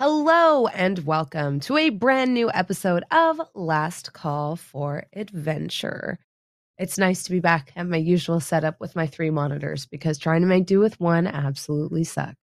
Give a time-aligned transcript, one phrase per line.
[0.00, 6.20] Hello and welcome to a brand new episode of Last Call for Adventure.
[6.78, 10.42] It's nice to be back at my usual setup with my three monitors because trying
[10.42, 12.36] to make do with one absolutely sucked.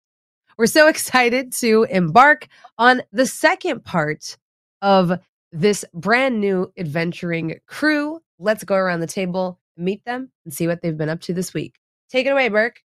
[0.56, 4.38] We're so excited to embark on the second part
[4.80, 5.20] of
[5.52, 8.18] this brand new adventuring crew.
[8.38, 11.52] Let's go around the table, meet them, and see what they've been up to this
[11.52, 11.74] week.
[12.08, 12.80] Take it away, Burke.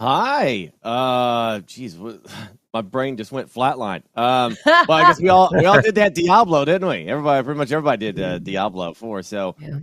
[0.00, 0.72] Hi.
[0.82, 2.20] Uh, geez, what,
[2.74, 4.02] my brain just went flatline.
[4.16, 7.06] Um, well, I guess we all we all did that Diablo, didn't we?
[7.06, 9.22] Everybody, pretty much everybody did uh, Diablo four.
[9.22, 9.78] So, Yeah.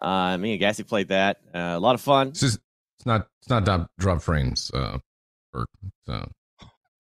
[0.00, 1.38] uh, me and Gassy played that.
[1.54, 2.28] Uh, a lot of fun.
[2.28, 2.58] It's just
[2.98, 4.68] it's not it's not drop, drop frames.
[4.74, 4.98] Uh,
[5.54, 5.66] or
[6.06, 6.28] so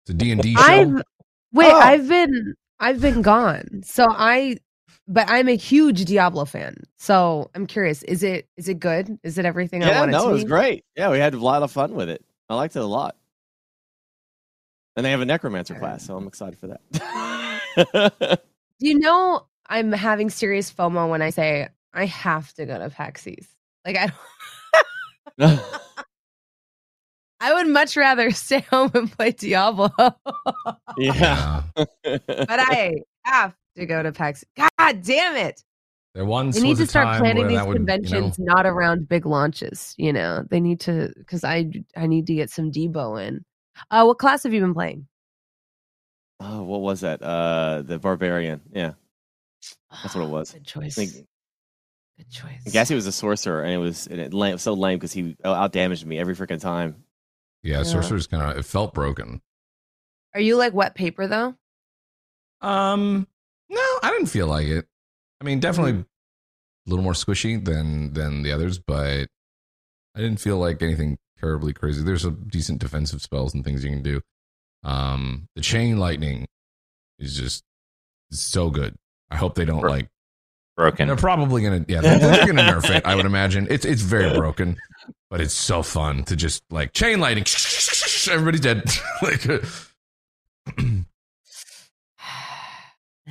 [0.03, 0.63] it's a D and D show.
[0.63, 1.03] I've
[1.55, 1.79] wait, Oh.
[1.81, 3.81] I've been I've been gone.
[3.85, 4.59] So I
[5.09, 6.77] but I'm a huge Diablo fan.
[6.99, 9.19] So I'm curious, is it is it good?
[9.23, 10.49] Is it everything I Yeah, want it no, to it was be?
[10.51, 10.85] great.
[10.95, 12.23] Yeah, we had a lot of fun with it.
[12.49, 13.17] I liked it a lot.
[14.97, 18.41] And they have a necromancer class, so I'm excited for that.
[18.79, 22.91] Do you know I'm having serious FOMO when I say I have to go to
[22.91, 23.27] PAX
[23.85, 24.13] Like I
[25.39, 25.61] don't
[27.41, 29.91] I would much rather stay home and play Diablo.
[30.97, 31.63] yeah.
[31.75, 31.91] but
[32.49, 34.45] I have to go to PAX.
[34.57, 35.63] God damn it.
[36.15, 38.67] There once They need was to start planning these that would, you know- conventions not
[38.67, 39.95] around big launches.
[39.99, 43.45] You know, they need to because I I need to get some Debo in.
[43.91, 45.07] Uh, what class have you been playing?
[46.41, 47.23] oh, what was that?
[47.23, 48.61] Uh, the barbarian.
[48.73, 48.93] Yeah,
[50.03, 50.53] That's what it was.
[50.53, 50.95] Good choice.
[50.95, 51.13] think-
[52.19, 52.63] Good choice.
[52.73, 55.73] Gassy was a sorcerer, and it was and it lame, so lame because he out
[55.73, 57.05] damaged me every freaking time.
[57.65, 57.83] yeah, Yeah.
[57.83, 59.41] sorcerer's kind of it felt broken.
[60.35, 61.55] Are you like wet paper though?
[62.61, 63.27] Um,
[63.69, 64.87] no, I didn't feel like it.
[65.45, 66.05] I mean, definitely a
[66.91, 69.27] little more squishy than than the others, but
[70.17, 72.03] I didn't feel like anything terribly crazy.
[72.03, 74.23] There's a decent defensive spells and things you can do.
[74.85, 76.47] Um, the chain lightning
[77.19, 77.63] is just
[78.31, 78.95] so good.
[79.31, 80.09] I hope they don't Bro- like.
[80.79, 81.09] broken.
[81.09, 83.05] They're probably gonna, yeah, they're, they're gonna nerf it.
[83.05, 84.79] I would imagine it's it's very broken,
[85.29, 87.45] but it's so fun to just like chain lightning.
[88.31, 88.83] Everybody's dead.
[89.23, 89.43] like,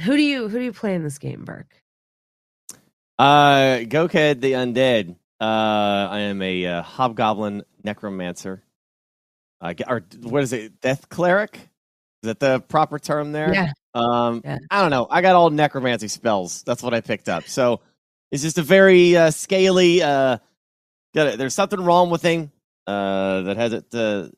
[0.05, 1.82] who do you who do you play in this game, Burke?
[3.19, 5.16] Uh, Gawkhead the undead.
[5.40, 8.63] Uh, I am a uh, hobgoblin necromancer.
[9.62, 10.81] Uh, or what is it?
[10.81, 11.56] Death cleric?
[11.56, 13.53] Is that the proper term there?
[13.53, 13.72] Yeah.
[13.94, 14.57] Um, Yeah.
[14.72, 15.07] I don't know.
[15.09, 16.63] I got all necromancy spells.
[16.63, 17.46] That's what I picked up.
[17.46, 17.81] So
[18.31, 20.01] it's just a very uh, scaly.
[20.01, 20.38] Uh,
[21.13, 21.38] got it.
[21.38, 22.51] There's something wrong with him.
[22.88, 23.94] Uh, that has it.
[23.94, 24.30] Uh,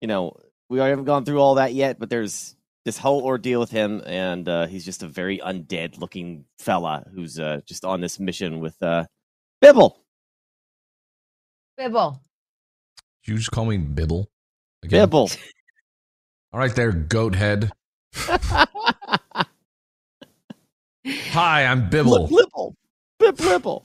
[0.00, 0.36] you know,
[0.68, 2.54] we haven't gone through all that yet, but there's
[2.88, 7.38] this whole ordeal with him, and uh, he's just a very undead looking fella who's
[7.38, 9.04] uh, just on this mission with uh,
[9.60, 10.02] Bibble.
[11.76, 12.18] Bibble.
[13.24, 14.30] you just call me Bibble.
[14.82, 15.02] Again?
[15.02, 15.30] Bibble.
[16.54, 17.70] All right, there, goat head.
[18.14, 18.66] Hi,
[21.66, 22.26] I'm Bibble.
[22.26, 22.72] Blibble.
[23.18, 23.84] Bib Blibble.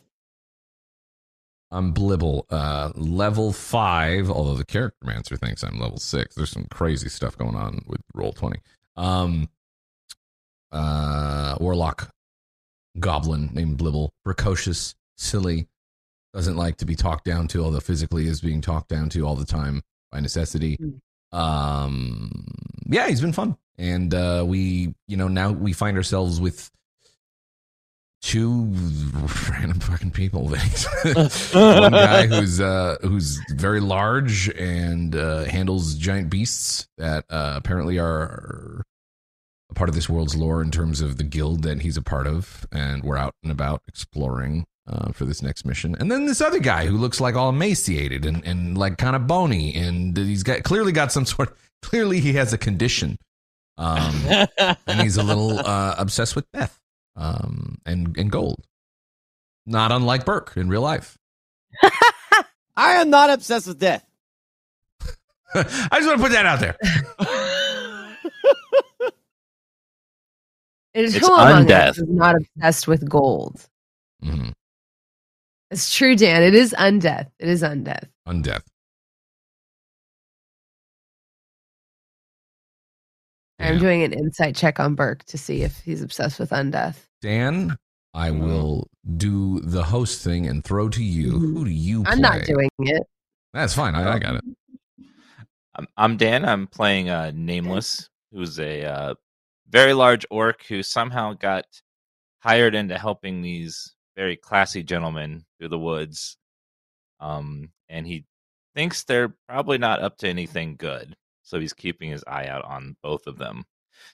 [1.72, 2.44] I'm Blibble.
[2.50, 4.30] Uh, level five.
[4.30, 6.36] Although the Charactermancer thinks I'm level six.
[6.36, 8.60] There's some crazy stuff going on with Roll20.
[8.96, 9.50] Um,
[10.72, 12.12] uh, warlock,
[13.00, 15.68] goblin named Blibble, precocious, silly,
[16.34, 19.36] doesn't like to be talked down to, although physically is being talked down to all
[19.36, 20.78] the time by necessity.
[21.32, 22.46] Um,
[22.88, 26.70] yeah, he's been fun, and uh, we, you know, now we find ourselves with
[28.24, 28.74] two
[29.52, 30.48] random fucking people.
[31.54, 38.00] One guy who's uh, who's very large and uh, handles giant beasts that uh, apparently
[38.00, 38.83] are
[39.74, 42.66] part of this world's lore in terms of the guild that he's a part of,
[42.72, 44.66] and we're out and about exploring.
[44.86, 48.26] Uh, for this next mission, and then this other guy who looks like all emaciated
[48.26, 51.56] and, and like kind of bony, and he's got clearly got some sort.
[51.82, 53.18] Clearly, he has a condition,
[53.78, 54.14] um,
[54.58, 56.78] and he's a little uh, obsessed with death
[57.16, 58.62] um, and and gold.
[59.66, 61.18] Not unlike Burke in real life.
[62.76, 64.06] I am not obsessed with death.
[65.56, 66.76] I just want to put that out there.
[70.94, 71.90] It is It's who among undeath.
[71.90, 73.68] us is not obsessed with gold.
[74.22, 74.50] hmm
[75.72, 76.44] It's true, Dan.
[76.44, 77.30] It is undeath.
[77.40, 78.08] It is undeath.
[78.28, 78.64] Undeath.
[83.60, 87.08] I'm doing an insight check on Burke to see if he's obsessed with undeath.
[87.22, 87.78] Dan,
[88.14, 88.40] I Mhm.
[88.42, 88.88] will
[89.18, 91.34] do the host thing and throw to you.
[91.34, 91.40] Mhm.
[91.54, 92.04] Who do you?
[92.06, 93.04] I'm not doing it.
[93.54, 93.96] That's fine.
[93.96, 94.44] I, I got it.
[95.76, 96.44] I'm, I'm Dan.
[96.46, 99.14] I'm playing uh, Nameless, who's a uh,
[99.74, 101.66] very large orc who somehow got
[102.40, 106.38] hired into helping these very classy gentlemen through the woods.
[107.20, 108.26] Um, and he
[108.76, 111.16] thinks they're probably not up to anything good.
[111.42, 113.66] so he's keeping his eye out on both of them,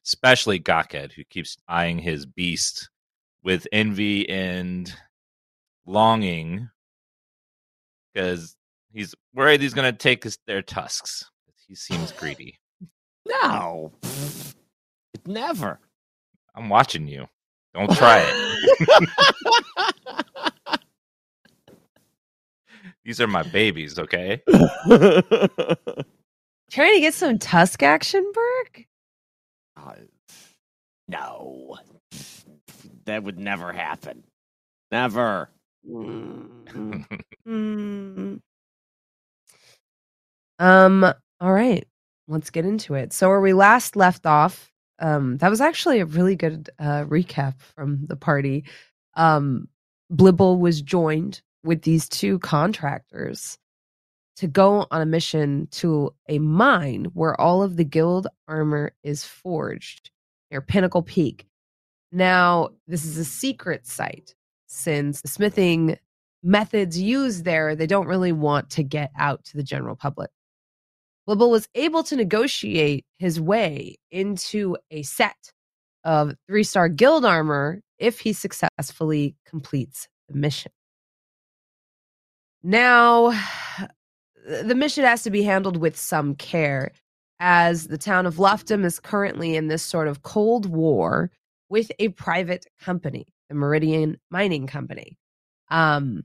[0.05, 2.89] especially Gawkhead, who keeps eyeing his beast
[3.43, 4.91] with envy and
[5.85, 6.69] longing
[8.13, 8.55] because
[8.91, 11.29] he's worried he's going to take his, their tusks.
[11.67, 12.55] He seems greedy.
[13.43, 13.91] No,
[15.27, 15.79] never.
[16.55, 17.27] I'm watching you.
[17.73, 19.09] Don't try it.
[23.05, 24.41] These are my babies, okay?
[26.71, 28.85] Trying to get some tusk action, Burke?
[29.77, 29.93] Uh,
[31.07, 31.77] no,
[33.05, 34.23] that would never happen.
[34.91, 35.49] Never.
[37.47, 38.41] Mm.
[40.59, 41.87] Um, all right.
[42.27, 43.11] Let's get into it.
[43.11, 47.59] So where we last left off, um, that was actually a really good uh recap
[47.59, 48.65] from the party.
[49.15, 49.67] Um
[50.11, 53.57] Blibble was joined with these two contractors
[54.37, 59.23] to go on a mission to a mine where all of the guild armor is
[59.23, 60.09] forged
[60.49, 61.45] near Pinnacle Peak.
[62.11, 64.33] Now, this is a secret site
[64.69, 65.97] since the smithing
[66.43, 70.29] methods used there, they don't really want to get out to the general public.
[71.29, 75.51] Blibble was able to negotiate his way into a set
[76.03, 80.71] of three star guild armor if he successfully completes the mission.
[82.63, 83.39] Now,
[84.43, 86.93] the mission has to be handled with some care,
[87.39, 91.29] as the town of Luftum is currently in this sort of cold war
[91.69, 95.19] with a private company, the Meridian Mining Company.
[95.69, 96.23] Um,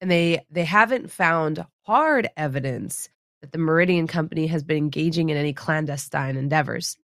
[0.00, 3.08] and they they haven't found hard evidence
[3.44, 6.96] that the Meridian Company has been engaging in any clandestine endeavors.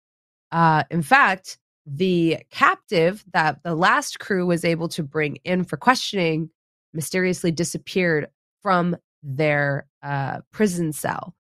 [0.50, 5.76] Uh, in fact, the captive that the last crew was able to bring in for
[5.76, 6.48] questioning
[6.94, 8.28] mysteriously disappeared
[8.62, 11.34] from their uh, prison cell.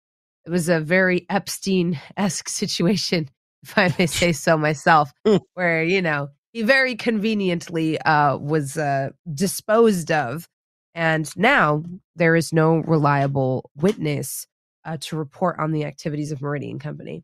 [0.45, 3.29] It was a very Epstein esque situation,
[3.63, 5.13] if I may say so myself,
[5.53, 10.49] where, you know, he very conveniently uh, was uh, disposed of.
[10.93, 11.83] And now
[12.17, 14.45] there is no reliable witness
[14.89, 17.23] uh, to report on the activities of Meridian Company,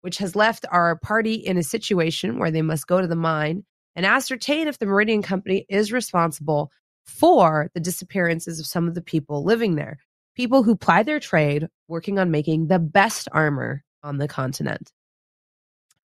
[0.00, 3.64] which has left our party in a situation where they must go to the mine
[3.94, 6.72] and ascertain if the Meridian Company is responsible
[7.06, 9.98] for the disappearances of some of the people living there,
[10.34, 14.92] people who ply their trade working on making the best armor on the continent.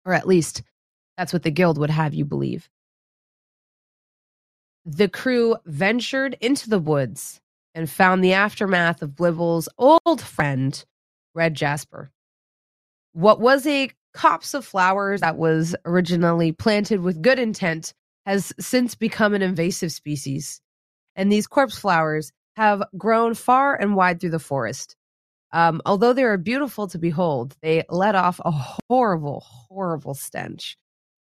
[0.06, 0.62] Or at least
[1.18, 2.70] that's what the guild would have you believe.
[4.86, 7.42] The crew ventured into the woods
[7.76, 10.84] and found the aftermath of Blibble's old friend,
[11.36, 12.10] Red Jasper.
[13.14, 17.94] What was a copse of flowers that was originally planted with good intent
[18.26, 20.62] has since become an invasive species.
[21.16, 24.96] And these corpse flowers have grown far and wide through the forest.
[25.52, 30.78] Um, although they are beautiful to behold, they let off a horrible, horrible stench,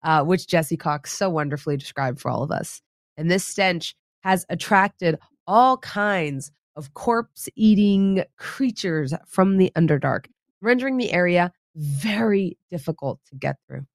[0.04, 2.82] uh, which Jesse Cox so wonderfully described for all of us.
[3.16, 10.26] And this stench has attracted all kinds of corpse eating creatures from the Underdark,
[10.62, 13.86] rendering the area very difficult to get through.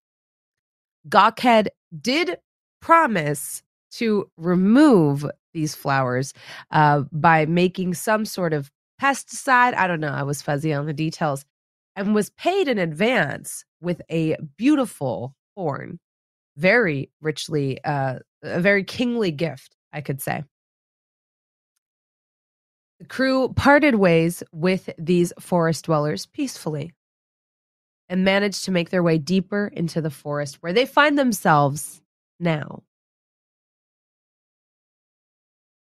[1.08, 1.68] Gawkhead
[2.00, 2.36] did
[2.80, 3.62] promise
[3.92, 6.32] to remove these flowers
[6.70, 8.70] uh, by making some sort of
[9.00, 9.74] pesticide.
[9.74, 10.12] I don't know.
[10.12, 11.44] I was fuzzy on the details
[11.96, 15.98] and was paid in advance with a beautiful horn,
[16.56, 20.44] very richly, uh, a very kingly gift, I could say.
[23.02, 26.92] The crew parted ways with these forest dwellers peacefully
[28.08, 32.00] and managed to make their way deeper into the forest where they find themselves
[32.38, 32.84] now.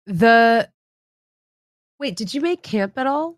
[0.08, 0.70] The
[2.00, 3.30] wait, did you make camp at all?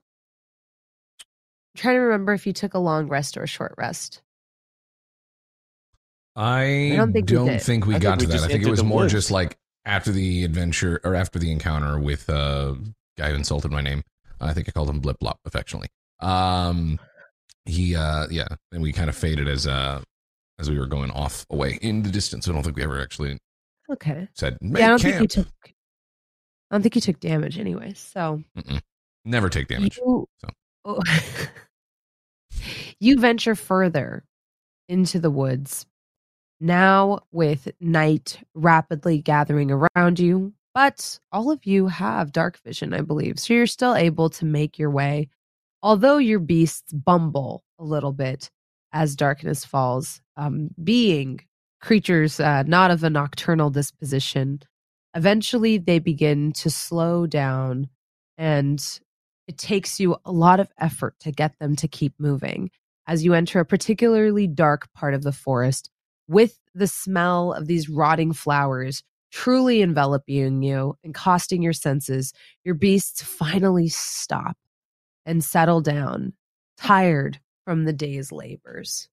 [1.75, 4.23] I'm trying to remember if you took a long rest or a short rest.
[6.35, 7.61] I, I don't think we don't did.
[7.61, 8.43] think we I got think we to that.
[8.43, 9.13] I think it was more woods.
[9.13, 12.73] just like after the adventure or after the encounter with uh
[13.17, 14.03] guy who insulted my name.
[14.39, 15.89] I think I called him Blip Blop affectionately.
[16.19, 16.99] Um
[17.65, 20.01] he uh yeah, and we kind of faded as uh
[20.59, 22.47] as we were going off away in the distance.
[22.47, 23.37] I don't think we ever actually
[23.89, 24.27] Okay.
[24.33, 25.01] said yeah, I don't camp.
[25.01, 25.47] think you took.
[26.69, 27.93] I don't think you took damage anyway.
[27.95, 28.81] So Mm-mm.
[29.25, 29.97] Never take damage.
[29.97, 30.47] You, so.
[30.85, 31.01] Oh.
[32.99, 34.23] you venture further
[34.89, 35.85] into the woods,
[36.61, 40.53] now with night rapidly gathering around you.
[40.77, 43.39] But all of you have dark vision, I believe.
[43.39, 45.27] So you're still able to make your way,
[45.81, 48.51] although your beasts bumble a little bit
[48.93, 51.39] as darkness falls, um, being
[51.81, 54.59] creatures uh, not of a nocturnal disposition.
[55.15, 57.89] Eventually, they begin to slow down
[58.37, 58.99] and
[59.47, 62.69] it takes you a lot of effort to get them to keep moving.
[63.07, 65.89] As you enter a particularly dark part of the forest,
[66.27, 72.75] with the smell of these rotting flowers truly enveloping you and costing your senses, your
[72.75, 74.57] beasts finally stop
[75.25, 76.33] and settle down,
[76.77, 79.09] tired from the day's labors.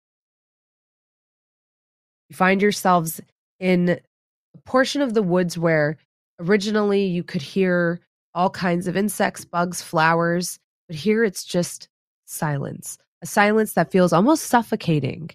[2.29, 3.21] You find yourselves
[3.61, 5.99] in a portion of the woods where
[6.41, 8.01] originally you could hear
[8.35, 11.89] all kinds of insects, bugs, flowers, but here it's just
[12.27, 15.31] silence, a silence that feels almost suffocating.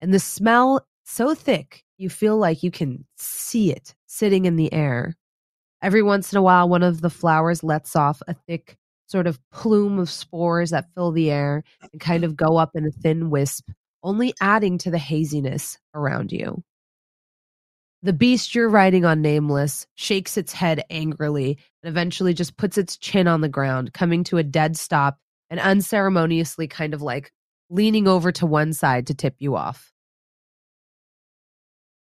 [0.00, 4.72] And the smell so thick, you feel like you can see it sitting in the
[4.72, 5.16] air.
[5.80, 8.76] Every once in a while, one of the flowers lets off a thick
[9.06, 12.84] sort of plume of spores that fill the air and kind of go up in
[12.84, 13.70] a thin wisp,
[14.02, 16.62] only adding to the haziness around you.
[18.02, 22.96] The beast you're riding on, Nameless, shakes its head angrily and eventually just puts its
[22.96, 25.18] chin on the ground, coming to a dead stop
[25.50, 27.32] and unceremoniously kind of like
[27.68, 29.92] leaning over to one side to tip you off.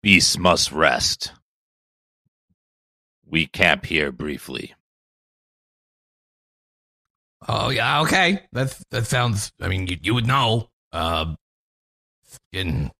[0.02, 1.34] Beasts must rest.
[3.34, 4.75] We camp here briefly.
[7.48, 8.44] Oh yeah, okay.
[8.52, 9.52] That's that sounds.
[9.60, 10.70] I mean, you, you would know.
[10.92, 11.34] Uh,
[12.28, 12.92] it's getting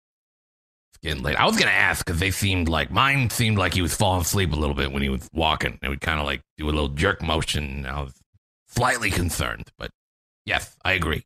[0.90, 1.36] it's getting late.
[1.36, 4.54] I was gonna ask because they seemed like mine seemed like he was falling asleep
[4.54, 5.78] a little bit when he was walking.
[5.84, 7.86] It would kind of like do a little jerk motion.
[7.86, 8.16] I was
[8.68, 9.92] slightly concerned, but
[10.48, 11.26] yes, I agree.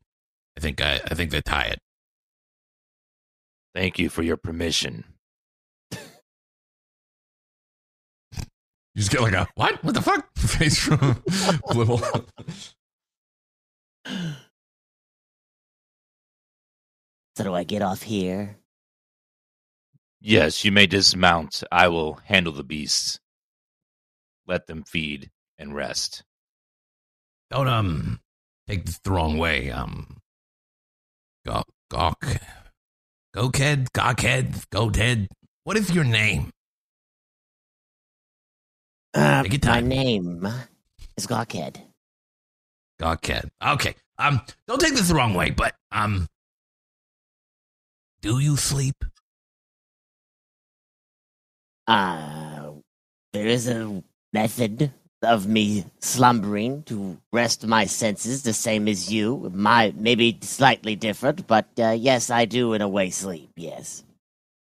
[0.57, 1.77] I think I, I think they're tired.
[3.73, 5.05] Thank you for your permission.
[8.97, 9.83] You just get like a what?
[9.83, 10.27] What the fuck?
[10.37, 10.97] Face from
[11.69, 12.01] Blibble.
[17.35, 18.57] So do I get off here?
[20.19, 21.63] Yes, you may dismount.
[21.71, 23.19] I will handle the beasts.
[24.47, 26.23] Let them feed and rest.
[27.51, 28.19] Don't um
[28.67, 29.69] take this the wrong way.
[29.69, 30.17] Um,
[31.45, 32.25] gawk, gawk,
[33.35, 35.27] gokhead, gawkhead, goathead.
[35.65, 36.49] What is your name?
[39.17, 40.47] Uh, Take your my name
[41.17, 41.77] is Gawkhead.
[43.01, 43.49] Gawkhead.
[43.65, 43.95] Okay.
[44.19, 46.27] Um, don't take this the wrong way, but um,
[48.21, 49.03] do you sleep?
[51.87, 52.73] Uh,
[53.33, 54.91] there is a method
[55.23, 59.51] of me slumbering to rest my senses, the same as you.
[59.51, 63.49] My maybe slightly different, but uh, yes, I do in a way sleep.
[63.55, 64.03] Yes.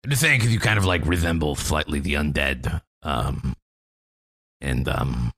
[0.02, 2.82] I'm just saying because you kind of like resemble slightly the undead.
[3.04, 3.54] Um,
[4.62, 5.32] and um,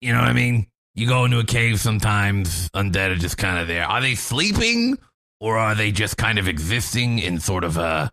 [0.00, 0.66] you know what I mean.
[0.94, 2.68] You go into a cave sometimes.
[2.70, 3.84] Undead are just kind of there.
[3.84, 4.98] Are they sleeping,
[5.40, 8.10] or are they just kind of existing in sort of a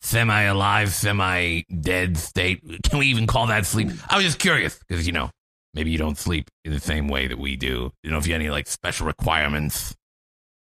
[0.00, 2.62] semi-alive, semi-dead state?
[2.84, 3.90] Can we even call that sleep?
[4.08, 5.30] I was just curious because you know
[5.74, 7.92] maybe you don't sleep in the same way that we do.
[8.02, 9.94] You know if you have any like special requirements.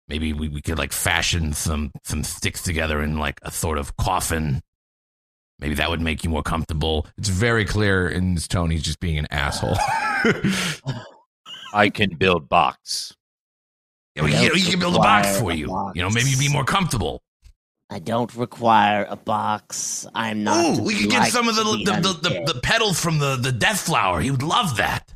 [0.07, 3.95] Maybe we, we could like fashion some some sticks together in like a sort of
[3.95, 4.61] coffin
[5.59, 7.05] Maybe that would make you more comfortable.
[7.17, 9.75] It's very clear in his tone he's just being an asshole.
[11.73, 13.15] I can build box.
[14.15, 15.67] yeah, we, you, know, you can build a box for you.
[15.93, 17.21] You know, maybe you'd be more comfortable.
[17.91, 20.05] I don't require a box.
[20.13, 20.77] I'm not.
[20.77, 23.17] Ooh, we could get like some of the to the, the, the, the petals from
[23.17, 24.21] the, the death flower.
[24.21, 25.13] He would love that.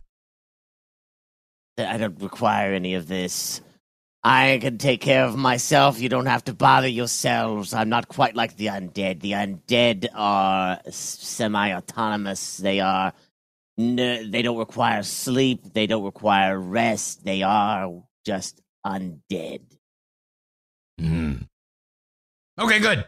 [1.78, 3.62] I don't require any of this.
[4.24, 6.00] I can take care of myself.
[6.00, 7.74] You don't have to bother yourselves.
[7.74, 9.20] I'm not quite like the undead.
[9.20, 12.58] The undead are semi autonomous.
[12.58, 13.12] They are.
[13.78, 15.74] n- They don't require sleep.
[15.74, 17.26] They don't require rest.
[17.26, 17.92] They are
[18.26, 19.62] just undead.
[21.02, 21.48] Mm.
[22.60, 23.06] Okay, good.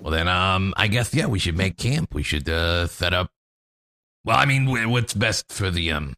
[0.00, 2.12] Well then, um, I guess yeah, we should make camp.
[2.14, 3.30] We should uh set up.
[4.24, 6.14] Well, I mean, what's best for the um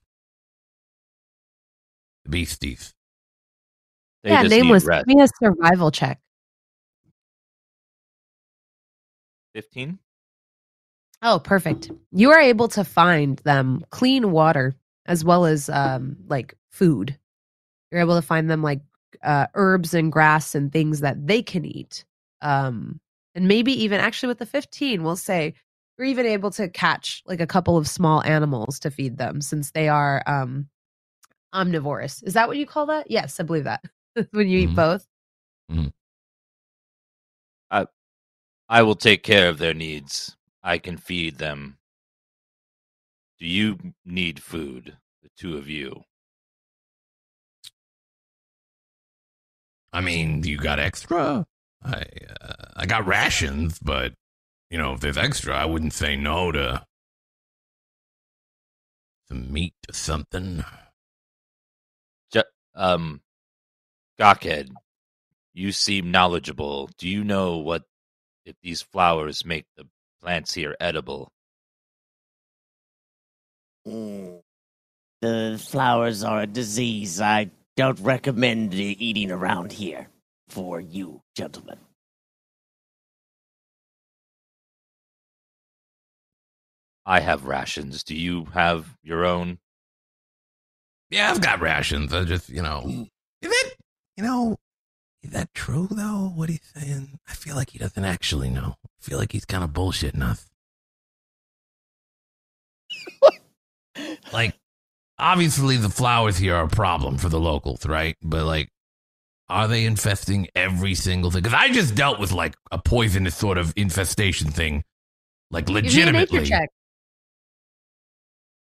[2.25, 2.93] the beasties?
[4.25, 4.89] They yeah, nameless.
[4.89, 6.19] Give me a survival check.
[9.55, 9.99] 15?
[11.23, 11.91] Oh, perfect.
[12.11, 14.75] You are able to find them clean water
[15.07, 17.19] as well as um like food.
[17.91, 18.81] You're able to find them like
[19.23, 22.07] uh herbs and grass and things that they can eat.
[22.41, 23.01] Um
[23.35, 25.55] and maybe even actually with the 15, we'll say
[25.99, 29.71] you're even able to catch like a couple of small animals to feed them since
[29.73, 30.69] they are um
[31.53, 32.23] omnivorous.
[32.23, 33.11] Is that what you call that?
[33.11, 33.85] Yes, I believe that.
[34.33, 34.71] when you Mhm.
[34.71, 35.07] eat both.
[37.71, 37.87] I
[38.69, 40.37] I will take care of their needs.
[40.63, 41.79] I can feed them.
[43.39, 44.97] Do you need food?
[45.23, 46.05] The two of you.
[49.93, 51.47] I mean, you got extra?
[51.83, 52.05] I
[52.41, 54.15] uh, I got rations, but
[54.71, 56.85] you know, if there's extra, I wouldn't say no to
[59.29, 60.65] some meat or something.
[62.77, 63.21] Um,
[64.19, 64.71] Gawkhead,
[65.53, 66.89] you seem knowledgeable.
[66.99, 67.83] Do you know what
[68.45, 69.87] if these flowers make the
[70.23, 71.31] plants here edible?
[73.87, 74.41] Mm.
[75.21, 77.21] The flowers are a disease.
[77.21, 80.09] I don't recommend eating around here
[80.49, 81.79] for you, gentlemen.
[87.07, 88.03] I have rations.
[88.03, 89.59] Do you have your own?
[91.11, 92.15] Yeah, I've got rations.
[92.15, 93.07] I just, you know,
[93.43, 93.74] is that,
[94.17, 94.57] you know,
[95.23, 96.33] is that true though?
[96.35, 97.19] What he's saying?
[97.29, 98.77] I feel like he doesn't actually know.
[98.85, 100.47] I feel like he's kind of bullshitting us.
[104.33, 104.55] like,
[105.19, 108.17] obviously, the flowers here are a problem for the locals, right?
[108.23, 108.69] But like,
[109.49, 111.43] are they infesting every single thing?
[111.43, 114.85] Because I just dealt with like a poisonous sort of infestation thing,
[115.51, 116.39] like Give me a legitimately.
[116.41, 116.69] nature check.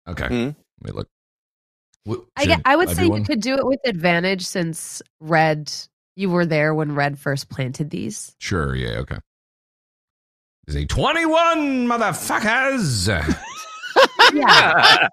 [0.08, 0.84] Okay, Hmm.
[0.84, 1.08] me look.
[2.04, 5.72] What- I, get, I would do say you could do it with advantage since Red,
[6.16, 8.34] you were there when Red first planted these.
[8.38, 9.18] Sure, yeah, okay.
[10.66, 13.08] Is a 21, motherfuckers!
[14.32, 15.08] Yeah.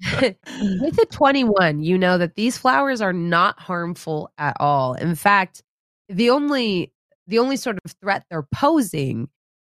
[0.22, 4.94] with a 21, you know that these flowers are not harmful at all.
[4.94, 5.62] In fact,
[6.08, 6.92] the only
[7.26, 9.28] the only sort of threat they're posing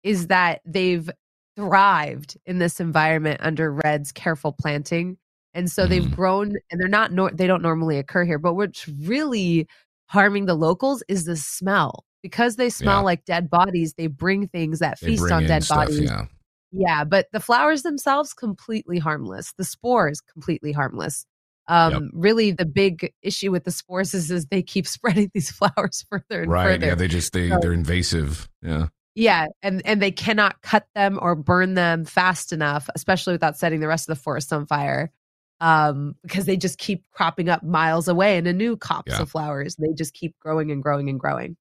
[0.03, 1.09] is that they've
[1.55, 5.17] thrived in this environment under Red's careful planting.
[5.53, 6.15] And so they've Mm.
[6.15, 9.67] grown and they're not nor- they don't normally occur here, but what's really
[10.07, 12.05] harming the locals is the smell.
[12.21, 13.03] Because they smell Yeah.
[13.05, 16.25] like dead bodies, they bring things that They feast on dead stuff, bodies yeah.
[16.71, 19.53] yeah, but the flowers themselves completely harmless.
[19.57, 21.25] The spores completely harmless.
[21.67, 24.85] Um, really, the big issue with the spores is, is they keep
[25.27, 26.79] spreading these flowers further and Right, further.
[26.79, 26.87] Right?
[26.89, 28.87] Yeah, they just, they, So- they're invasive, yeah.
[29.15, 33.79] Yeah, and and they cannot cut them or burn them fast enough, especially without setting
[33.81, 35.11] the rest of the forest on fire,
[35.61, 39.21] um, because they just keep cropping up miles away in a new copse Yeah.
[39.21, 39.75] of flowers.
[39.75, 41.57] They just keep growing and growing and growing.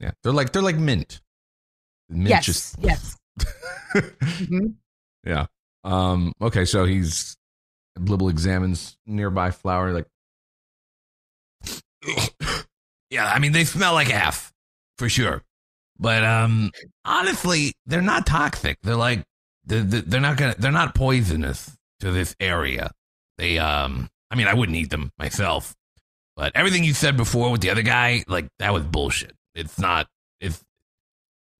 [0.00, 1.20] Yeah, they're like, they're like mint.
[2.08, 3.16] Mint yes, just, yes.
[3.94, 4.74] Mhm.
[5.24, 5.46] yeah.
[5.84, 7.36] Um, okay, so he's,
[7.98, 10.06] Blibble examines nearby flower, like,
[13.10, 14.52] yeah, I mean, they smell like half,
[14.98, 15.42] for sure.
[15.98, 16.70] But um,
[17.04, 18.78] honestly, they're not toxic.
[18.82, 19.24] They're like
[19.64, 22.90] they're, they're not gonna they're not poisonous to this area.
[23.38, 25.74] They um, I mean, I wouldn't eat them myself.
[26.36, 29.32] But everything you said before with the other guy, like that was bullshit.
[29.54, 30.06] It's not.
[30.40, 30.62] It's.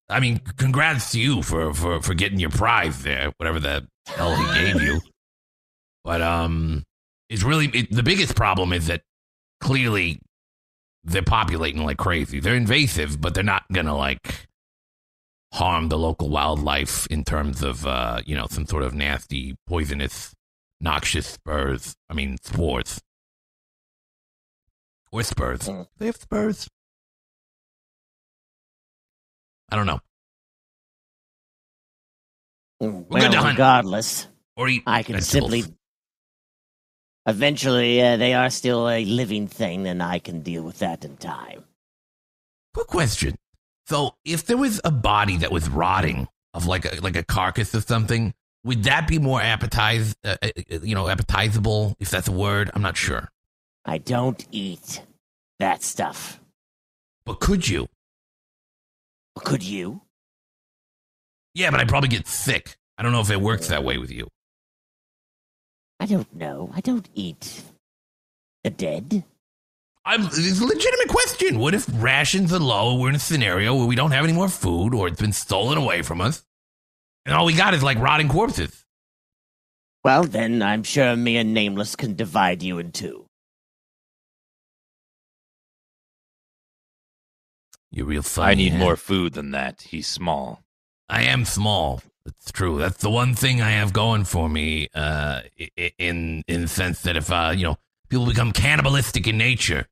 [0.08, 4.34] I mean, congrats to you for for for getting your prize there, whatever the hell
[4.34, 5.00] he gave you.
[6.04, 6.84] But um,
[7.28, 9.02] it's really it, the biggest problem is that
[9.60, 10.18] clearly
[11.04, 12.40] they're populating like crazy.
[12.40, 14.47] They're invasive, but they're not gonna like
[15.52, 20.34] harm the local wildlife in terms of uh, you know, some sort of nasty, poisonous,
[20.80, 21.94] noxious spurs.
[22.08, 23.00] I mean spores.
[25.10, 25.68] Or spurs.
[25.98, 26.68] They have spurs.
[29.70, 30.00] I don't know.
[32.80, 35.52] We're good to Well, regardless, Or eat I can vegetables.
[35.52, 35.74] simply.
[37.26, 41.16] Eventually, uh, they are still a living thing, and I can deal with that in
[41.16, 41.64] time.
[42.72, 43.34] Quick question.
[43.88, 47.74] So, if there was a body that was rotting of like a like a carcass
[47.74, 50.50] or something, would that be more appetize, uh, uh,
[50.82, 51.96] you know, appetizable?
[51.98, 53.30] If that's a word, I'm not sure.
[53.86, 55.02] I don't eat
[55.58, 56.38] that stuff.
[57.24, 57.88] But could you?
[59.36, 60.02] Could you?
[61.54, 62.76] Yeah, but I'd probably get sick.
[62.98, 64.28] I don't know if it works that way with you.
[65.98, 66.70] I don't know.
[66.74, 67.62] I don't eat
[68.64, 69.24] the dead.
[70.08, 71.58] I'm, it's a legitimate question.
[71.58, 72.98] What if rations are low?
[72.98, 75.76] We're in a scenario where we don't have any more food, or it's been stolen
[75.76, 76.46] away from us,
[77.26, 78.86] and all we got is like rotting corpses.
[80.02, 83.26] Well, then I'm sure me and Nameless can divide you in two.
[87.90, 88.50] You're real funny.
[88.50, 88.78] I need huh?
[88.78, 89.82] more food than that.
[89.82, 90.62] He's small.
[91.10, 92.00] I am small.
[92.24, 92.78] It's true.
[92.78, 94.88] That's the one thing I have going for me.
[94.94, 95.42] Uh,
[95.98, 97.76] in in the sense that if uh, you know,
[98.08, 99.86] people become cannibalistic in nature,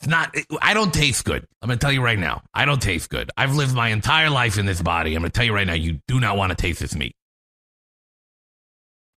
[0.00, 0.34] it's not.
[0.62, 1.46] I don't taste good.
[1.60, 2.42] I'm gonna tell you right now.
[2.54, 3.30] I don't taste good.
[3.36, 5.14] I've lived my entire life in this body.
[5.14, 5.74] I'm gonna tell you right now.
[5.74, 7.14] You do not want to taste this meat.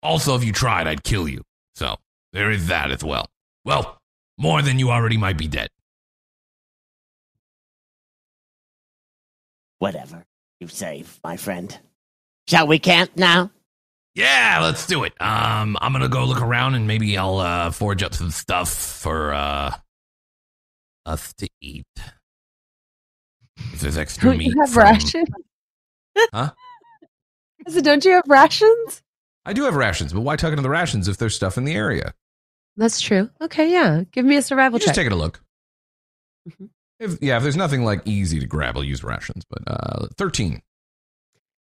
[0.02, 1.42] Also, if you tried, I'd kill you.
[1.74, 1.96] So
[2.32, 3.26] there is that as well.
[3.66, 3.98] Well,
[4.38, 5.68] more than you already might be dead.
[9.80, 10.24] Whatever
[10.60, 11.78] you say, my friend.
[12.48, 13.50] Shall we camp now?
[14.14, 15.12] Yeah, let's do it.
[15.20, 19.34] Um, I'm gonna go look around and maybe I'll uh, forge up some stuff for
[19.34, 19.74] uh,
[21.06, 21.86] us to eat.
[23.56, 25.28] If there's extra Don't meat, you have from- rations?
[26.32, 26.50] Huh?
[27.66, 29.02] I said, don't you have rations?
[29.44, 31.74] I do have rations, but why tuck into the rations if there's stuff in the
[31.74, 32.14] area?
[32.76, 33.28] That's true.
[33.40, 34.02] Okay, yeah.
[34.12, 34.94] Give me a survival Just check.
[34.96, 35.42] taking a look.
[36.48, 36.70] Mhm.
[36.98, 39.44] If, yeah, if there's nothing like easy to grab, I'll use rations.
[39.48, 40.60] But uh, thirteen.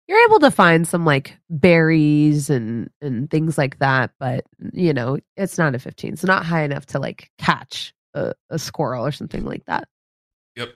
[0.09, 5.19] You're able to find some like berries and and things like that, but you know,
[5.37, 6.13] it's not a 15.
[6.13, 9.85] It's not high enough to like catch a, a squirrel or something like that.
[10.57, 10.71] Yep.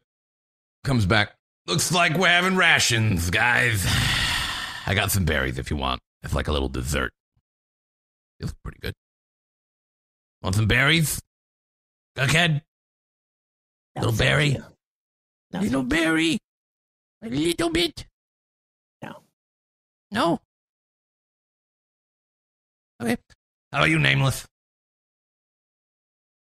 [0.84, 1.34] Comes back.
[1.66, 3.84] Looks like we're having rations, guys.
[4.86, 6.00] I got some berries if you want.
[6.22, 7.12] It's like a little dessert.
[8.38, 8.94] They look pretty good.
[10.42, 11.20] Want some berries?
[12.16, 12.62] Cookhead?
[13.96, 14.48] No, Little berry?
[14.50, 14.64] you.
[15.52, 16.38] No, little thank berry?
[17.22, 18.06] A little bit?
[19.02, 19.22] No.
[20.10, 20.40] No?
[23.02, 23.16] Okay.
[23.72, 24.46] How about you, Nameless?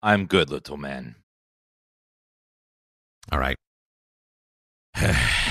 [0.01, 1.15] I'm good, little man.
[3.31, 3.57] All right.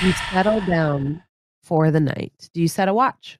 [0.03, 1.23] You settle down
[1.63, 2.49] for the night.
[2.53, 3.37] Do you set a watch?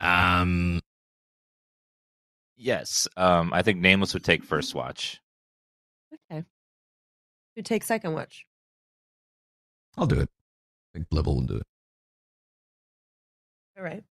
[0.00, 0.80] um,
[2.56, 3.08] Yes.
[3.16, 5.20] Um, I think Nameless would take first watch.
[6.30, 6.44] Okay.
[7.56, 8.46] You take second watch.
[9.96, 10.28] I'll do it.
[10.28, 11.66] I think Blibble will do it.
[13.76, 14.04] All right.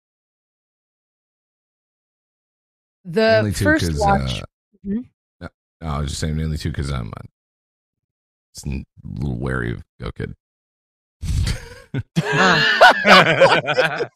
[3.11, 4.41] The Mainly too, first 'cause, watch.
[4.41, 4.45] uh,
[4.85, 5.05] Mhm.
[5.41, 5.49] no,
[5.81, 7.21] no, I was just saying mainly too because I'm uh,
[8.65, 10.35] a little wary of Gawkhead.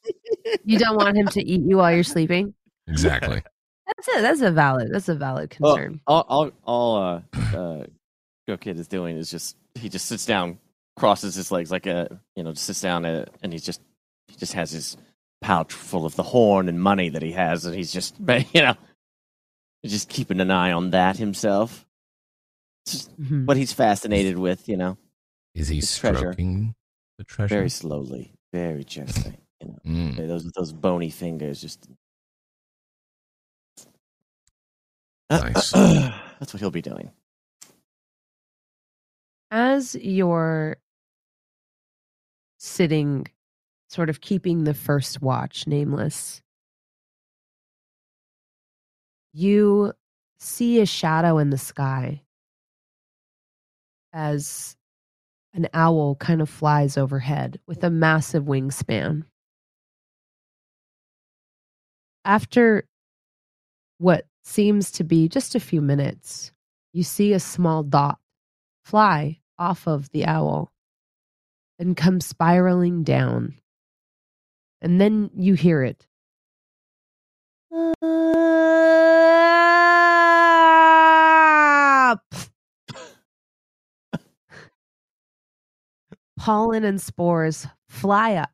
[0.64, 2.54] you don't want him to eat you while you're sleeping.
[2.88, 3.42] exactly.
[3.88, 4.22] That's it.
[4.22, 4.92] That's a valid.
[4.94, 6.00] That's a valid Well, concern.
[6.08, 7.22] all all, all uh,
[7.56, 7.86] uh,
[8.48, 10.58] Gawkhead is doing is just he just sits down,
[10.96, 13.82] crosses his legs like a you know, just sits down uh, and he just
[14.28, 14.98] he just has his
[15.44, 18.16] pouch full of the horn and money that he has, and he's just
[18.54, 18.76] you know,
[19.86, 21.86] just keeping an eye on that himself.
[22.86, 23.46] It's just Mhm.
[23.46, 24.98] what he's fascinated with, you know,
[25.54, 26.18] Is he It's treasure.
[26.34, 26.76] stroking
[27.18, 27.56] the treasure?
[27.56, 29.38] very slowly, very gently.
[29.62, 30.28] You know, Mm.
[30.28, 31.88] those those bony fingers just.
[35.30, 35.72] Nice.
[36.40, 37.12] That's what he'll be doing.
[39.52, 40.78] As you're
[42.60, 43.28] sitting,
[43.94, 46.42] sort of keeping the first watch, nameless,
[49.34, 49.94] you
[50.40, 52.24] see a shadow in the sky
[54.12, 54.76] as
[55.54, 59.26] an owl kind of flies overhead with a massive wingspan.
[62.26, 62.88] After
[64.00, 66.52] what seems to be just a few minutes,
[66.94, 68.18] you see a small dot
[68.84, 70.72] fly off of the owl
[71.78, 73.60] and come spiraling down.
[74.84, 76.06] And then you hear it.
[86.38, 88.52] Pollen and spores fly up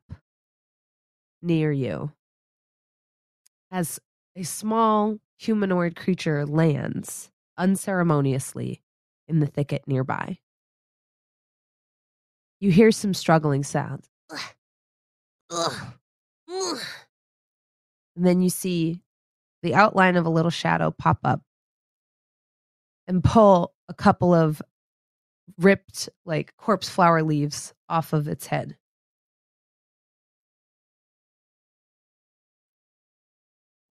[1.42, 2.12] near you
[3.72, 3.98] as
[4.36, 8.80] a small humanoid creature lands unceremoniously
[9.26, 10.38] in the thicket nearby.
[12.60, 14.08] You hear some struggling sounds.
[18.16, 19.02] And then you see
[19.62, 21.42] the outline of a little shadow pop up
[23.08, 24.62] and pull a couple of
[25.58, 28.76] ripped, like corpse flower leaves off of its head.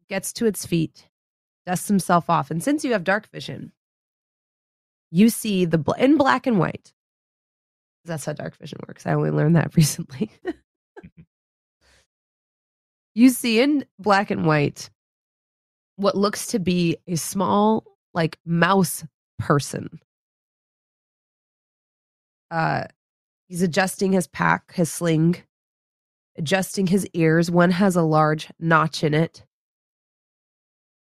[0.10, 1.08] Gets to its feet,
[1.66, 2.52] dusts himself off.
[2.52, 3.74] And since you have dark vision,
[5.12, 6.94] you see the bl- in black and white.
[8.06, 9.06] That's how dark vision works.
[9.06, 10.32] I only learned that recently.
[11.06, 11.27] Mm-hmm.
[13.18, 14.92] You see in black and white
[15.96, 19.04] what looks to be a small, like mouse
[19.40, 20.00] person.
[22.52, 22.84] Uh,
[23.48, 25.36] he's adjusting his pack, his sling,
[26.38, 27.50] adjusting his ears.
[27.50, 29.44] One has a large notch in it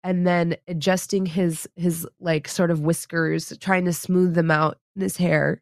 [0.04, 5.02] and then adjusting his his like sort of whiskers trying to smooth them out in
[5.02, 5.60] his hair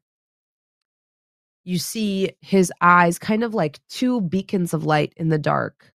[1.65, 5.92] you see his eyes kind of like two beacons of light in the dark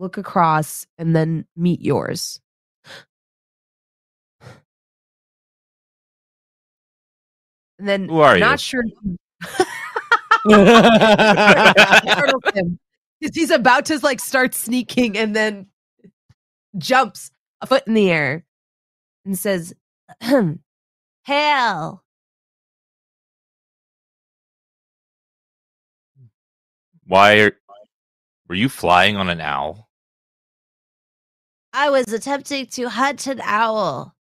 [0.00, 2.40] look across and then meet yours
[7.78, 8.40] and then Who are you?
[8.40, 8.82] not sure
[10.44, 10.94] because
[13.34, 15.66] he's about to like start sneaking and then
[16.78, 18.44] jumps a foot in the air
[19.24, 19.74] and says,
[21.22, 22.04] Hell.
[27.06, 27.52] Why are,
[28.48, 29.89] were you flying on an owl?
[31.72, 34.14] I was attempting to hunt an owl.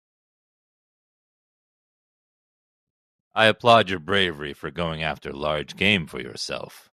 [3.34, 6.90] I applaud your bravery for going after large game for yourself.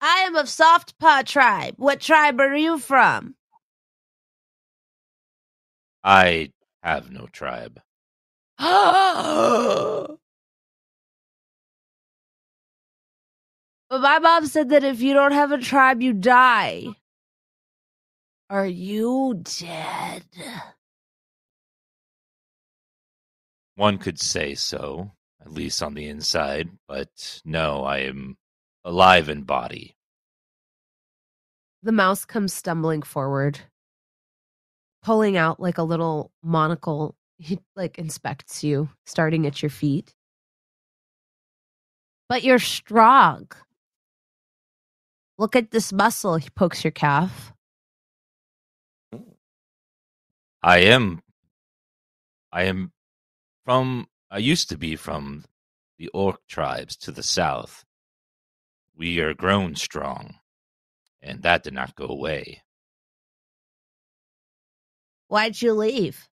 [0.00, 1.74] I am of Soft Paw tribe.
[1.78, 3.34] What tribe are you from?
[6.04, 6.50] I
[6.82, 7.80] have no tribe.
[8.58, 10.18] but
[13.90, 16.88] my mom said that if you don't have a tribe, you die.
[18.52, 20.24] Are you dead?
[23.76, 28.36] One could say so, at least on the inside, but no, I am
[28.84, 29.96] alive in body.
[31.82, 33.58] The mouse comes stumbling forward,
[35.02, 37.14] pulling out like a little monocle.
[37.38, 40.12] He like inspects you, starting at your feet.
[42.28, 43.48] But you're strong.
[45.38, 46.36] Look at this muscle.
[46.36, 47.51] He pokes your calf.
[50.62, 51.22] I am
[52.52, 52.92] I am
[53.64, 55.44] from I used to be from
[55.98, 57.84] the orc tribes to the south.
[58.96, 60.36] We are grown strong,
[61.20, 62.62] and that did not go away.
[65.28, 66.28] Why'd you leave?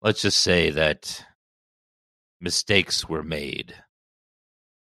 [0.00, 1.24] Let's just say that
[2.40, 3.74] mistakes were made.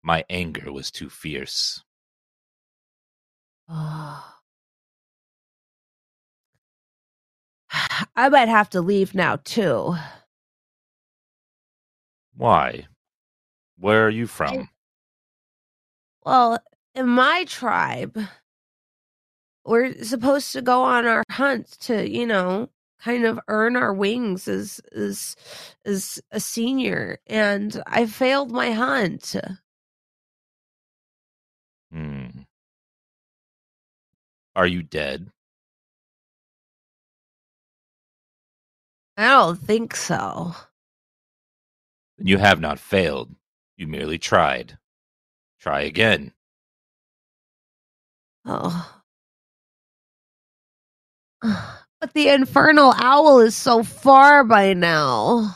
[0.03, 1.83] My anger was too fierce.
[3.67, 4.34] Oh.
[8.15, 9.95] I might have to leave now too.
[12.35, 12.87] Why?
[13.77, 14.69] Where are you from?
[16.25, 16.59] Well,
[16.93, 18.17] in my tribe,
[19.65, 24.47] we're supposed to go on our hunt to, you know, kind of earn our wings
[24.47, 25.35] as as
[25.85, 29.35] as a senior, and I failed my hunt.
[31.91, 32.27] Hmm.
[34.55, 35.31] Are you dead?
[39.17, 40.53] I don't think so.
[42.17, 43.33] You have not failed.
[43.77, 44.77] You merely tried.
[45.59, 46.33] Try again.
[48.45, 49.01] Oh.
[52.01, 55.55] But the infernal owl is so far by now.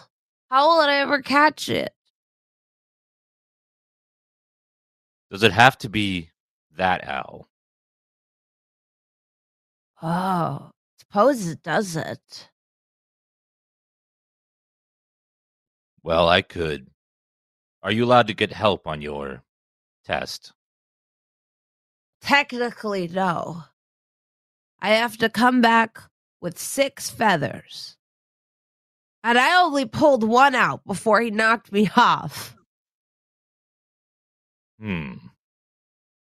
[0.49, 1.93] How will I ever catch it?
[5.29, 6.31] Does it have to be
[6.75, 7.47] that owl?
[10.01, 12.49] Oh, suppose it doesn't.
[16.03, 16.87] Well, I could.
[17.83, 19.43] Are you allowed to get help on your
[20.05, 20.53] test?
[22.21, 23.63] Technically, no.
[24.81, 25.99] I have to come back
[26.41, 27.97] with six feathers.
[29.23, 32.55] And I only pulled one out before he knocked me off.
[34.79, 35.15] Hmm.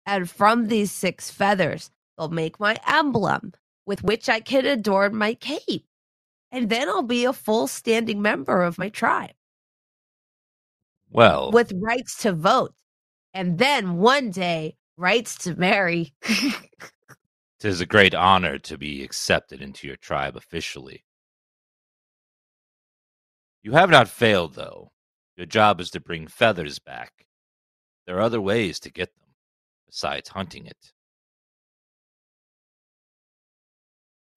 [0.05, 3.53] And from these six feathers, they'll make my emblem
[3.87, 5.87] with which I can adorn my cape.
[6.51, 9.35] And then I'll be a full standing member of my tribe
[11.12, 12.75] Well, with rights to vote.
[13.35, 16.14] And then one day, rights to marry.
[17.61, 21.05] tis a great honor to be accepted into your tribe officially.
[23.62, 24.90] You have not failed, though.
[25.37, 27.27] Your job is to bring feathers back.
[28.07, 29.29] There are other ways to get them,
[29.87, 30.92] besides hunting it.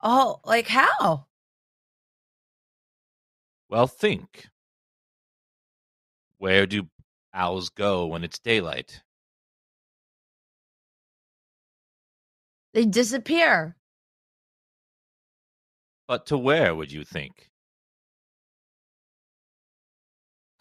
[0.06, 1.26] oh, like how?
[3.70, 4.48] Well, think.
[6.46, 6.88] Where do
[7.34, 9.02] owls go when it's daylight?
[12.76, 13.76] They disappear.
[16.08, 17.50] But to where would you think?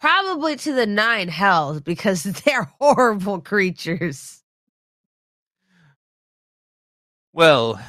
[0.01, 4.41] Probably to the nine hells because they're horrible creatures.
[7.31, 7.79] Well,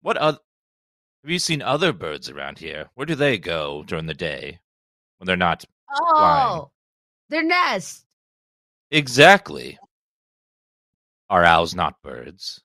[0.00, 0.38] what other
[1.22, 2.88] have you seen other birds around here?
[2.94, 4.60] Where do they go during the day
[5.18, 6.60] when they're not Flying.
[6.60, 6.70] Oh,
[7.28, 8.04] their nest.
[8.90, 9.78] exactly?
[11.28, 12.60] Are owls not birds?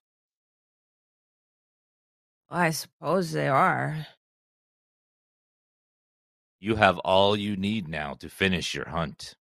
[2.49, 4.05] I suppose they are.
[6.59, 9.35] You have all you need now to finish your hunt.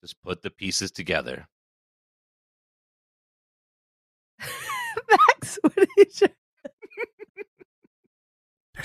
[0.00, 1.48] Just put the pieces together.
[5.10, 6.28] Max, what did you?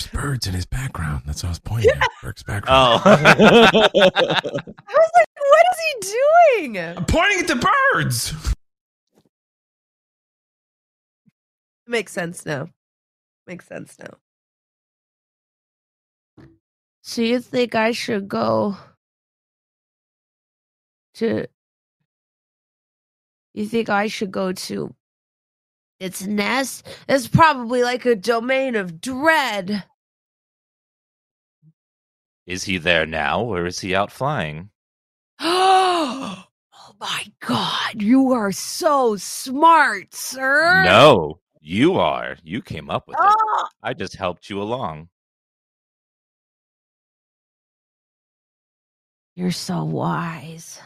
[0.02, 1.24] There's birds in his background.
[1.26, 2.08] That's what I was pointing at.
[2.24, 3.02] Burke's background.
[3.06, 3.10] Oh.
[3.12, 6.16] I was like, what is he
[6.62, 6.78] doing?
[6.78, 8.34] I'm pointing at the birds.
[11.88, 12.70] Makes sense now.
[13.48, 14.14] Makes sense now.
[17.02, 18.78] So you think I should go
[21.16, 21.46] to
[23.54, 24.96] you think I should go to
[26.00, 26.88] its nest?
[27.10, 29.84] It's probably like a domain of dread.
[32.46, 34.70] Is he there now or is he out flying?
[35.40, 36.46] oh
[37.00, 40.84] my god, you are so smart, sir.
[40.84, 42.38] No, you are.
[42.44, 43.26] You came up with it.
[43.28, 45.10] Oh, I just helped you along.
[49.36, 50.80] you're so wise.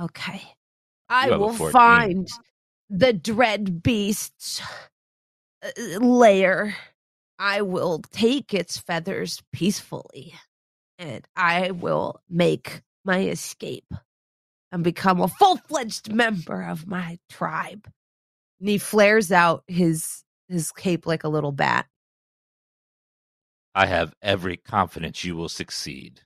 [0.00, 0.42] Okay.
[1.08, 1.72] I You have a will 14.
[1.72, 2.28] find
[2.90, 4.62] the dread beast's
[5.62, 6.76] uh, lair.
[7.38, 10.34] I will take its feathers peacefully
[10.98, 13.92] and I will make my escape
[14.72, 17.86] and become a full fledged member of my tribe.
[18.60, 21.86] And he flares out his his cape like a little bat.
[23.74, 26.20] I have every confidence you will succeed.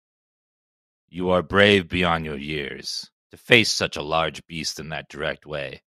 [1.09, 5.47] You are brave beyond your years to face such a large beast in that direct
[5.47, 5.83] way.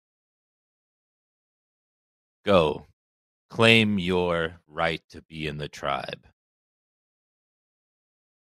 [2.45, 2.87] Go,
[3.51, 6.27] claim your right to be in the tribe.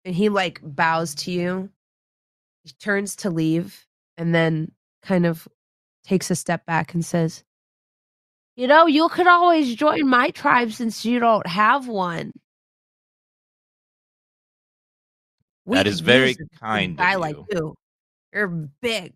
[0.06, 1.70] And he like bows to you.
[2.64, 3.86] He turns to leave
[4.18, 5.48] and then kind of
[6.04, 7.44] takes a step back and says,
[8.56, 12.32] You know, you could always join my tribe since you don't have one.
[15.66, 17.48] We That is very use a big kind of guy like you.
[17.50, 17.76] you.
[18.34, 19.14] You're big.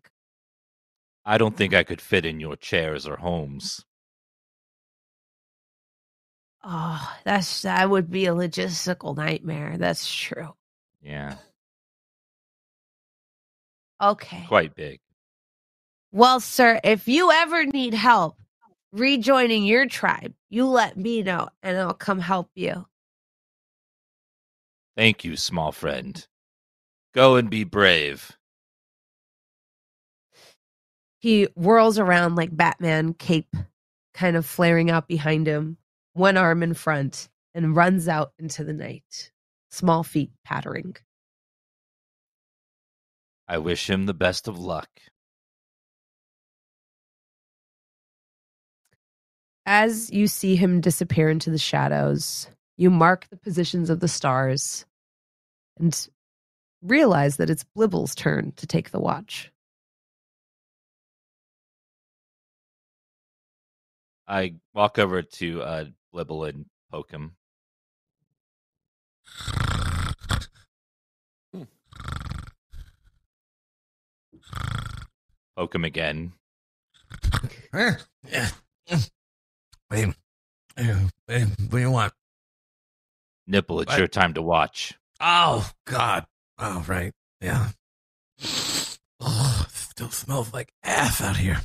[1.24, 3.84] I don't think I could fit in your chairs or homes.
[6.64, 9.76] Oh, that's that would be a logistical nightmare.
[9.78, 10.54] That's true.
[11.00, 11.36] Yeah,
[14.02, 14.44] Okay.
[14.48, 15.00] quite big.
[16.12, 18.38] Well, sir, if you ever need help
[18.92, 22.86] rejoining your tribe, you let me know and I'll come help you.
[24.96, 26.26] Thank you, small friend.
[27.14, 28.32] Go and be brave.
[31.20, 33.54] He whirls around like Batman, cape
[34.14, 35.76] kind of flaring out behind him,
[36.18, 39.30] one arm in front, and runs out into the night,
[39.70, 40.96] small feet pattering.
[43.48, 44.88] I wish him the best of luck.
[49.64, 54.86] As you see him disappear into the shadows, you mark the positions of the stars
[55.78, 56.08] and
[56.82, 59.50] realize that it's Blibble's turn to take the watch.
[64.26, 65.84] I walk over to uh,
[66.18, 67.36] Blibble and poke him.
[71.54, 71.62] Hmm.
[75.56, 76.32] Poke him again.
[77.70, 77.98] What
[81.70, 82.12] do you want?
[83.46, 83.98] Nipple, it's What?
[83.98, 84.94] your time to watch.
[85.20, 86.26] Oh God!
[86.58, 87.68] Oh right, yeah.
[89.20, 91.60] Oh, still smells like ass out here.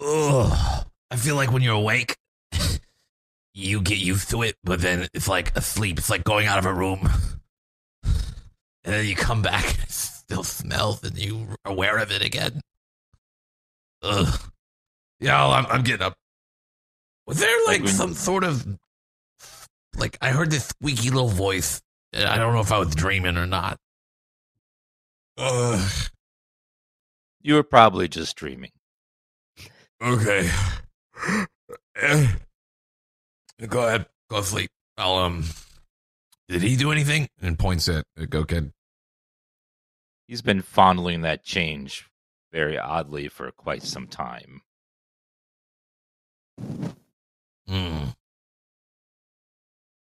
[0.00, 2.16] Oh, I feel like when you're awake,
[3.56, 5.98] you get used to it, but then it's like asleep.
[5.98, 7.08] It's like going out of a room,
[8.04, 8.14] and
[8.84, 12.60] then you come back and it still smells, and you are aware of it again.
[14.02, 14.40] Ugh.
[15.20, 16.14] Yeah, I'm, I'm getting up.
[17.26, 18.64] Was there Like like some sort of
[19.96, 21.80] like I heard this squeaky little voice?
[22.14, 23.78] I don't know if I was dreaming or not.
[25.38, 25.90] Ugh.
[27.40, 28.72] You were probably just dreaming.
[30.02, 30.50] Okay.
[31.98, 32.28] Eh.
[33.64, 34.06] Go ahead.
[34.30, 34.70] Go to sleep.
[34.98, 35.44] I'll um.
[36.48, 37.28] Did he do anything?
[37.40, 38.72] And points at Gawkhead.
[40.28, 42.08] He's been fondling that change
[42.52, 44.62] very oddly for quite some time.
[47.68, 48.04] Hmm.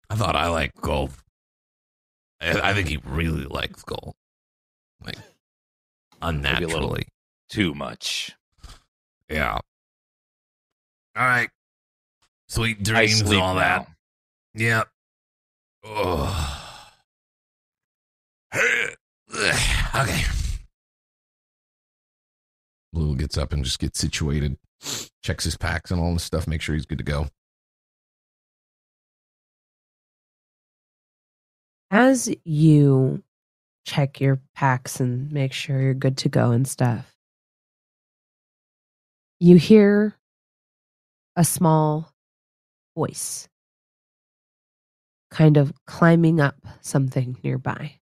[0.10, 1.12] I thought I liked gold.
[2.42, 4.16] I, I think he really likes gold.
[5.04, 5.18] Like
[6.22, 7.08] unnaturally.
[7.50, 8.36] Too much.
[9.30, 9.54] Yeah.
[11.16, 11.50] All right.
[12.50, 13.60] Sweet dreams and all now.
[13.60, 13.88] that.
[14.56, 14.88] Yep.
[15.84, 16.72] Oh.
[19.96, 20.24] okay.
[22.92, 24.58] Blue gets up and just gets situated,
[25.22, 27.28] checks his packs and all this stuff, make sure he's good to go.
[31.92, 33.22] As you
[33.86, 37.16] check your packs and make sure you're good to go and stuff,
[39.40, 40.16] you hear
[41.36, 42.12] a small
[43.00, 43.48] voice
[45.32, 48.00] kind of climbing up something nearby.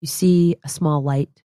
[0.00, 1.42] You see a small light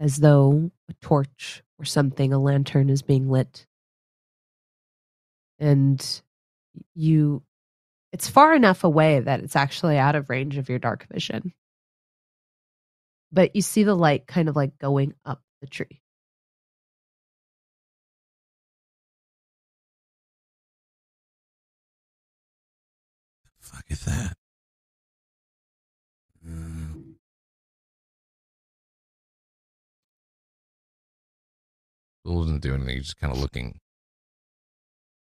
[0.00, 3.66] as though a torch or something, a lantern is being lit.
[5.58, 6.22] And
[6.94, 7.42] you
[8.12, 11.52] it's far enough away that it's actually out of range of your dark vision.
[13.32, 16.01] But you see the light kind of like going up the tree.
[23.62, 24.36] fuck is that?
[26.46, 27.14] Mm.
[32.24, 32.96] Doesn't do anything.
[32.96, 33.78] He's just kind of looking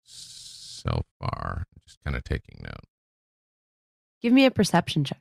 [0.04, 2.84] so far, just kind of taking note.
[4.20, 5.20] Give me a perception check.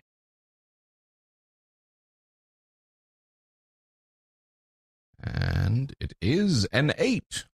[5.23, 7.45] And it is an eight.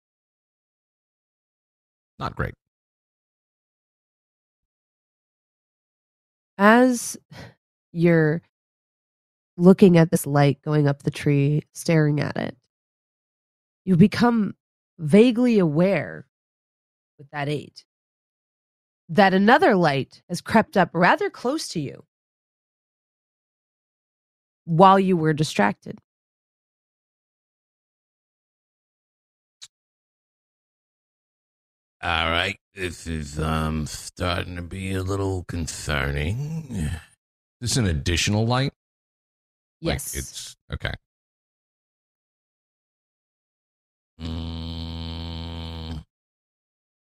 [2.19, 2.53] Not great.
[6.65, 7.17] As
[7.91, 8.41] you're
[9.57, 12.55] looking at this light going up the tree, staring at it,
[13.83, 14.55] you become
[14.97, 16.25] vaguely aware
[17.17, 17.83] with that eight
[19.09, 22.05] that another light has crept up rather close to you
[24.63, 25.99] while you were distracted.
[32.03, 36.65] All right, this is um starting to be a little concerning.
[36.71, 36.91] Is
[37.61, 38.73] this an additional light?
[39.81, 40.15] Like, Yes.
[40.15, 40.93] it's okay.
[44.21, 46.03] Mm.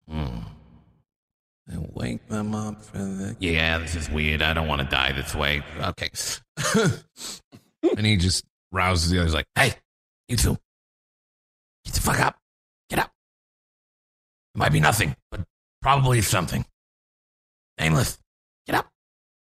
[0.08, 0.38] Hmm.
[1.68, 3.36] And wake them up for the.
[3.40, 4.42] Yeah, this is weird.
[4.42, 5.62] I don't want to die this way.
[5.80, 6.10] Okay.
[7.96, 9.74] and he just rouses the others, like, "Hey,
[10.28, 10.58] you two,
[11.84, 12.36] get the fuck up, get up.
[12.36, 12.41] It
[14.54, 15.40] might be nothing, but
[15.80, 16.64] probably something.
[17.78, 18.18] Aimless,
[18.66, 18.88] get up.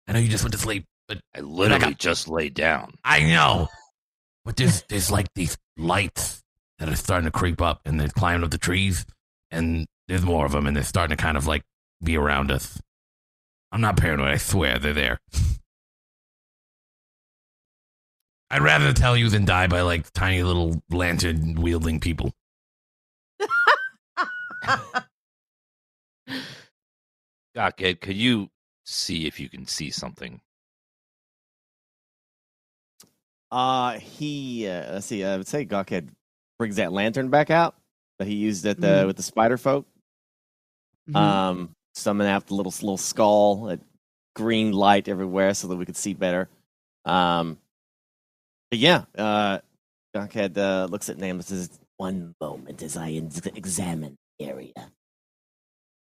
[0.07, 2.95] I know you just went to sleep, but I literally just laid down.
[3.05, 3.69] I know.
[4.45, 6.43] But there's there's like these lights
[6.79, 9.05] that are starting to creep up and they're climbing up the trees
[9.51, 11.63] and there's more of them and they're starting to kind of like
[12.03, 12.81] be around us.
[13.73, 15.19] I'm not paranoid, I swear they're there.
[18.51, 22.33] I'd rather tell you than die by like tiny little lantern wielding people.
[27.57, 28.49] Gawkhead, could you
[28.85, 30.41] see if you can see something?
[33.51, 35.25] Uh, he uh, let's see.
[35.25, 36.09] I would say Gawkhead
[36.59, 37.77] brings that lantern back out
[38.19, 39.07] that he used at the Mhm.
[39.07, 39.87] with the spider folk.
[41.09, 41.17] Mhm.
[41.17, 43.81] Um, summon out the little little skull, that
[44.35, 46.49] green light everywhere, so that we could see better.
[47.07, 47.59] Um,
[48.71, 49.61] but yeah, uh,
[50.15, 54.93] Gawkhead uh, looks at and says, One moment as I ex- examine area.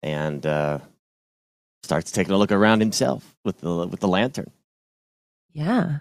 [0.02, 0.80] and uh,
[1.84, 4.52] starts taking a look around himself with the with the lantern.
[5.52, 6.00] Yeah.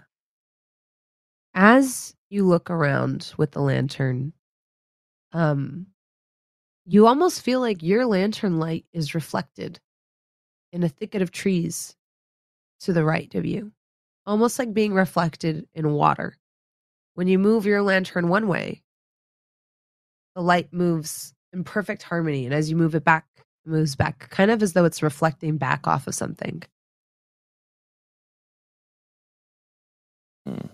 [1.53, 4.33] As you look around with the lantern,
[5.31, 5.87] um,
[6.85, 9.79] you almost feel like your lantern light is reflected
[10.71, 11.95] in a thicket of trees
[12.81, 13.71] to the right of you,
[14.25, 16.37] almost like being reflected in water.
[17.13, 18.81] When you move your lantern one way,
[20.35, 24.29] the light moves in perfect harmony, and as you move it back, it moves back,
[24.29, 26.63] kind of as though it's reflecting back off of something.
[30.47, 30.67] Hmm.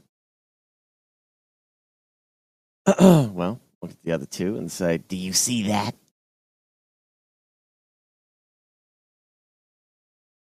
[3.36, 5.96] well, look at the other two and say, Do you see that?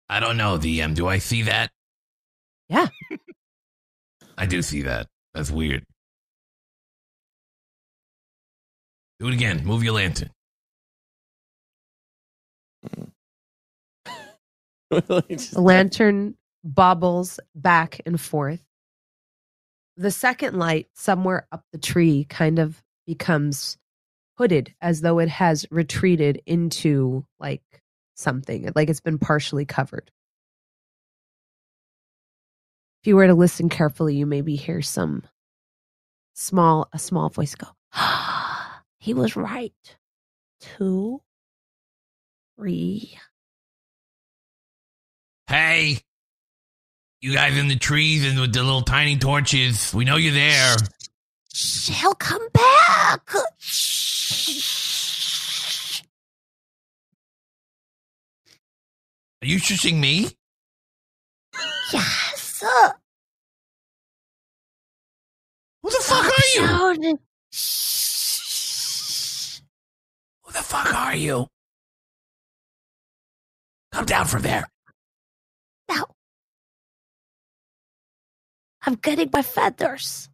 [0.09, 0.95] I don't know, DM.
[0.95, 1.71] Do I see that?
[2.69, 2.89] Yeah.
[4.39, 5.09] I do see that.
[5.35, 5.85] That's weird.
[9.23, 9.65] Do it again.
[9.65, 10.31] Move your lantern.
[14.91, 18.61] The lantern bobbles back and forth.
[19.97, 23.79] The second light, somewhere up the tree, kind of becomes
[24.37, 27.63] hooded as though it has retreated into like
[28.17, 30.11] something, like it's been partially covered.
[33.03, 35.23] If you were to listen carefully, you maybe hear some
[36.35, 38.32] small, a small voice go, ah!
[39.03, 39.73] He was right.
[40.61, 41.21] Two,
[42.57, 43.19] three,
[45.49, 45.99] Hey,
[47.21, 49.93] you guys in the trees and with the little tiny torches.
[49.93, 50.77] We know you're there.
[51.53, 53.35] She'll come back.
[53.35, 53.43] Are
[59.43, 60.29] you shushing me?
[61.93, 62.63] Yes.
[65.83, 67.03] Who the fuck are you?
[67.03, 67.19] Down.
[70.53, 71.47] Who the fuck are you?
[73.93, 74.67] Come down from there.
[75.91, 76.05] No.
[78.83, 80.29] I'm getting my feathers.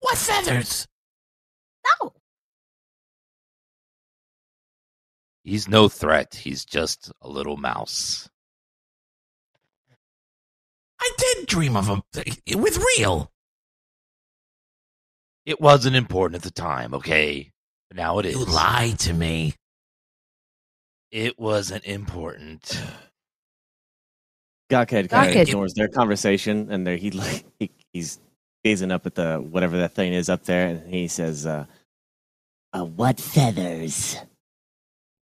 [0.00, 0.86] What feathers?
[2.00, 2.12] No.
[5.44, 6.34] He's no threat.
[6.34, 8.30] He's just a little mouse.
[10.98, 12.02] I did dream of him
[12.56, 13.30] with real.
[15.44, 17.52] It wasn't important at the time, okay?
[17.88, 18.34] But now it is.
[18.34, 19.54] You lied to me.
[21.10, 22.62] It wasn't important.
[24.70, 25.42] Gawkhead kind Gawkhead.
[25.42, 28.18] of ignores their conversation, and there he like he, he's
[28.64, 31.66] gazing up at the whatever that thing is up there, and he says, uh,
[32.72, 34.16] Uh, what feathers?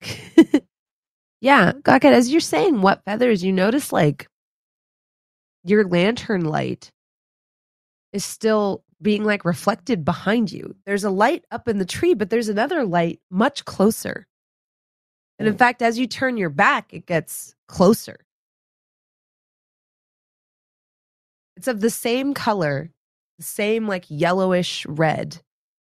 [1.40, 4.26] yeah, Gawkhead, as you're saying what feathers, you notice like
[5.64, 6.90] your lantern light
[8.12, 10.76] is still being like reflected behind you.
[10.86, 14.26] There's a light up in the tree, but there's another light much closer.
[15.38, 15.58] And in Hmm.
[15.58, 18.18] fact, as you turn your back, it gets closer.
[21.56, 22.90] It's of the same color,
[23.38, 25.42] the same like yellowish red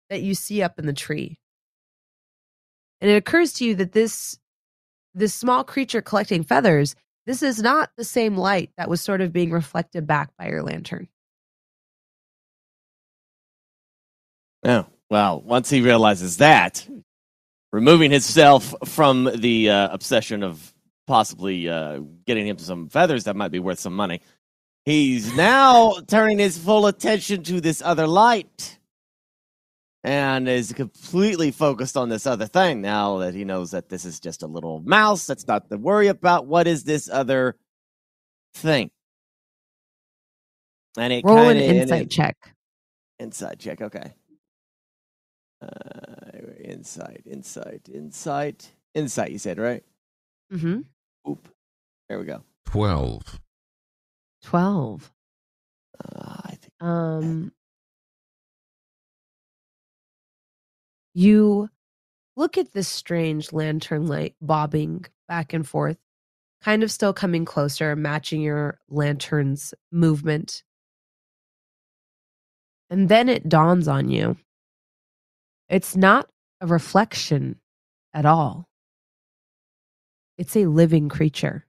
[0.10, 1.39] that you see up in the tree.
[3.01, 4.39] And it occurs to you that this
[5.16, 6.95] this small creature collecting feathers,
[7.26, 10.64] this is not the same light that was sort of being reflected back by your
[10.64, 11.10] lantern.
[14.64, 16.88] "Oh, well." Once he realizes that,
[17.72, 20.74] removing himself from the uh, obsession of
[21.07, 24.22] possibly uh, getting him some feathers that might be worth some money,
[24.86, 28.78] he's now turning his full attention to this other light.
[30.05, 34.22] and is completely focused on this other thing now that he knows that this is
[34.22, 35.28] just a little mouse.
[35.28, 36.45] That's not to worry about.
[36.47, 37.57] What is this other
[38.53, 38.91] thing?
[40.97, 42.55] And it Roll an kinda- and insight it- check.
[43.20, 43.82] Insight check.
[43.82, 44.14] Okay.
[45.62, 49.32] Uh, insight, insight, insight, insight.
[49.32, 49.84] You said right?
[50.53, 50.82] Mm-hmm.
[51.30, 51.49] Oop.
[52.07, 52.43] There we go.
[52.68, 53.39] 12.
[54.43, 55.12] 12.
[55.99, 56.74] Uh, I think.
[56.80, 57.51] Um,
[61.14, 61.70] you
[62.38, 65.97] look at this strange lantern light bobbing back and forth,
[66.64, 70.64] kind of still coming closer, matching your lantern's movement.
[72.89, 74.38] And then it dawns on you
[75.70, 76.30] it's not
[76.61, 77.59] a reflection
[78.13, 78.67] at all,
[80.38, 81.65] it's a living creature.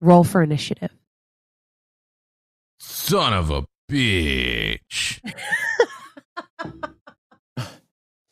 [0.00, 0.90] Roll for initiative.
[2.78, 5.20] Son of a bitch.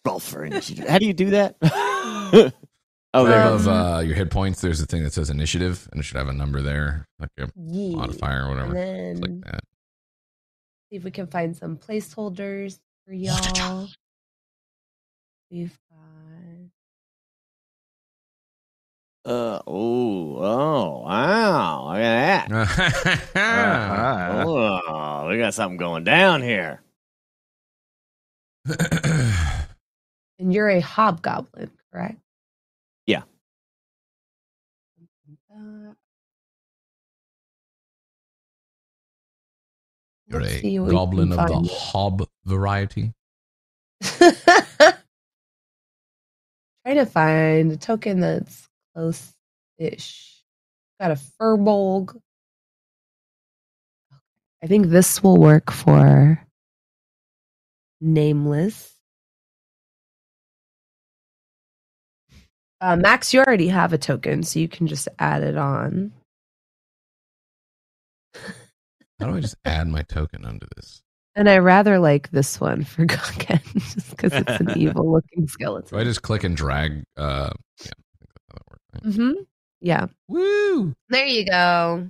[0.06, 0.86] Roll for initiative.
[0.86, 1.56] How do you do that?
[1.62, 2.50] oh,
[3.24, 3.40] there.
[3.40, 6.18] it Above uh, your hit points, there's a thing that says initiative, and it should
[6.18, 7.96] have a number there, like a Yeah.
[7.96, 8.74] modifier or whatever.
[8.74, 9.60] Then like that.
[10.90, 13.88] see if we can find some placeholders for y'all.
[15.50, 16.04] We've got
[19.26, 21.88] Uh, oh, oh, wow.
[21.88, 23.20] Look at that.
[23.34, 24.44] Uh-huh.
[24.46, 26.82] Oh, we got something going down here.
[30.38, 32.18] and you're a hobgoblin, correct?
[33.06, 33.22] Yeah.
[40.26, 43.12] You're Let's a see what we goblin can of the hob variety.
[46.84, 50.42] Trying to find a token that's close-ish.
[51.00, 52.20] Got a furbolg.
[54.62, 56.40] I think this will work for
[58.00, 58.94] nameless.
[62.80, 66.12] Uh, Max, you already have a token, so you can just add it on.
[69.18, 71.03] How do I just add my token under this?
[71.36, 73.62] And I rather like this one for Gawkhead,
[73.94, 75.88] just because it's an evil looking skeleton.
[75.96, 77.02] Do I just click and drag?
[77.16, 77.50] Uh,
[77.84, 78.82] yeah, I think that's that works.
[78.94, 79.02] Right?
[79.04, 79.42] Mm-hmm.
[79.80, 80.06] Yeah.
[80.28, 80.94] Woo!
[81.08, 82.08] There you go.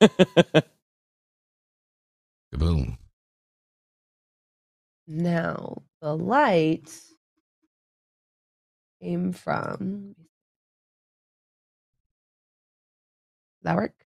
[2.52, 2.96] Kaboom.
[5.06, 6.90] Now, the light
[9.00, 10.16] came from.
[13.62, 14.03] That work?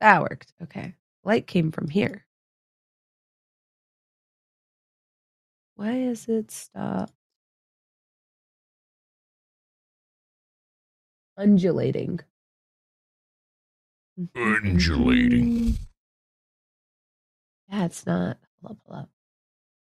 [0.00, 0.52] That worked.
[0.62, 0.94] Okay.
[1.24, 2.24] Light came from here.
[5.76, 7.12] Why is it stopped?
[11.36, 12.20] Undulating.
[14.34, 15.78] Undulating.
[17.70, 18.38] Yeah, it's not.
[18.64, 19.08] Up, up.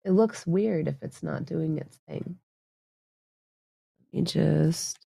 [0.04, 2.38] It looks weird if it's not doing its thing.
[4.00, 5.05] Let me just.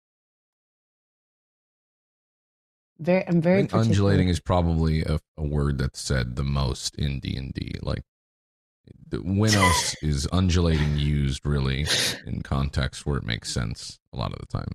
[3.00, 7.36] Very, I'm very undulating is probably a, a word that's said the most in D
[7.36, 7.76] and D.
[7.82, 8.04] Like,
[9.12, 11.86] when else is undulating used really
[12.26, 14.72] in context where it makes sense a lot of the time?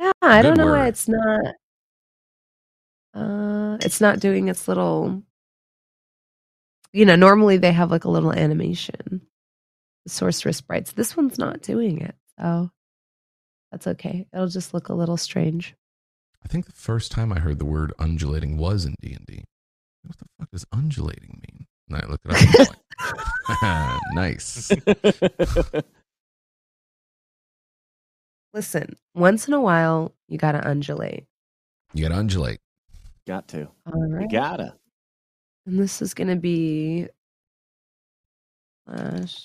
[0.00, 1.54] Yeah, I don't know why it's not.
[3.14, 5.22] Uh, it's not doing its little.
[6.92, 9.22] You know, normally they have like a little animation.
[10.04, 10.92] The sorceress sprites.
[10.92, 12.70] This one's not doing it, so
[13.70, 14.26] that's okay.
[14.32, 15.74] It'll just look a little strange.
[16.44, 19.44] I think the first time I heard the word undulating was in D and D.
[20.04, 21.66] What the fuck does undulating mean?
[21.88, 22.40] And I looked it up.
[22.40, 22.54] And
[23.60, 24.70] I'm like, nice.
[28.54, 31.26] Listen, once in a while, you gotta undulate.
[31.94, 32.60] You got to undulate.
[33.26, 33.68] Got to.
[33.86, 34.22] All right.
[34.22, 34.74] You gotta.
[35.66, 37.08] And this is going to be
[38.86, 39.44] slash.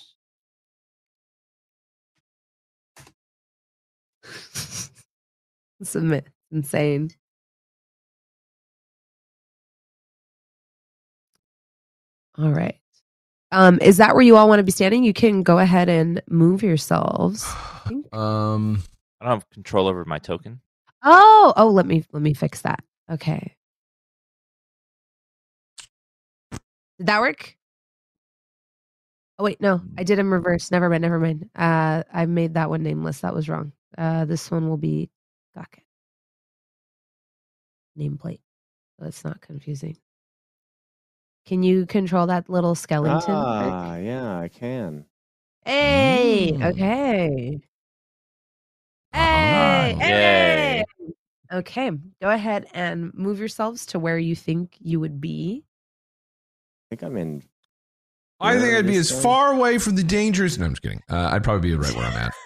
[5.82, 6.28] Submit.
[6.54, 7.10] Insane.
[12.38, 12.76] All right.
[13.52, 15.04] Um, is that where you all want to be standing?
[15.04, 17.44] You can go ahead and move yourselves.
[17.88, 18.82] think- Um,
[19.20, 20.60] I don't have control over my token.
[21.02, 22.82] Oh, oh, let me let me fix that.
[23.10, 23.54] Okay.
[26.98, 27.56] Did that work?
[29.38, 30.70] Oh wait, no, I did in reverse.
[30.70, 31.50] Never mind, never mind.
[31.54, 33.20] Uh I made that one nameless.
[33.20, 33.72] That was wrong.
[33.98, 35.10] Uh this one will be
[35.56, 35.80] Gaka.
[37.98, 38.40] Nameplate.
[38.98, 39.96] So it's not confusing.
[41.46, 43.18] Can you control that little skeleton?
[43.20, 43.26] Kirk?
[43.36, 45.04] Ah, yeah, I can.
[45.66, 46.64] Hey, Mm.
[46.70, 47.60] okay.
[49.12, 49.98] Hey, Yay.
[50.00, 50.84] hey.
[51.52, 51.90] Okay,
[52.20, 55.64] go ahead and move yourselves to where you think you would be.
[55.66, 57.42] I think I'm in.
[58.40, 60.58] I think I'd be as far away from the dangerous.
[60.58, 61.00] No, I'm just kidding.
[61.08, 62.32] Uh, I'd probably be right where I'm at.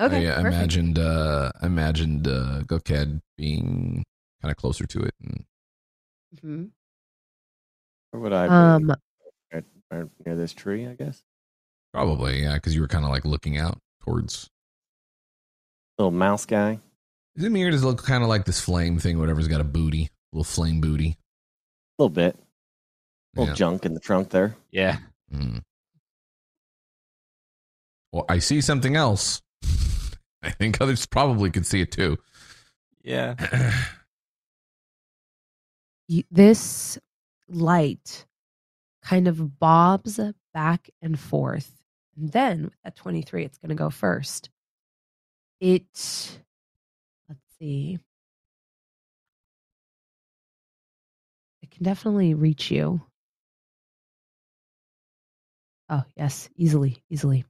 [0.00, 0.56] Okay, I uh, perfect.
[0.56, 4.02] imagined uh, imagined uh, Gawkhead being
[4.44, 5.14] kind of closer to it.
[5.22, 5.44] And
[6.36, 6.70] Mhm.
[8.10, 8.52] Where would I be?
[8.52, 8.96] Um,
[9.52, 11.22] Right- right near this tree, I guess.
[11.94, 14.50] probably, yeah, because you were kind of like looking out towards.
[15.96, 16.78] Little mouse guy.
[17.36, 19.18] Is it mirror does it look kind of like this flame thing?
[19.18, 21.16] Whatever's got a booty, little flame booty.
[21.98, 22.36] A little bit.
[23.34, 23.54] little Yeah.
[23.54, 24.56] junk in the trunk there.
[24.70, 24.98] Yeah.
[25.32, 25.62] Mm.
[28.12, 29.40] Well, I see something else.
[30.42, 32.18] I think others probably could see it too.
[33.02, 33.34] Yeah.
[36.30, 36.98] this
[37.48, 38.26] light
[39.02, 40.18] kind of bobs
[40.52, 41.70] back and forth.
[42.16, 44.50] And then at 23, it's going to go first.
[45.60, 45.84] It,
[47.28, 47.98] let's see.
[51.62, 53.00] It can definitely reach you.
[55.88, 57.44] Oh, yes, easily, easily.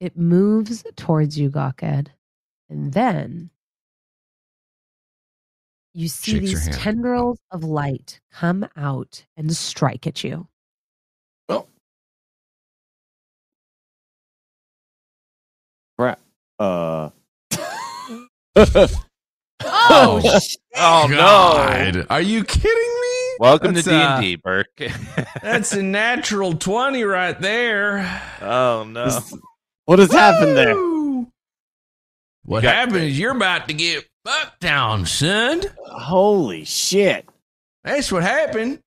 [0.00, 2.08] It moves towards you, Gawkhead.
[2.68, 3.50] And then
[5.94, 10.48] you see Shakes these tendrils of light come out and strike at you.
[11.48, 11.68] Well,
[15.98, 16.20] crap.
[16.58, 17.10] Uh.
[19.66, 20.20] Oh,
[20.76, 21.16] Oh no!
[21.16, 22.06] God.
[22.10, 23.36] Are you kidding me?
[23.38, 24.90] Welcome That's, to D uh, and D, Burke.
[25.42, 28.22] That's a natural 20 right there.
[28.42, 29.04] oh no!
[29.06, 29.34] This-
[29.84, 30.74] what has happened there?
[32.44, 35.62] What You got- happened is you're about to get fucked down, son.
[35.86, 37.28] Holy shit.
[37.82, 38.80] That's what happened.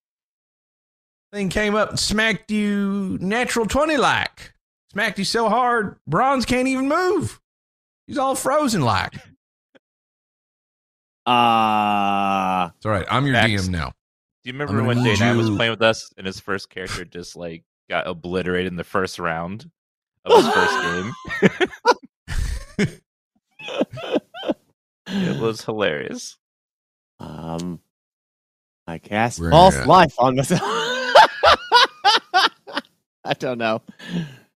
[1.31, 4.53] Thing came up and smacked you natural 20 like.
[4.91, 7.39] Smacked you so hard, bronze can't even move.
[8.07, 9.13] He's all frozen like.
[11.25, 12.69] Uh.
[12.77, 13.05] It's all right.
[13.09, 13.51] I'm your Max.
[13.51, 13.93] DM now.
[14.43, 17.35] Do you remember when need Dana was playing with us and his first character just
[17.35, 19.69] like got obliterated in the first round
[20.23, 22.37] of his first
[22.79, 23.01] game?
[25.07, 26.37] It was hilarious.
[27.19, 27.79] Um.
[28.89, 30.61] I cast We're- false life on myself.
[33.23, 33.81] I don't know.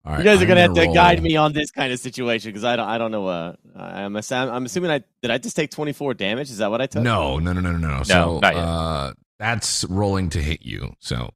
[0.05, 0.95] All right, you guys are I'm gonna have to roll.
[0.95, 2.89] guide me on this kind of situation because I don't.
[2.89, 3.27] I don't know.
[3.27, 4.17] Uh, I'm.
[4.17, 5.31] ass- I'm assuming I did.
[5.31, 6.51] I just take 24 damage.
[6.51, 7.03] Is that what I took?
[7.03, 8.03] No, no, no, no, no, no.
[8.03, 8.63] So not yet.
[8.65, 10.95] uh, that's rolling to hit you.
[11.01, 11.31] So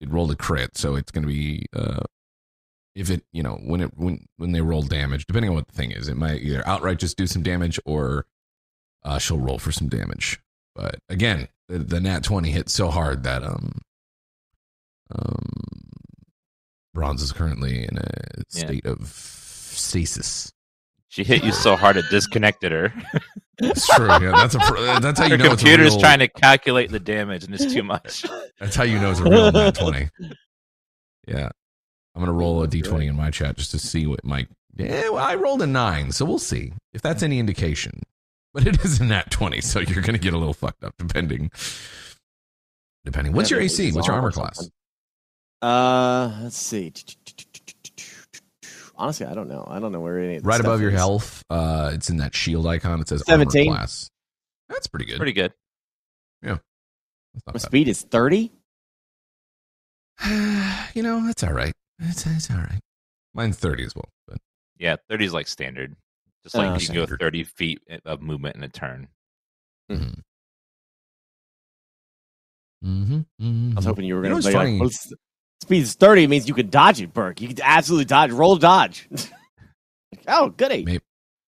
[0.00, 0.76] it rolled a crit.
[0.76, 2.00] So it's going to be uh,
[2.96, 5.74] if it you know when it when when they roll damage, depending on what the
[5.74, 8.26] thing is, it might either outright just do some damage or
[9.04, 10.38] uh, she'll roll for some damage.
[10.74, 13.78] But again, the, the nat twenty hit so hard that um
[15.14, 15.48] um
[16.94, 18.10] bronze is currently in a
[18.52, 18.64] Yeah.
[18.66, 20.52] state of stasis.
[21.08, 22.92] She hit you so hard it disconnected her.
[23.58, 24.06] It's true.
[24.08, 26.28] Yeah, that's a pr- that's how you Her know it's a computer's real- trying to
[26.28, 28.24] calculate the damage and it's too much.
[28.58, 30.08] That's how you know it's a real nat 20.
[31.28, 31.50] Yeah.
[32.14, 34.46] I'm going to roll a d20 in my chat just to see what my.
[34.76, 38.00] Yeah, well, I rolled a 9, so we'll see if that's any indication.
[38.54, 40.94] But it is a nat 20, so you're going to get a little fucked up
[40.98, 41.50] depending.
[43.04, 43.32] Depending.
[43.32, 43.92] What's your AC?
[43.92, 44.70] What's your armor class?
[45.60, 46.92] Uh, let's see.
[48.94, 49.66] Honestly, I don't know.
[49.66, 52.66] I don't know where any Right stuff above your health, uh, it's in that shield
[52.66, 53.00] icon.
[53.00, 53.68] It says 17.
[53.68, 54.10] armor class.
[54.68, 55.16] That's pretty good.
[55.16, 55.52] Pretty good.
[56.42, 56.58] yeah
[57.46, 58.52] My not speed is 30.
[60.94, 61.72] you know, that's all right.
[62.00, 62.80] It's, it's all right.
[63.34, 64.08] Mine's 30 as well.
[64.28, 64.38] But
[64.78, 65.96] Yeah, 30 is like standard.
[66.42, 69.08] Just like Oh, you can go 30 feet of movement in a turn.
[69.90, 70.20] Mm-hmm.
[72.84, 73.72] Mm-hmm.
[73.72, 74.90] I was hoping you were going to what's be like, funny?
[75.62, 77.40] speed is 30 means you can dodge it, Burke.
[77.40, 78.32] You can absolutely dodge.
[78.32, 79.08] Roll dodge.
[80.28, 80.84] oh, goody.
[80.84, 81.02] Maybe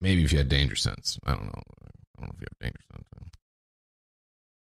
[0.04, 1.18] Maybe if you had danger sense.
[1.24, 1.62] I don't know.
[1.82, 3.04] I don't know if you have danger sense.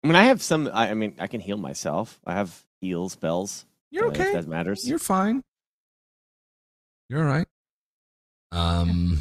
[0.05, 0.71] I mean, I have some.
[0.71, 2.21] I, I mean, I can heal myself.
[2.27, 3.65] I have heal spells.
[3.91, 4.33] You're uh, if okay.
[4.33, 4.87] that matters.
[4.87, 5.43] You're fine.
[7.09, 7.47] You're all right.
[8.53, 9.19] Um,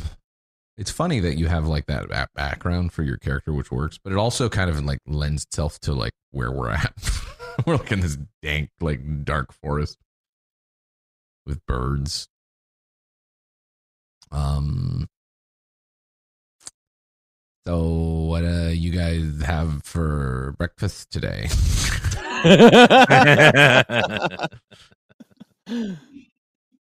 [0.79, 4.17] it's funny that you have like that background for your character, which works, but it
[4.17, 6.93] also kind of like lends itself to like where we're at.
[7.65, 9.97] we're like in this dank, like dark forest
[11.45, 12.29] with birds.
[14.31, 15.09] Um.
[17.67, 21.49] So, what uh, you guys have for breakfast today?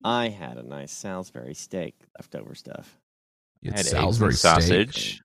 [0.02, 2.98] I had a nice Salisbury steak, leftover stuff.
[3.64, 4.52] You had Had Salisbury and steak.
[4.52, 5.22] sausage.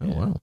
[0.00, 0.14] Oh Yeah.
[0.14, 0.36] wow!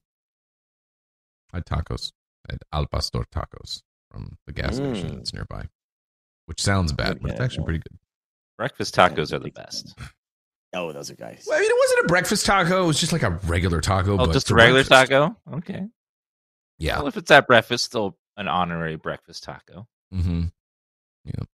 [1.52, 2.12] I had tacos.
[2.48, 5.16] I had Al Pastor tacos from the gas station Mm.
[5.16, 5.68] that's nearby,
[6.46, 7.98] which sounds bad, but it's actually pretty good.
[8.56, 9.94] Breakfast tacos are the best.
[10.74, 11.44] Oh, those are guys.
[11.46, 14.14] Well, I mean, it wasn't a breakfast taco; it was just like a regular taco.
[14.14, 15.10] Oh, but just a regular breakfast.
[15.10, 15.36] taco?
[15.58, 15.86] Okay.
[16.78, 16.96] Yeah.
[16.96, 19.86] Well, if it's at breakfast, still an honorary breakfast taco.
[20.14, 20.44] Mm-hmm.
[21.26, 21.44] Yeah.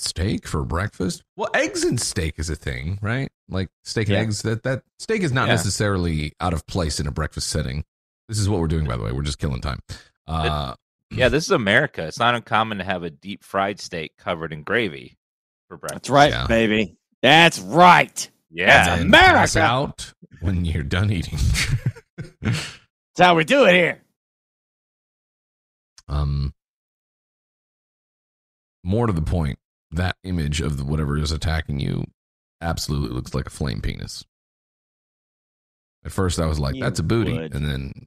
[0.00, 1.22] Steak for breakfast?
[1.36, 3.30] Well, eggs and steak is a thing, right?
[3.48, 4.20] Like steak and Yeah.
[4.22, 4.42] eggs.
[4.42, 5.54] That that steak is not Yeah.
[5.56, 7.84] necessarily out of place in a breakfast setting.
[8.28, 9.12] This is what we're doing, by the way.
[9.12, 9.80] We're just killing time.
[10.26, 10.74] Uh,
[11.12, 12.06] Yeah, this is America.
[12.06, 15.18] It's not uncommon to have a deep fried steak covered in gravy
[15.68, 16.04] for breakfast.
[16.04, 16.46] That's right, Yeah.
[16.46, 16.96] baby.
[17.20, 18.30] That's right.
[18.50, 18.66] Yeah.
[18.86, 19.38] That's America.
[19.38, 21.38] pass out when you're done eating.
[22.40, 24.00] That's how we do it here.
[26.08, 26.54] um,
[28.82, 29.58] more to the point,
[29.92, 32.04] that image of whatever is attacking you
[32.60, 34.24] absolutely looks like a flame penis.
[36.04, 37.54] At first, I was like, You "That's a booty," would.
[37.54, 38.06] and then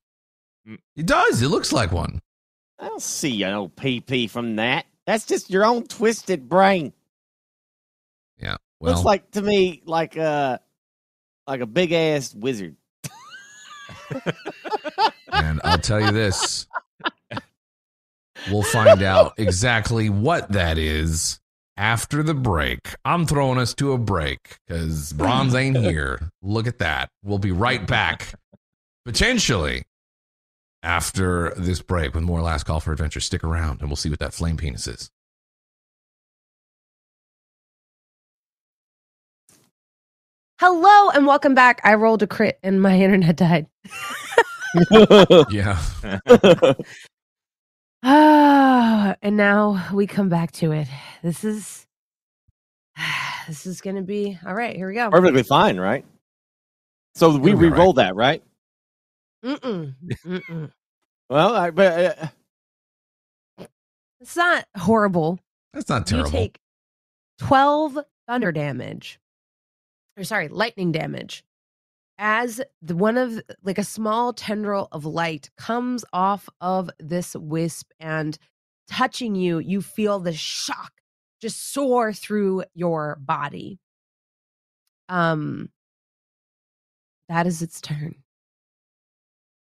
[0.68, 0.80] Mm.
[0.96, 1.42] it does.
[1.42, 2.22] It looks like one.
[2.80, 4.86] I don't see an old PP from that.
[5.06, 6.94] That's just your own twisted brain.
[8.38, 8.56] Yeah.
[8.80, 10.62] Well, Looks like to me like a
[11.46, 12.78] like a big ass wizard.
[15.32, 16.66] and I'll tell you this:
[18.50, 21.40] we'll find out exactly what that is
[21.78, 22.80] after the break.
[23.06, 26.30] I'm throwing us to a break because Bronze ain't here.
[26.42, 27.10] Look at that.
[27.24, 28.34] We'll be right back,
[29.06, 29.84] potentially
[30.84, 33.20] after this break with more Last Call for Adventure.
[33.20, 35.10] Stick around, and we'll see what that flame penis is.
[40.60, 41.82] Hello and welcome back.
[41.84, 43.68] I rolled a crit and my internet died.
[45.50, 45.78] Yeah.
[48.04, 50.88] Ah, and now we come back to it.
[51.24, 51.88] This is
[53.48, 54.76] this is gonna be all right.
[54.76, 55.10] Here we go.
[55.12, 56.06] Perfectly fine, right?
[57.16, 58.44] So we It'll be all re-roll that, right?
[59.46, 59.96] Mm-mm,
[60.26, 60.72] mm-mm.
[61.30, 62.28] Well, I, but uh,
[64.22, 65.40] It's not horrible.
[65.74, 66.32] That's not You terrible.
[66.32, 66.60] take
[67.40, 67.98] twelve
[68.28, 69.20] thunder damage,
[70.18, 71.44] or sorry, lightning damage,
[72.26, 77.92] as the one of like a small tendril of light comes off of this wisp
[78.00, 78.38] and
[78.90, 79.60] touching you.
[79.60, 80.94] You feel the shock
[81.42, 83.78] just soar through your body.
[85.10, 85.70] Um,
[87.28, 88.16] that is its turn.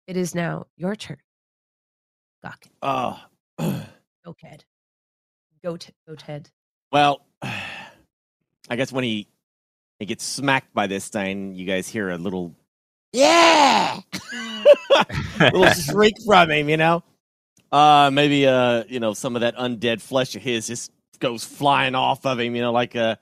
[0.06, 1.18] It is now your turn.
[2.42, 2.64] Gawk.
[2.80, 3.20] oh,
[3.58, 4.64] Go, Ted.
[5.62, 6.48] Go, T- go, Ted.
[6.90, 9.28] well, I guess when he
[9.98, 12.54] he gets smacked by this thing, you guys hear a little
[13.12, 14.00] yeah,
[15.40, 16.68] little shriek from him.
[16.68, 17.04] You know,
[17.72, 21.94] uh, maybe uh, you know, some of that undead flesh of his just goes flying
[21.94, 22.54] off of him.
[22.54, 23.16] You know, like uh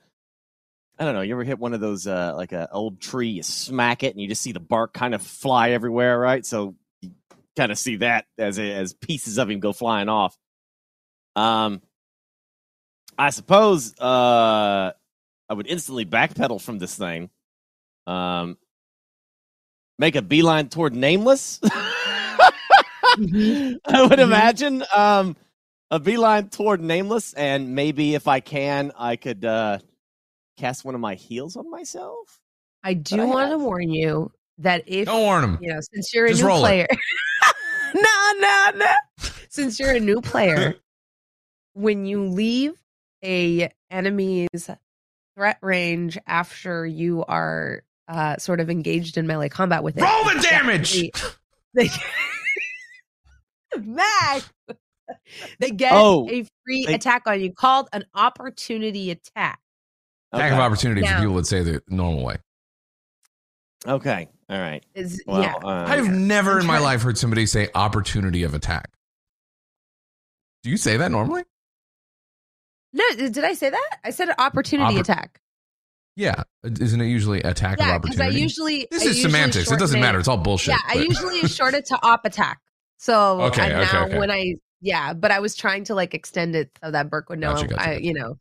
[0.99, 1.23] I don't know.
[1.23, 3.31] You ever hit one of those uh, like a old tree?
[3.31, 6.47] You smack it, and you just see the bark kind of fly everywhere, right?
[6.47, 7.11] So you
[7.57, 10.37] kind of see that as as pieces of him go flying off.
[11.35, 11.83] Um,
[13.19, 14.93] I suppose uh,
[15.55, 17.31] I would instantly backpedal from this thing.
[18.09, 18.59] Um,
[20.01, 21.61] make a beeline toward Nameless.
[23.17, 23.77] Mhm.
[23.87, 24.23] I would Mhm.
[24.25, 25.37] imagine um,
[25.93, 29.79] a beeline toward Nameless, and maybe if I can, I could uh,
[30.57, 32.41] cast one of my heals on myself.
[32.83, 35.59] I do I want to warn you that if Don't warn him.
[35.61, 36.69] you know, since you're a Just new roll it.
[36.69, 36.87] player,
[37.95, 38.95] no, no, no.
[39.49, 40.75] Since you're a new player,
[41.75, 42.73] when you leave
[43.25, 44.69] a enemy's
[45.37, 50.25] threat range after you are uh, sort of engaged in melee combat with it, Roll
[50.25, 51.11] the it's damage!
[51.75, 51.89] They,
[53.81, 54.43] Mac,
[55.59, 59.59] they get Oh, a free they- attack on you called an opportunity attack.
[60.33, 60.65] Attack of Okay.
[60.65, 62.37] opportunity for people would say the normal way.
[63.87, 64.29] Okay.
[64.49, 64.85] All right.
[64.95, 65.55] Is Well, yeah.
[65.57, 68.91] uh, I've never in my life heard somebody say opportunity of attack.
[70.63, 71.43] Do you say that normally?
[72.95, 73.99] No, did I say that?
[74.05, 75.41] I said an opportunity Oppor- attack.
[76.17, 78.41] Yeah, isn't it usually attack of Yeah, I opportunity?
[78.41, 79.71] usually this I is usually semantics.
[79.73, 80.19] It doesn't matter.
[80.21, 80.75] It's all bullshit.
[80.75, 82.61] Yeah, I usually short it to op attack.
[82.99, 84.19] So Okay, and okay, now okay.
[84.19, 87.41] when I yeah, but I was trying to like extend it so that Burke would
[87.41, 88.05] know Gotcha, gotcha, I gotcha.
[88.05, 88.37] you know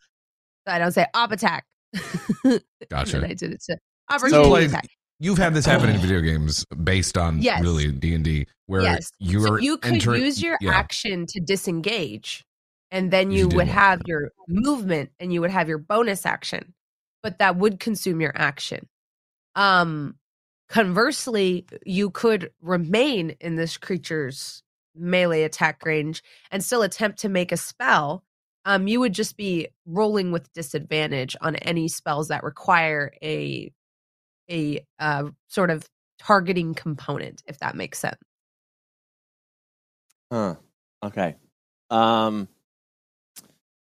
[0.68, 1.66] so I don't say op attack.
[2.89, 3.18] Gotcha.
[3.18, 3.78] and I did it to
[4.10, 4.88] So opportunity played- attack.
[5.20, 7.62] You've had this happen in video games based on Yes.
[7.62, 9.10] really D and D, where Yes.
[9.20, 10.72] you're So you could entering- use your yeah.
[10.74, 12.43] action to disengage,
[12.94, 14.08] and then You you would have that.
[14.08, 16.76] your movement and you would have your bonus action,
[17.24, 18.88] but that would consume your action.
[19.56, 20.16] Um,
[20.70, 24.64] conversely, you could remain in this creature's
[24.96, 28.24] melee attack range and still attempt to make a spell.
[28.66, 33.74] Um, you would just be rolling with disadvantage on any spells that require a
[34.52, 35.89] a uh, sort of
[36.20, 38.18] targeting component, if that makes sense.
[40.32, 40.56] Huh.
[41.04, 41.36] Okay.
[41.89, 42.48] Um.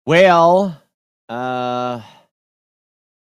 [0.09, 0.81] Well.
[1.29, 2.01] Uh.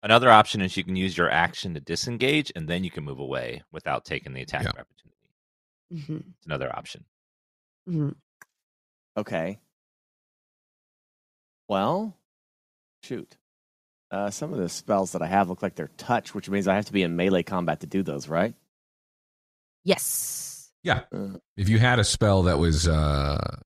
[0.02, 3.18] Another option is you can use your action to disengage, and then you can move
[3.20, 4.70] away without taking the attack Yeah.
[4.70, 5.18] opportunity.
[5.92, 6.16] Mm-hmm.
[6.38, 7.04] It's another option.
[7.88, 8.08] Mm-hmm.
[9.18, 9.58] Okay.
[11.68, 12.16] Well.
[13.04, 13.36] Shoot.
[14.10, 16.74] Uh, some of the spells that I have look like they're touch, which means I
[16.76, 18.54] have to be in melee combat to do those, right?
[19.84, 20.70] Yes.
[20.82, 21.02] Yeah.
[21.14, 23.58] Uh, If you had a spell that was uh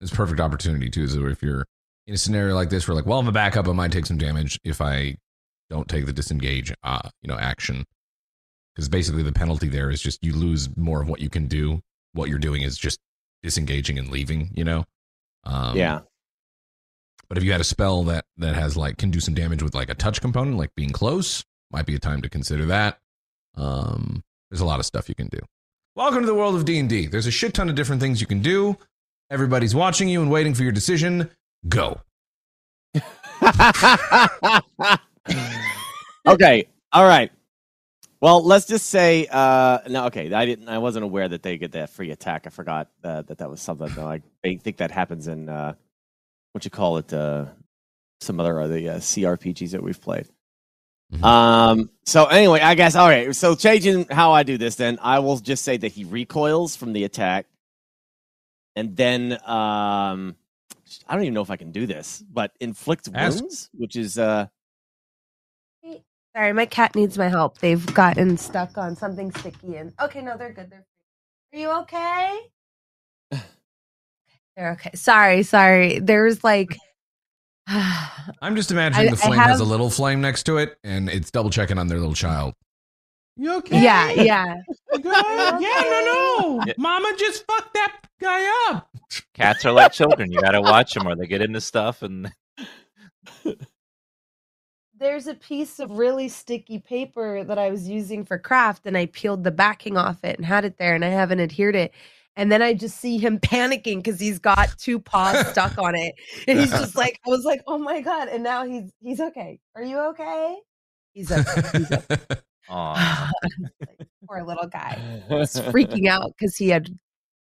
[0.00, 1.64] it's perfect opportunity too, so if you're
[2.06, 4.18] in a scenario like this where like, well, I'm a backup, I might take some
[4.18, 5.16] damage if I
[5.68, 7.84] don't take the disengage uh, you know, action.
[8.74, 11.82] Because basically the penalty there is just you lose more of what you can do.
[12.12, 12.98] What you're doing is just
[13.42, 14.84] disengaging and leaving, you know?
[15.44, 16.00] Um yeah.
[17.28, 19.74] But if you had a spell that that has like can do some damage with
[19.74, 22.98] like a touch component, like being close, might be a time to consider that.
[23.56, 25.38] Um, there's a lot of stuff you can do.
[25.94, 27.06] Welcome to the world of D and D.
[27.06, 28.76] There's a shit ton of different things you can do.
[29.30, 31.30] Everybody's watching you and waiting for your decision.
[31.68, 32.00] Go.
[36.26, 36.68] okay.
[36.92, 37.30] All right.
[38.20, 41.72] Well, let's just say uh no okay, I didn't I wasn't aware that they get
[41.72, 42.46] that free attack.
[42.46, 43.88] I forgot uh, that that was something.
[43.98, 45.74] I I think that happens in uh
[46.52, 47.46] what you call it uh
[48.20, 50.28] some other of the uh, CRPGs that we've played.
[51.14, 51.24] Mhm.
[51.24, 53.34] Um so anyway, I guess all right.
[53.34, 56.92] So changing how I do this then, I will just say that he recoils from
[56.92, 57.46] the attack.
[58.76, 60.36] And then um
[61.06, 63.40] I don't even know if I can do this, but inflict Ask.
[63.40, 64.46] wounds, which is uh
[66.36, 67.58] Sorry, my cat needs my help.
[67.58, 70.70] They've gotten stuck on something sticky and okay, no, they're good.
[70.70, 70.84] They're
[71.52, 72.38] Are you okay?
[74.56, 74.90] they're okay.
[74.94, 75.98] Sorry, sorry.
[75.98, 76.76] There's like
[77.66, 81.08] I'm just imagining I- the I flame has a little flame next to it, and
[81.08, 82.54] it's double checking on their little child.
[83.40, 83.82] You okay?
[83.82, 84.56] yeah, yeah.
[84.92, 85.02] Good?
[85.06, 86.62] Yeah, no, no.
[86.66, 86.74] Yeah.
[86.76, 88.90] Mama just fucked that guy up.
[89.32, 90.30] Cats are like children.
[90.30, 92.02] You got to watch them, or they get into stuff.
[92.02, 92.30] And
[94.98, 99.06] There's a piece of really sticky paper that I was using for craft, and I
[99.06, 101.94] peeled the backing off it and had it there, and I haven't adhered it.
[102.36, 106.14] And then I just see him panicking because he's got two paws stuck on it,
[106.46, 108.28] and he's just like, I was like, oh my god!
[108.28, 109.60] And now he's he's okay.
[109.74, 110.58] Are you okay?
[111.14, 111.62] He's okay.
[111.72, 112.36] He's okay.
[112.70, 113.28] Like,
[114.28, 115.22] Poor little guy.
[115.28, 116.90] Was freaking out because he had.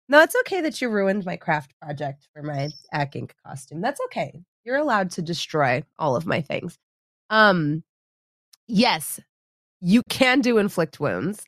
[0.09, 3.81] No, it's okay that you ruined my craft project for my Ack Ink costume.
[3.81, 4.43] That's okay.
[4.65, 6.79] You're allowed to destroy all of my things.
[7.31, 7.83] Um,
[8.67, 9.21] yes,
[9.81, 11.45] you can do inflict wounds.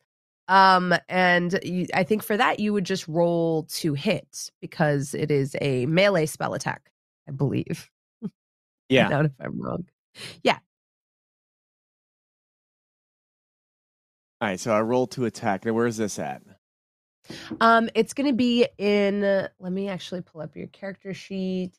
[0.49, 5.31] Um, and you, I think for that you would just roll to hit because it
[5.31, 6.91] is a melee spell attack.
[7.29, 7.91] I believe.
[8.89, 9.11] Yeah.
[9.11, 9.87] Out if I'm wrong.
[14.45, 15.65] All right, so I roll to attack.
[15.65, 16.43] Now, where's this at?
[17.63, 19.23] Um, it's going to be in.
[19.23, 21.73] Let me actually pull up your character sheet.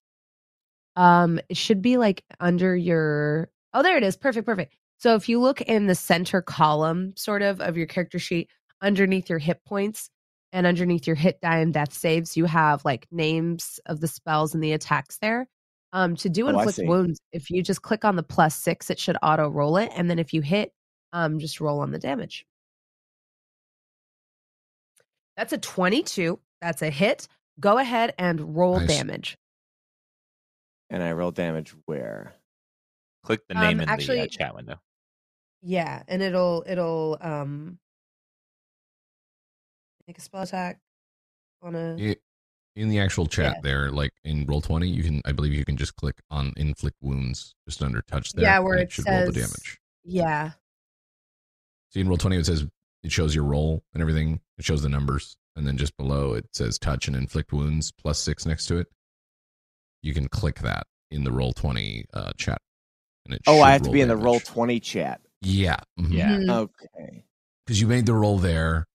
[0.95, 3.51] Um, it should be like under your.
[3.75, 4.17] Oh, there it is.
[4.17, 4.73] Perfect, perfect.
[4.97, 8.49] So if you look in the center column, sort of, of your character sheet,
[8.81, 10.09] underneath your hit points
[10.51, 14.55] and underneath your hit die and death saves, you have like names of the spells
[14.55, 15.47] and the attacks there.
[15.93, 18.97] Um, to do Oh, inflict wounds, if you just click on the plus six, it
[18.97, 20.71] should auto roll it, and then if you hit,
[21.13, 22.43] um, just roll on the damage.
[25.37, 26.39] That's a 22.
[26.61, 27.27] That's a hit.
[27.59, 28.87] Go ahead and roll Nice.
[28.89, 29.37] damage.
[30.89, 32.33] And I roll damage where?
[33.23, 34.79] click the Um, name in the uh, chat window.
[35.63, 37.79] Yeah, and it'll it'll um
[40.07, 40.79] make a spell attack
[41.63, 42.21] on a It-
[42.75, 43.61] in the actual chat Yeah.
[43.61, 47.55] there, like in Roll20, you can I believe you can just click on inflict wounds
[47.67, 48.43] just under touch there.
[48.43, 49.79] Yeah, and where it it should roll the says- damage.
[50.03, 50.51] yeah.
[51.91, 52.67] See in Roll20 it says
[53.05, 54.39] it shows your roll and everything.
[54.57, 55.37] It shows the numbers.
[55.55, 58.87] And then just below it says touch and inflict wounds plus six next to it.
[60.01, 62.57] You can click that in the Roll20 uh, chat.
[63.25, 65.21] And it Oh, I have to roll be in the Roll20 chat.
[65.41, 65.77] Yeah.
[65.99, 66.11] mhm.
[66.11, 66.31] Yeah.
[66.31, 66.49] Mhm.
[66.51, 67.23] Okay.
[67.65, 68.85] because you made the roll there,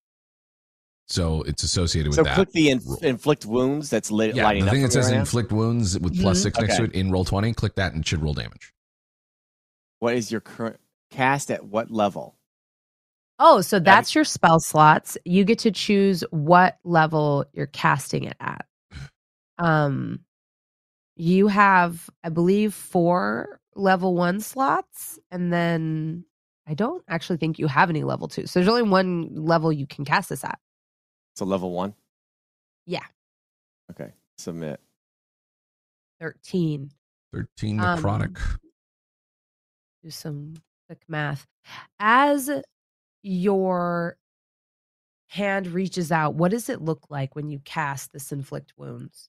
[1.08, 2.34] so it's associated with So that.
[2.36, 4.74] click the inf- inflict wounds that's lit, yeah, lighting the up.
[4.74, 5.20] thing for that says right now.
[5.20, 6.42] inflict wounds with plus Mhm.
[6.42, 7.52] six next to it in Roll20.
[7.56, 8.72] Click that and it should roll damage.
[9.98, 10.78] What is your current
[11.10, 12.36] cast at what level?
[13.42, 15.16] Oh, so that's your spell slots.
[15.24, 18.66] You get to choose what level you're casting it at.
[19.58, 20.20] Um,
[21.16, 26.26] you have, I believe, four level one slots, and then
[26.66, 28.46] I don't actually think you have any level two.
[28.46, 30.58] So there's only one level you can cast this at.
[31.34, 31.94] So level one.
[32.86, 33.04] Yeah.
[33.90, 34.12] Okay.
[34.36, 34.80] Submit.
[36.20, 36.90] Thirteen.
[37.32, 38.38] Thirteen Um, necrotic.
[40.04, 40.54] Do some
[40.86, 41.46] quick math.
[41.98, 42.50] As
[43.22, 44.16] your
[45.28, 49.28] hand reaches out, what does it look like when you cast this inflict wounds?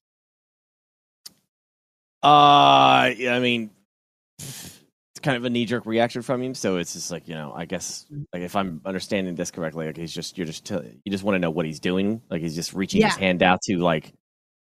[2.22, 3.70] Uh, I mean,
[4.38, 4.80] it's
[5.22, 6.54] kind of a knee jerk reaction from him.
[6.54, 9.96] So it's just like you know, I guess like if I'm understanding this correctly, like
[9.96, 12.22] he's just you're just tell you just want to know what he's doing.
[12.30, 14.12] Like he's just reaching his hand out to like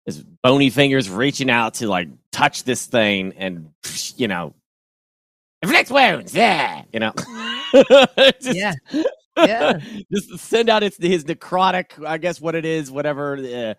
[0.06, 3.70] his bony fingers reaching out to like touch this thing and
[4.16, 4.54] you know,
[5.62, 6.34] inflict wounds.
[6.34, 7.12] Yeah, you know.
[8.40, 8.74] Just- Yeah.
[9.36, 9.78] Yeah.
[10.12, 13.74] just send out its his necrotic, I guess what it is, whatever uh,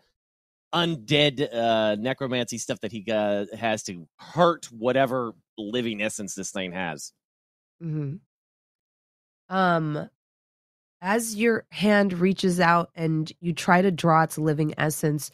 [0.76, 6.72] undead uh, necromancy stuff that he uh, has to hurt whatever living essence this thing
[6.72, 7.12] has.
[7.80, 8.16] hmm
[9.50, 10.10] Um,
[11.02, 15.30] as your hand reaches out and you try to draw its living essence,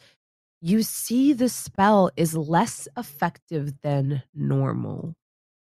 [0.60, 5.14] you see the spell is less effective than normal.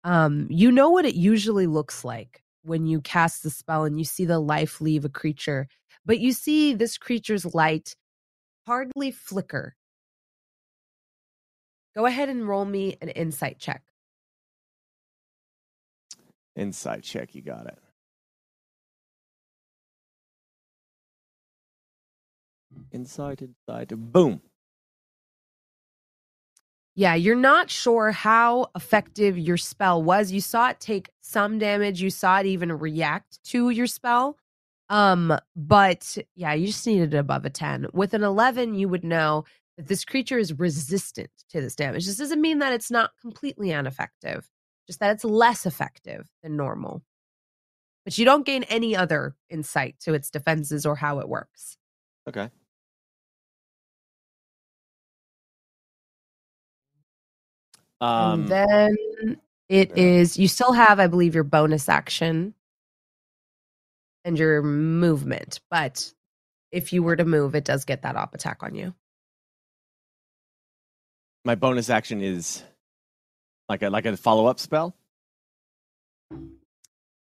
[0.04, 4.04] Um, you know what it usually looks like when you cast the spell and you
[4.04, 5.68] see the life leave a creature,
[6.06, 7.94] but you see this creature's light
[8.66, 9.74] hardly flicker.
[11.94, 13.82] Go ahead and roll me an insight check.
[16.56, 17.78] Insight check, you got it.
[22.92, 24.40] Insight, inside, boom.
[27.00, 30.32] Yeah, you're not sure how effective your spell was.
[30.32, 34.36] You saw it take some damage, you saw it even react to your spell.
[34.90, 37.86] Um, but yeah, you just needed above a 10.
[37.94, 39.44] With an 11, you would know
[39.78, 42.04] that this creature is resistant to this damage.
[42.04, 44.46] This doesn't mean that it's not completely ineffective,
[44.86, 47.02] just that it's less effective than normal.
[48.04, 51.78] But you don't gain any other insight to its defenses or how it works.
[52.28, 52.50] Okay.
[58.00, 58.96] Um, and then
[59.68, 60.02] it yeah.
[60.02, 62.54] is you still have, I believe, your bonus action
[64.24, 66.12] and your movement, but
[66.72, 68.94] if you were to move, it does get that op attack on you.
[71.44, 72.62] my bonus action is
[73.68, 74.94] like a like a follow up spell.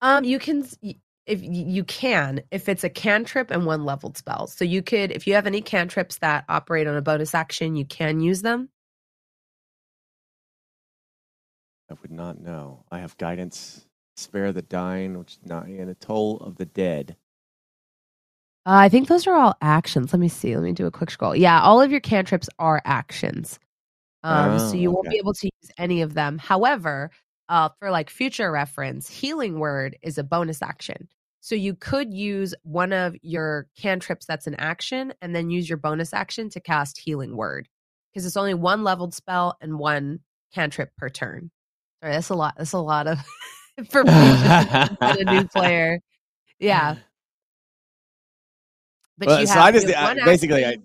[0.01, 0.65] Um, you can
[1.25, 4.47] if you can if it's a cantrip and one leveled spell.
[4.47, 7.85] So you could if you have any cantrips that operate on a bonus action, you
[7.85, 8.69] can use them.
[11.89, 12.83] I would not know.
[12.91, 13.85] I have guidance,
[14.17, 17.15] spare the dying, which is not and a toll of the dead.
[18.65, 20.11] Uh, I think those are all actions.
[20.11, 20.55] Let me see.
[20.55, 21.35] Let me do a quick scroll.
[21.35, 23.59] Yeah, all of your cantrips are actions.
[24.23, 25.15] Um, so Oh, you won't okay.
[25.15, 26.39] be able to use any of them.
[26.39, 27.11] However,
[27.47, 31.07] uh, for like future reference, healing word is a bonus action.
[31.41, 35.77] So you could use one of your cantrips that's an action and then use your
[35.77, 37.69] bonus action to cast healing word
[38.11, 40.21] because it's only one leveled spell and one
[40.55, 41.51] cantrip per turn.
[42.05, 42.53] Sorry, that's a lot.
[42.55, 43.17] That's a lot of
[43.79, 45.99] information for a new player.
[46.59, 46.97] Yeah.
[49.17, 50.75] But Well, you so I just I, basically I,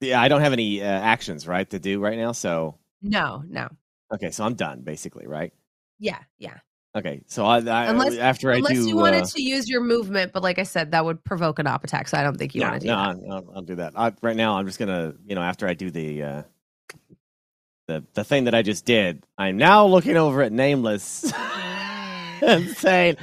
[0.00, 2.30] yeah I don't have any uh, actions right to do right now.
[2.30, 3.68] So no, no.
[4.14, 5.52] okay, so I'm done basically, right?
[5.98, 6.58] Yeah, yeah.
[6.94, 9.80] Okay, so I, I Unless- after I Unless do you wanted uh, to use your
[9.80, 12.06] movement, but like I said, that would provoke an op attack.
[12.06, 13.32] So I don't think you no, want to do no, that.
[13.32, 13.94] I'll, I'll do that.
[13.96, 16.42] I, right now, I'm just gonna, you know, after I do the uh,
[17.86, 21.32] the the thing that I just did, I'm now looking over at Nameless
[22.42, 23.16] and saying,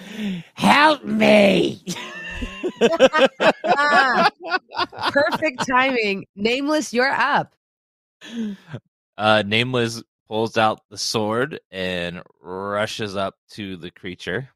[0.54, 1.84] "Help me!"
[5.10, 6.26] Perfect timing.
[6.36, 7.56] Nameless, you're up.
[9.18, 14.50] Uh, Nameless pulls out the sword and rushes up to the creature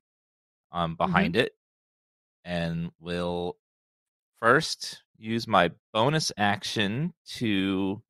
[0.71, 1.53] um, behind it
[2.45, 3.57] and will
[4.39, 8.01] first use my bonus action to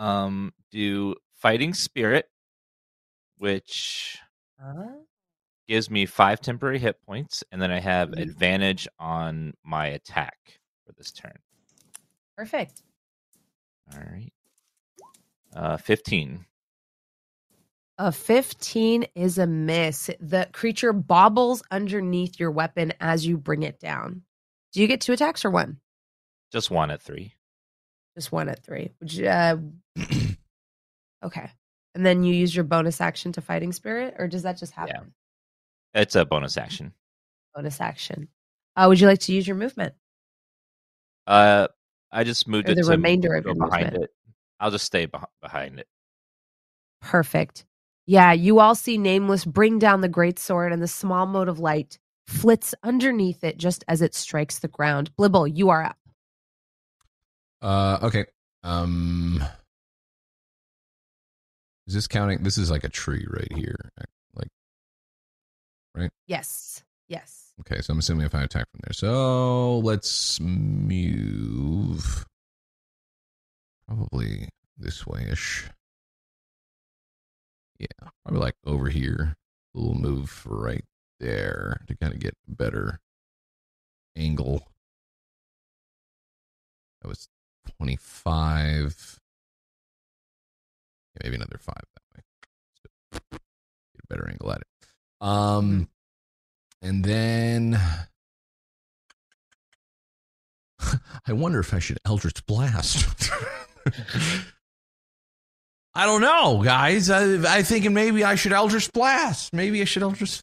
[0.00, 2.26] um, do Fighting Spirit,
[3.36, 4.18] which
[5.68, 8.20] gives me five temporary hit points, and then I have Mhm.
[8.22, 11.38] advantage on my attack for this turn.
[12.36, 12.82] Perfect.
[13.92, 14.32] All right.
[15.54, 16.46] Uh, 15.
[17.98, 20.08] A 15 is a miss.
[20.20, 24.24] The creature bobbles underneath your weapon as you bring it down.
[24.72, 25.80] Do you get two attacks or one?
[26.50, 27.34] Just one at three.
[28.16, 28.92] Just one at three.
[29.00, 29.56] Would you, uh,
[31.24, 31.50] okay.
[31.94, 35.12] And then you use your bonus action to fighting spirit, or does that just happen?
[35.94, 36.92] It's a bonus action.
[37.54, 38.28] Bonus action.
[38.76, 39.94] Uh, would you like to use your movement?
[41.26, 41.68] Uh,
[42.12, 44.04] I just moved Or it the to remainder of your behind movement.
[44.04, 44.10] it.
[44.60, 45.88] I'll just stay beh- behind it.
[47.00, 47.64] Perfect.
[48.06, 51.58] Yeah, you all see Nameless bring down the great sword, and the small mote of
[51.58, 55.10] light flits underneath it just as it strikes the ground.
[55.16, 55.96] Blibble, you are up.
[57.62, 58.26] Uh, okay.
[58.62, 59.42] Um,
[61.86, 62.42] is this counting?
[62.42, 63.90] This is like a tree right here.
[64.34, 64.48] Like,
[65.94, 66.10] right?
[66.26, 66.82] Yes.
[67.08, 67.52] Yes.
[67.60, 68.92] okay, so I'm assuming if I attack from there.
[68.92, 72.24] So let's move
[73.88, 74.48] probably
[74.78, 75.68] this way ish.
[77.80, 77.86] Yeah,
[78.24, 79.34] probably like over here.
[79.74, 80.84] Little move right
[81.18, 83.00] there to kind of get a better
[84.16, 84.68] angle.
[87.02, 87.28] That was
[87.78, 89.20] 25.
[91.14, 92.22] Yeah, maybe another five that way.
[93.12, 93.40] So get
[94.04, 94.66] a better angle at it.
[95.20, 95.88] Um,
[96.82, 97.78] and then
[101.26, 103.30] I wonder if I should Eldritch Blast.
[105.94, 107.10] I don't know, guys.
[107.10, 109.52] I, I thinking maybe I should Eldritch Blast.
[109.52, 110.40] Maybe I should Eldritch.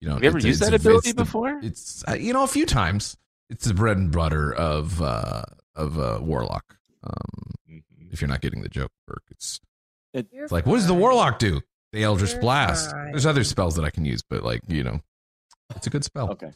[0.00, 1.60] You know, Have you ever used that ability the- before?
[1.62, 3.16] It's uh, you know a few times.
[3.50, 5.42] It's the bread and butter of uh
[5.74, 6.76] of uh, warlock.
[7.04, 8.12] Um, Mhm.
[8.12, 9.60] if you're not getting the joke, Burke, it's
[10.12, 11.60] You're it's like what does the warlock do?
[11.92, 12.90] The Eldritch You're Blast.
[12.90, 13.10] fine.
[13.12, 15.00] There's other spells that I can use, but like you know,
[15.76, 16.30] it's a good spell.
[16.30, 16.52] Okay.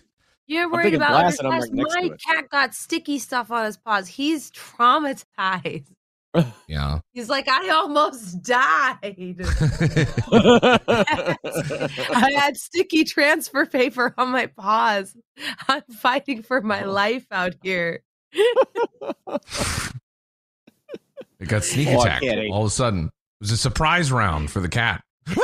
[0.49, 1.73] You're worried about blast and I'm Blast.
[1.73, 2.21] right next My to it.
[2.25, 4.07] cat got sticky stuff on his paws.
[4.09, 5.89] He's traumatized.
[6.69, 6.99] Yeah.
[7.15, 8.99] He's like, I almost died.
[11.43, 15.17] I had sticky transfer paper on my paws.
[15.69, 18.01] I'm fighting for my life out here.
[21.39, 23.05] It got sneak Oh, attack all of a sudden.
[23.07, 23.11] It
[23.41, 25.03] was a surprise round for the cat.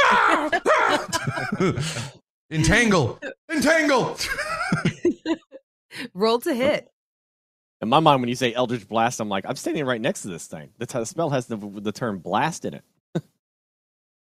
[2.50, 3.18] Entangle!
[3.50, 4.16] Entangle!
[6.14, 6.88] Roll to hit.
[7.82, 10.28] In my mind, when you say Eldritch Blast, I'm like, I'm standing right next to
[10.28, 10.70] this thing.
[10.78, 12.84] The, t- the spell has the, the term blast in it.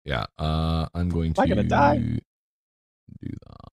[0.06, 1.98] Yeah, uh, I'm going to Am I gonna die?
[1.98, 2.18] do
[3.48, 3.72] that.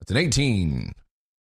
[0.00, 0.92] That's an 18.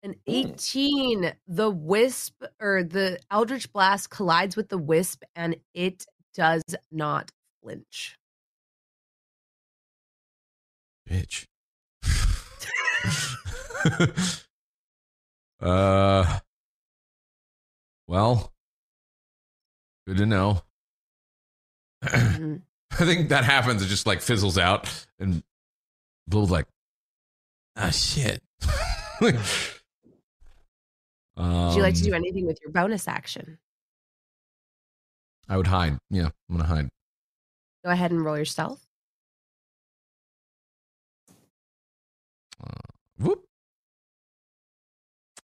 [0.05, 1.33] An 18.
[1.49, 7.33] The wisp or the Eldritch Blast collides with the wisp and it does not
[7.63, 8.19] flinch.
[11.09, 11.47] Bitch.
[15.61, 16.39] uh,
[18.07, 18.53] well,
[20.07, 20.63] good to know.
[22.05, 22.61] Mhm.
[22.91, 23.83] I think that happens.
[23.83, 25.43] It just like fizzles out, and
[26.29, 26.67] Bill's like,
[27.77, 28.43] "Ah, shit."
[31.37, 33.59] Would you like to do Um, anything with your bonus action?
[35.49, 35.99] I would hide.
[36.11, 36.89] Yeah, I'm gonna hide.
[37.85, 38.87] Go ahead and roll your stealth.
[43.19, 43.45] Whoop.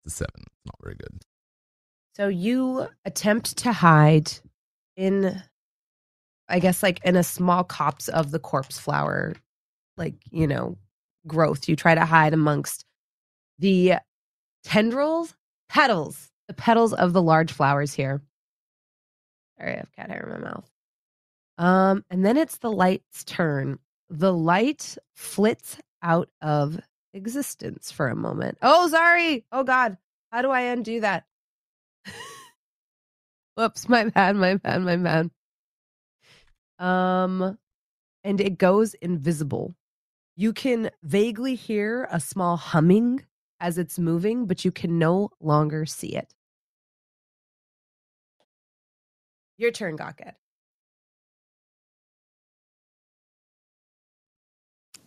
[0.03, 0.45] The seven.
[0.65, 1.21] Not very good.
[2.15, 4.31] So you attempt to hide
[4.95, 5.41] in,
[6.49, 9.35] I guess, like in a small copse of the corpse flower,
[9.97, 10.77] like, you know,
[11.27, 11.69] growth.
[11.69, 12.85] You try to hide amongst
[13.59, 13.95] the
[14.63, 15.35] tendrils,
[15.71, 18.21] petals, the petals of the large flowers here.
[19.57, 20.69] Sorry, I have cat hair in my mouth.
[21.57, 23.79] Um, and then it's the light's turn.
[24.09, 26.77] The light flits out of
[27.13, 28.57] existence for a moment.
[28.61, 29.45] Oh, sorry.
[29.51, 29.97] Oh God.
[30.31, 31.23] How do I undo that?
[33.55, 35.29] Whoops, my bad, my bad, my bad.
[36.79, 37.57] Um,
[38.25, 39.75] and it goes invisible.
[40.35, 43.23] You can vaguely hear a small humming
[43.61, 46.33] as it's moving, but you can no longer see it.
[49.57, 50.33] Your turn, Gawkhead.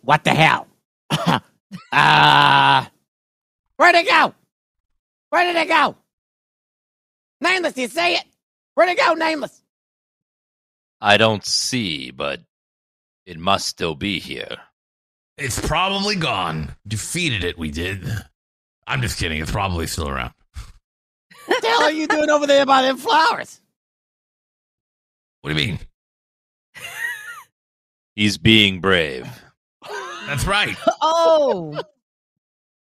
[0.01, 0.67] What the hell?
[1.91, 2.85] uh,
[3.75, 4.33] where'd it go?
[5.29, 5.97] Where did it go?
[7.41, 8.23] Nameless, you say it?
[8.75, 9.61] Where'd it go, Nameless?
[11.01, 12.39] I don't see, but
[13.25, 14.57] it must still be here.
[15.37, 16.75] It's probably gone.
[16.87, 18.07] Defeated it, we did.
[18.87, 19.41] I'm just kidding.
[19.41, 20.31] It's probably still around.
[21.45, 23.61] What the hell are you doing over there by them flowers?
[25.41, 25.79] What do you mean?
[28.15, 29.27] He's being brave.
[30.27, 30.75] That's right.
[31.07, 31.79] Oh,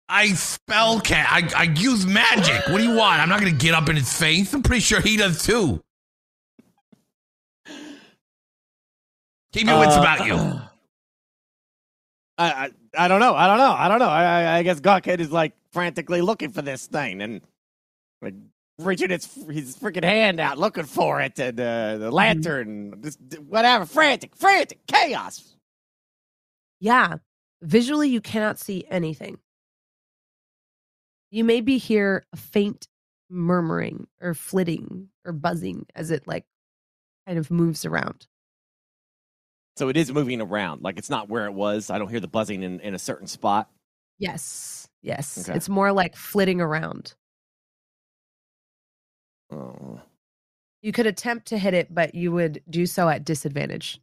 [0.10, 1.28] I spell cat.
[1.30, 2.68] I, I use magic.
[2.70, 3.22] What do you want?
[3.22, 4.52] I'm not going to get up in his face.
[4.54, 5.84] I'm pretty sure he does too.
[9.54, 10.36] Keep your wits Uh, about you.
[12.38, 13.36] I, I I don't know.
[13.36, 13.72] I don't know.
[13.72, 14.08] I don't know.
[14.10, 17.40] I I, I guess Gawkhead is like frantically looking for this thing and
[18.24, 18.34] like
[18.80, 23.86] reaching its his freaking hand out looking for it and uh, the lantern, just whatever,
[23.86, 25.56] frantic, frantic, chaos.
[26.80, 27.18] Yeah.
[27.62, 29.38] Visually, you cannot see anything.
[31.30, 32.88] You may be hear a faint
[33.30, 36.46] murmuring or flitting or buzzing as it like
[37.28, 38.26] kind of moves around.
[39.76, 40.82] So it is moving around.
[40.82, 41.92] Like it's not where it was.
[41.92, 43.70] I don't hear the buzzing in, in a certain spot.
[44.18, 44.87] Yes.
[45.02, 45.38] Yes.
[45.48, 45.56] Okay.
[45.56, 47.14] It's more like flitting around.
[49.52, 50.02] Oh.
[50.82, 54.00] You could attempt to hit it, but you would do so at disadvantage.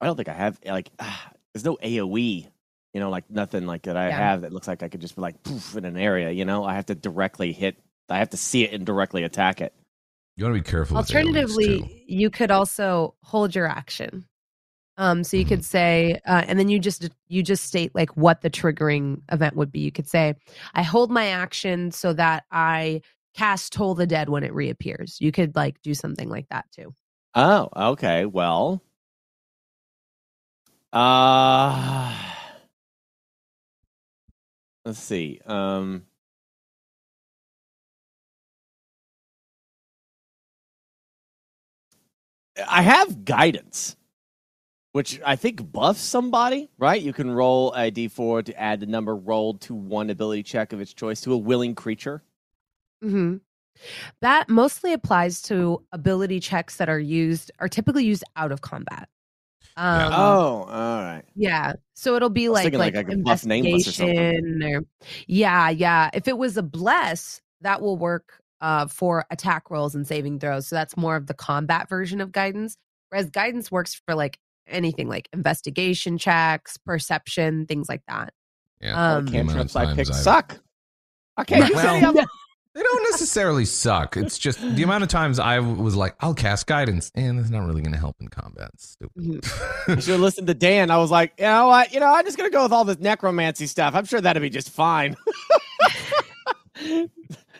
[0.00, 2.46] I don't think I have like ah, there's no AoE,
[2.94, 4.16] you know, like nothing like that I Yeah.
[4.16, 6.64] have that looks like I could just be like poof in an area, you know.
[6.64, 7.76] I have to directly hit
[8.08, 9.74] I have to see it and directly attack it.
[10.36, 10.96] You want to be careful.
[10.96, 11.18] with too.
[11.18, 14.24] Alternatively, you could also hold your action.
[14.98, 18.42] Um, so you could say, uh, and then you just you just state like what
[18.42, 19.80] the triggering event would be.
[19.80, 20.34] You could say,
[20.74, 23.02] "I hold my action so that I
[23.34, 26.94] cast Toll the Dead when it reappears." You could like do something like that too.
[27.34, 28.26] Oh, okay.
[28.26, 28.82] Well,
[30.92, 32.14] uh
[34.84, 35.40] let's see.
[35.46, 36.06] Um
[42.68, 43.96] I have guidance,
[44.92, 47.00] which I think buffs somebody, right?
[47.00, 50.80] You can roll a d4 to add the number rolled to one ability check of
[50.80, 52.22] its choice to a willing creature.
[53.04, 53.36] Mm-hmm.
[54.22, 59.08] That mostly applies to ability checks that are used are typically used out of combat.
[59.76, 60.06] Yeah.
[60.06, 61.22] Um, oh, all right.
[61.36, 61.74] Yeah.
[61.94, 64.16] So it'll be like like, like, I could buff Nameless or something.
[64.16, 64.82] investigation or,
[65.28, 66.10] yeah, yeah.
[66.12, 70.66] If it was a bless, that will work uh for attack rolls and saving throws.
[70.66, 72.76] So that's more of the combat version of guidance.
[73.10, 78.32] Whereas guidance works for like anything like investigation checks, perception, things like that.
[78.80, 79.16] Yeah.
[79.16, 80.58] Um, The amount Cantrips I times pick I've- suck.
[81.36, 82.26] I can't Well, any of them.
[82.74, 84.16] They don't necessarily suck.
[84.16, 87.66] It's just the amount of times I was like, I'll cast guidance, and it's not
[87.66, 88.70] really going to help in combat.
[88.74, 89.44] It's Mhm.
[89.44, 89.48] I
[89.84, 90.02] stupid.
[90.04, 90.90] should listen to Dan.
[90.92, 91.92] I was like, you know what?
[91.92, 93.94] You know, I'm just gonna go with all this necromancy stuff.
[93.96, 95.16] I'm sure that'll be just fine.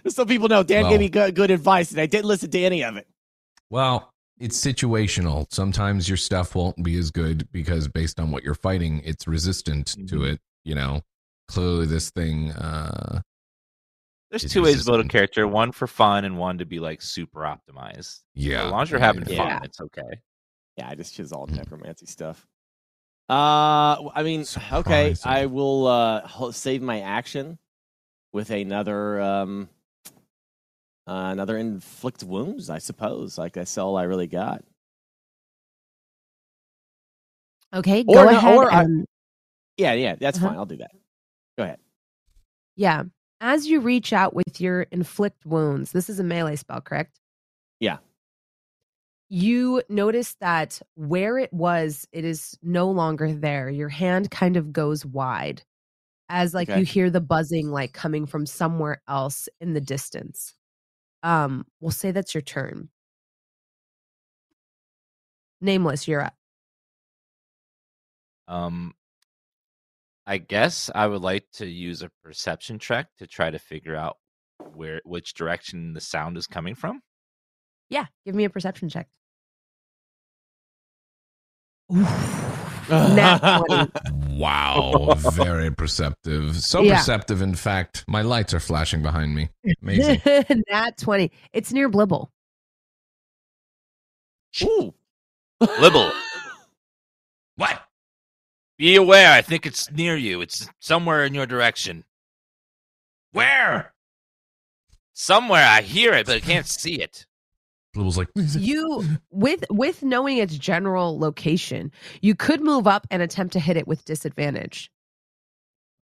[0.09, 2.59] so people know Dan Well- gave me good, good advice, and I didn't listen to
[2.61, 3.07] any of it.
[3.71, 5.47] well, it's situational.
[5.53, 9.89] Sometimes your stuff won't be as good because based on what you're fighting, it's resistant
[10.09, 10.33] to Mhm.
[10.35, 10.41] it.
[10.65, 11.03] You know,
[11.49, 12.53] clearly this thing.
[12.53, 13.23] uh
[14.31, 16.79] There's It's two ways to build a character: one for fun and one to be
[16.81, 18.21] like super optimized.
[18.35, 19.37] Yeah, as long as you're having yeah.
[19.37, 19.61] fun, Yeah.
[19.65, 20.21] it's okay.
[20.77, 21.57] Yeah, I just chiseled Mhm.
[21.57, 22.47] necromancy stuff.
[23.31, 27.59] Uh, I mean, okay, I will uh save my action
[28.33, 29.71] with another um
[31.09, 32.71] uh, another inflict wounds.
[32.71, 33.39] I suppose.
[33.39, 34.63] Like that's all I really got.
[37.75, 38.87] Okay, Or go no- ahead or I-
[39.77, 40.49] Yeah, yeah, that's Uh-huh.
[40.49, 40.57] fine.
[40.57, 40.91] I'll do that.
[41.57, 41.81] Go ahead.
[42.77, 43.05] yeah.
[43.41, 47.21] As you reach out with your inflict wounds, this is a melee spell, correct?
[47.79, 47.99] Yeah.
[49.29, 53.69] You notice that where it was, it is no longer there.
[53.71, 55.63] Your hand kind of goes wide
[56.29, 56.81] as like Okay.
[56.81, 60.55] you hear the buzzing like coming from somewhere else in the distance.
[61.23, 62.91] Um, we'll say that's your turn.
[65.61, 66.35] Nameless, you're up.
[68.47, 68.95] Um,
[70.27, 74.17] I guess I would like to use a perception check to try to figure out
[74.75, 77.01] where which direction the sound is coming from.
[77.91, 79.09] Yeah, give me a perception check.
[81.91, 82.48] 20.
[84.39, 86.57] Wow, very perceptive.
[86.57, 86.99] So Yeah.
[86.99, 89.49] perceptive, in fact, my lights are flashing behind me.
[89.83, 90.21] Amazing.
[90.71, 91.31] Nat 20.
[91.53, 92.29] It's near Blibble.
[94.63, 94.95] Ooh.
[95.61, 96.13] Blibble,
[97.57, 97.83] what?
[98.79, 99.33] be aware.
[99.33, 100.41] I think it's near you.
[100.41, 102.05] It's somewhere in your direction.
[103.33, 103.93] Where?
[105.15, 107.27] Somewhere I hear it, but I can't see it.
[107.99, 111.91] It was like You with with knowing its general location,
[112.23, 114.91] you could move up and attempt to hit it with disadvantage.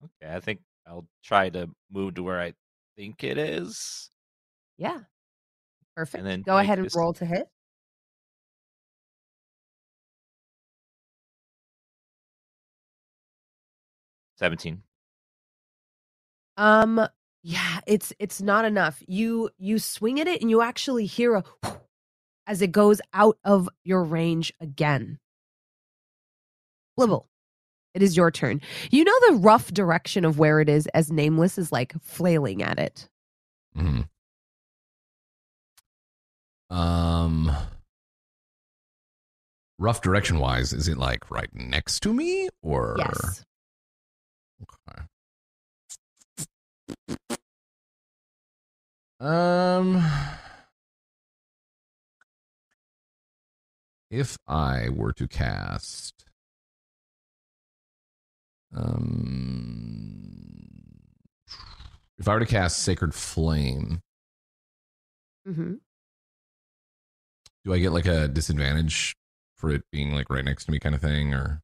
[0.05, 2.53] Okay, I think I'll try to move to where I
[2.97, 4.11] think it is.
[4.79, 5.01] Yeah.
[5.97, 6.21] Perfect.
[6.21, 7.49] And then Go ahead and this- roll to hit.
[14.37, 14.83] Seventeen.
[16.57, 17.07] Um
[17.43, 19.03] yeah, it's it's not enough.
[19.07, 21.45] You you swing at it and you actually hear a
[22.47, 25.19] as it goes out of your range again.
[26.99, 27.27] Blibble.
[27.95, 28.61] It is your turn.
[28.91, 32.79] You know the rough direction of where it is as nameless is like flailing at
[32.79, 33.09] it.
[33.75, 34.09] Mhm.
[36.69, 37.51] Um,
[39.79, 42.97] rough direction wise, is it like right next to me or?
[42.99, 43.45] Yes.
[44.63, 45.03] Okay.
[49.21, 50.03] Um,
[54.19, 56.25] if I were to cast,
[58.75, 60.23] um,
[62.19, 64.01] if I were to cast Sacred Flame,
[65.47, 65.75] mm-hmm.
[67.65, 69.15] do I get like a disadvantage
[69.57, 71.63] for it being like right next to me, kind of thing, or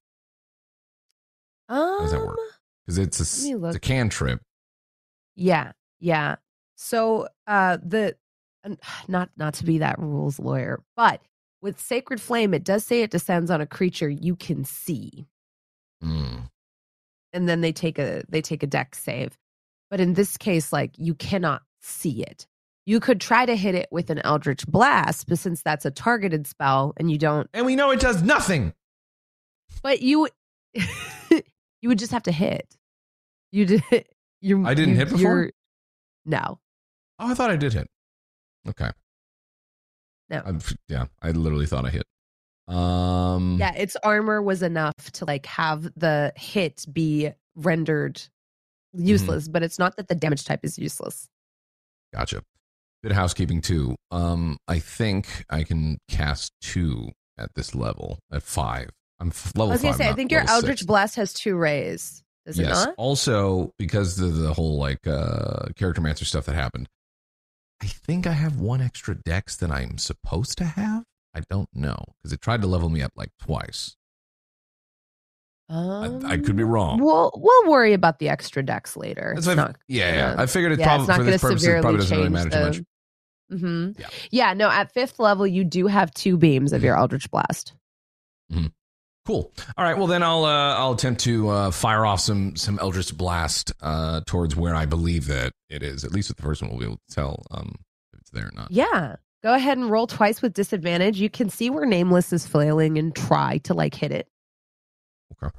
[1.69, 2.39] Um, does that work?
[2.85, 4.41] because it's a, s- it's a cantrip?
[5.37, 6.37] Yeah, yeah.
[6.77, 8.17] So uh the
[9.09, 11.23] not not to be that rules lawyer, but
[11.63, 15.27] with Sacred Flame, it does say it descends on a creature you can see.
[16.05, 16.49] Mm.
[17.33, 19.39] and then they take a they take a dex save.
[19.91, 22.47] But in this case, like you cannot see it.
[22.87, 26.49] You could try to hit it with an Eldritch Blast, but since that's a targeted
[26.49, 28.73] spell and you don't, And we know it does nothing.
[29.83, 30.29] but you
[30.75, 32.77] you would just have to hit.
[33.53, 33.83] You did.
[34.45, 34.67] You.
[34.67, 35.51] I didn't you- hit before?
[36.27, 36.59] No.
[37.21, 37.87] Oh, I thought I did hit.
[38.69, 38.91] Okay.
[40.33, 40.43] No.
[40.45, 42.05] I'm, yeah, I literally thought I hit.
[42.69, 43.57] Um.
[43.61, 48.21] Yeah, its armor was enough to like have the hit be rendered
[48.95, 49.07] Mm-hmm.
[49.07, 51.27] useless, but it's not that the damage type is useless.
[52.15, 52.43] Gotcha.
[53.03, 53.97] Bit of housekeeping too.
[54.11, 58.91] Um, I think I can cast two at this level at five.
[59.19, 59.99] I'm f- level I was gonna five.
[60.05, 60.87] say, I think your Eldritch six.
[60.87, 62.23] Blast has two rays.
[62.45, 62.69] Does yes.
[62.85, 62.95] not?
[62.99, 66.87] Also, because of the whole like uh Charactermancer stuff that happened,
[67.83, 71.05] I think I have one extra dex than I'm supposed to have.
[71.35, 73.97] I don't know because it tried to level me up like twice.
[75.69, 77.01] I, I could be Um, wrong.
[77.03, 79.35] We'll we'll worry about the extra dex later.
[79.37, 80.35] It's not, yeah, yeah, yeah.
[80.39, 82.83] I figured it yeah, probably for this purpose it probably doesn't really matter too much.
[83.49, 83.57] the.
[83.57, 84.09] hmm Yeah.
[84.31, 84.55] Yeah.
[84.55, 87.73] No, at fifth level, you do have two beams of your Eldritch Blast.
[89.25, 89.53] Cool.
[89.79, 89.97] All right.
[89.97, 94.23] Well, then I'll uh, I'll attempt to uh, fire off some some Eldritch blast uh,
[94.27, 96.05] towards where I believe that it is.
[96.05, 97.77] At least with the first one, we'll be able to tell um,
[98.13, 98.71] if it's there or not.
[98.73, 99.17] Yeah.
[99.45, 101.21] Go ahead and roll twice with disadvantage.
[101.21, 104.27] You can see where Nameless is flailing and try to like hit it.
[105.43, 105.53] Okay.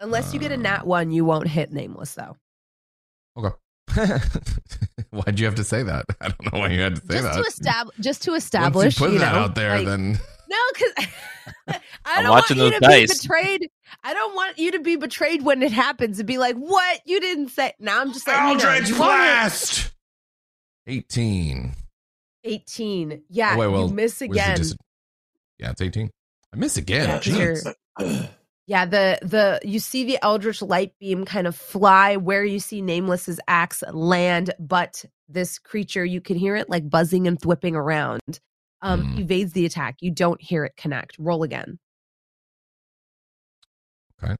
[0.00, 2.36] Unless you get a Uh, nat one, you won't hit Nameless though.
[3.36, 3.54] Okay.
[5.10, 6.04] Why'd you have to say that?
[6.20, 7.34] I don't know why you had to say that.
[7.34, 7.42] Just that.
[7.42, 10.18] to establish, just to Once establish, you put you that know, out there, like- then
[10.48, 10.92] No, because
[11.68, 13.70] I I'm don't watching want you those to be betrayed.
[14.02, 17.20] I don't want you to be betrayed when it happens and be like, "What you
[17.20, 19.92] didn't say." Now I'm just like, you know, Eldritch you won't hit blast.
[20.86, 21.74] Eighteen.
[22.44, 23.22] Eighteen.
[23.28, 24.56] Yeah, Oh, wait, well, you miss Where's the again.
[24.56, 24.76] dis-
[25.58, 26.10] yeah, it's eighteen.
[26.52, 27.20] I miss again.
[27.26, 27.54] Yeah,
[28.66, 32.82] Yeah, the the you see the eldritch light beam kind of fly where you see
[32.82, 38.40] Nameless's axe land, but this creature you can hear it like buzzing and thwipping around.
[38.80, 39.18] Um, Hmm.
[39.20, 39.96] evades the attack.
[40.00, 41.16] You don't hear it connect.
[41.18, 41.78] Roll again.
[44.22, 44.36] Okay.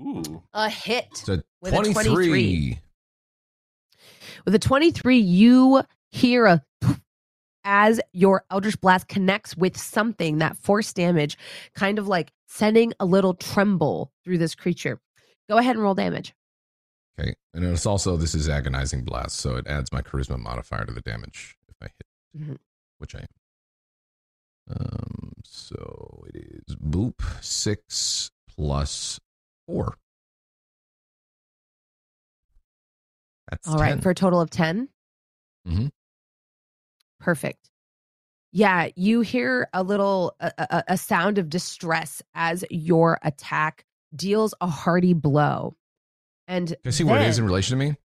[0.00, 0.42] Ooh.
[0.54, 1.08] A hit.
[1.16, 2.04] So With a 23.
[2.04, 2.80] 23.
[4.44, 6.62] With a 23, you hear a
[7.62, 11.36] as your Eldritch Blast connects with something that force damage,
[11.74, 14.98] kind of like sending a little tremble through this creature.
[15.48, 16.32] Go ahead and roll damage.
[17.20, 17.34] Okay.
[17.54, 21.00] And it's also, this is agonizing blast, so it adds my charisma modifier to the
[21.02, 22.58] damage if I hit, Mhm.
[22.98, 23.26] which I am.
[24.78, 29.18] Um, so it is boop six plus
[29.66, 29.96] four.
[33.50, 34.00] That's All right, 10.
[34.00, 34.88] for a total of 10.
[35.66, 35.86] Mm-hmm.
[37.18, 37.68] Perfect.
[38.52, 43.84] Yeah, you hear a little a, a, a sound of distress as your attack
[44.14, 45.76] deals a hearty blow.
[46.50, 47.96] And Can I see what it is in relation to me?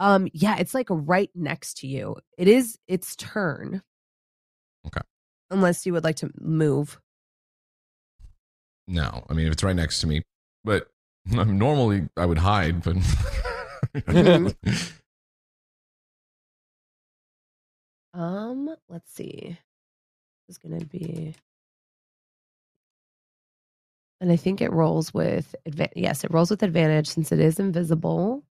[0.00, 2.16] Um, yeah, it's like right next to you.
[2.38, 3.82] It is its turn.
[4.86, 5.02] Okay.
[5.50, 6.98] Unless you would like to move.
[8.88, 9.22] No.
[9.28, 10.22] I mean, if it's right next to me,
[10.64, 10.88] but
[11.38, 12.96] um, normally I would hide, but.
[18.14, 19.58] Um, let's see.
[20.46, 21.34] This is gonna be
[24.20, 25.96] and I think it rolls with advantage.
[25.96, 28.42] Yes, it rolls with advantage since it is invisible.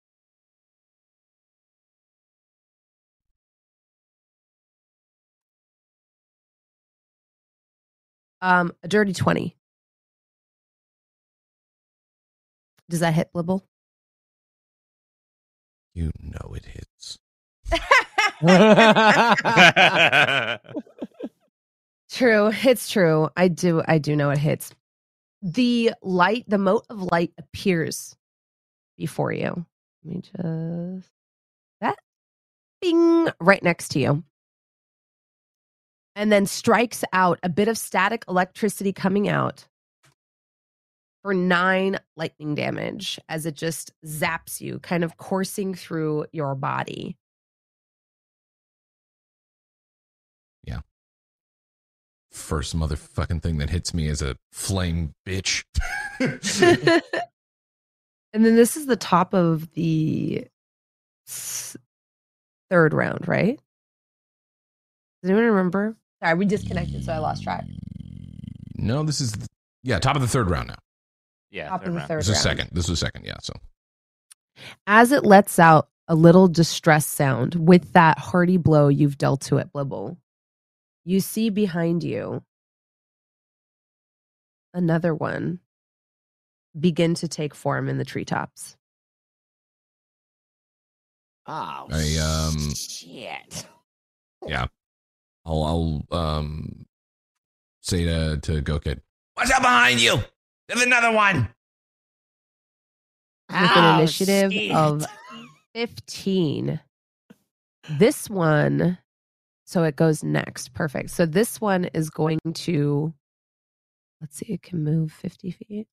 [8.40, 9.56] Um, a dirty 20.
[12.88, 13.62] Does that hit Blibble?
[15.94, 17.18] you know it hits.
[22.10, 23.28] True, it's true.
[23.36, 24.72] I do I do know it hits.
[25.42, 28.16] The light, the mote of light appears
[28.98, 29.66] before you.
[30.04, 31.10] Let me just
[31.80, 31.98] that
[32.82, 34.24] bing right next to you.
[36.14, 39.66] and then strikes out a bit of static electricity coming out
[41.22, 47.16] for nine lightning damage as it just zaps you, kind of coursing through your body.
[52.32, 55.64] First motherfucking thing that hits me is a flame bitch.
[56.20, 56.40] and
[58.44, 60.46] then this is the top of the
[62.70, 63.58] third round, right?
[65.22, 65.96] Does anyone remember?
[66.22, 67.64] Sorry, we disconnected, so I lost track.
[68.76, 69.34] no, this is
[69.82, 70.76] yeah, top of the third round now.
[71.50, 72.08] Yeah, Top third of the round.
[72.08, 72.42] third This is round.
[72.58, 72.70] second.
[72.72, 73.36] This was second, yeah.
[73.42, 73.52] So
[74.86, 79.58] As it lets out a little distress sound with that hearty blow you've dealt to
[79.58, 80.16] it, Blibble,
[81.04, 82.42] you see behind you
[84.74, 85.60] another one
[86.78, 88.76] begin to take form in the treetops.
[91.46, 93.66] Oh, I, um, shit.
[94.46, 94.66] yeah.
[95.44, 96.86] I'll I'll um
[97.80, 99.00] say to to Gawkhead,
[99.34, 100.18] What's up behind you?
[100.68, 101.48] There's another one.
[103.50, 104.70] With an Oh, initiative shit.
[104.72, 105.04] of
[105.74, 106.80] 15.
[107.98, 108.98] This one,
[109.72, 110.74] so it goes next.
[110.74, 111.10] Perfect.
[111.10, 113.14] So this one is going to,
[114.20, 115.86] let's see, it can move 50 feet.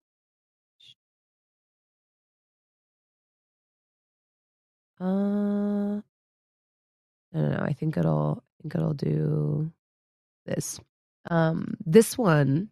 [5.00, 6.02] Uh, no,
[7.32, 7.58] no.
[7.62, 9.72] I think it'll, I think it'll do
[10.46, 10.82] this.
[11.32, 12.72] Um, this one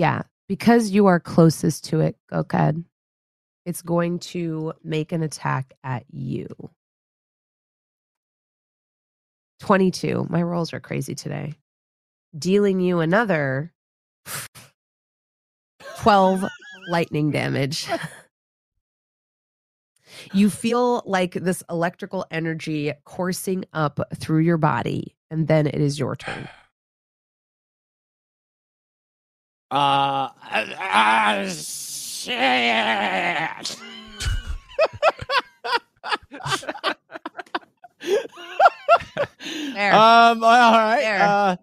[0.00, 2.84] Yeah, because you are closest to it, Gawkhead,
[3.66, 6.48] it's going to make an attack at you.
[9.60, 10.26] 22.
[10.30, 11.52] My rolls are crazy today.
[12.34, 13.74] Dealing you another
[15.98, 16.46] 12
[16.88, 17.86] lightning damage.
[20.32, 25.98] You feel like this electrical energy coursing up through your body, and then it is
[25.98, 26.48] your turn.
[29.70, 32.36] Uh, uh, shit.
[39.74, 39.94] There.
[39.94, 40.44] Um.
[40.44, 41.00] All right.
[41.00, 41.56] There.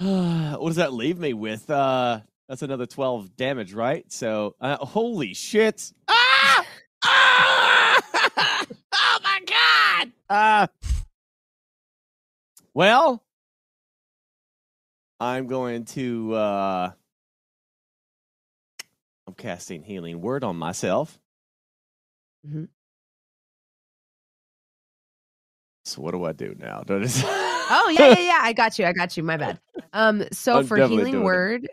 [0.00, 1.68] Uh, what does that leave me with?
[1.70, 4.10] Uh, that's another twelve damage, right?
[4.12, 5.92] So, uh, holy shit!
[6.08, 6.66] Ah!
[7.04, 8.02] Ah!
[8.94, 10.12] oh my god!
[10.28, 10.66] Uh,
[12.74, 13.23] well,
[15.24, 16.34] I'm going to.
[16.34, 16.90] uh
[19.26, 21.18] I'm casting healing word on myself.
[22.46, 22.68] Mhm.
[25.86, 26.82] So what do I do now?
[26.86, 28.38] Do I just- Oh yeah, yeah, yeah.
[28.42, 28.84] I got you.
[28.84, 29.22] I got you.
[29.22, 29.58] My bad.
[29.94, 31.24] Um, so I'm for healing doing it.
[31.24, 31.68] word,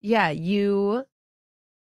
[0.00, 1.04] yeah, you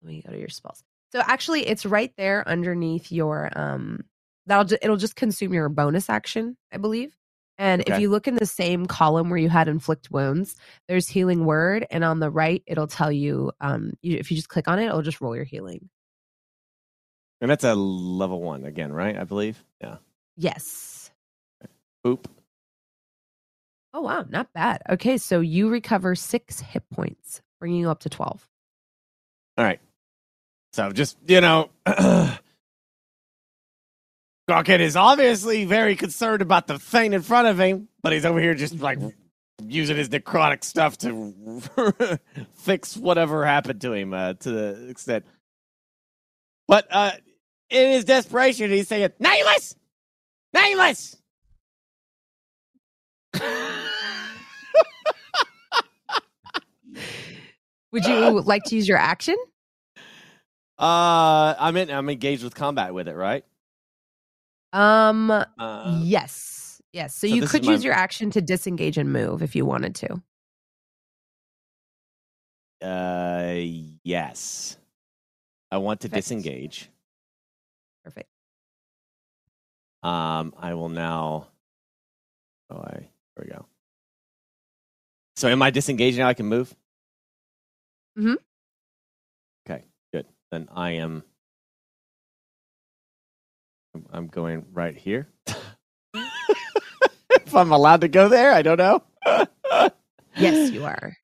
[0.02, 0.84] let me go to your spells.
[1.12, 4.04] So actually it's right there underneath your um
[4.46, 7.16] that'll ju- it'll just consume your bonus action, I believe.
[7.58, 10.56] And if you look in the same column where you had inflict wounds,
[10.88, 14.48] there's healing word, and on the right it'll tell you um you, if you just
[14.48, 15.88] click on it, it'll just roll your healing.
[17.40, 19.16] And that's a level one again, right?
[19.16, 19.62] I believe.
[19.80, 19.96] Yeah.
[20.36, 21.10] Yes.
[22.06, 22.28] Oop.
[23.94, 24.82] Oh wow, not bad.
[24.90, 28.46] Okay, so you recover six hit points, bringing you up to twelve.
[29.56, 29.80] All right.
[30.74, 31.70] So just you know,
[34.48, 38.40] Rocket is obviously very concerned about the thing in front of him, but he's over
[38.40, 39.00] here just like
[39.64, 41.60] using his necrotic stuff to
[42.54, 45.24] fix whatever happened to him uh, to the extent.
[46.68, 47.10] But uh,
[47.70, 49.74] in his desperation, he's saying, "Nameless,
[50.52, 51.16] nameless."
[57.92, 59.36] Would you like to use your action?
[60.78, 61.90] Uh, I'm in.
[61.90, 63.44] I'm engaged with combat with it, right?
[64.72, 67.14] Um, Uh, yes, yes.
[67.14, 69.64] So, so you could is my- use your action to disengage and move if you
[69.66, 70.22] wanted to.
[72.82, 73.54] Uh,
[74.04, 74.76] yes.
[75.70, 76.24] I want to Perfect.
[76.28, 76.90] disengage.
[78.04, 78.28] Perfect.
[80.02, 81.48] Um, I will now.
[82.70, 83.66] Oh, I there we go.
[85.36, 86.28] So, am I disengaged now?
[86.28, 86.74] I can move.
[88.16, 88.36] Mhm.
[89.68, 90.26] Okay, good.
[90.50, 91.24] Then I am.
[93.96, 95.28] I'm- I'm going right here.
[96.14, 99.02] if I'm allowed to go there, I don't know.
[100.38, 101.14] Yes, you are.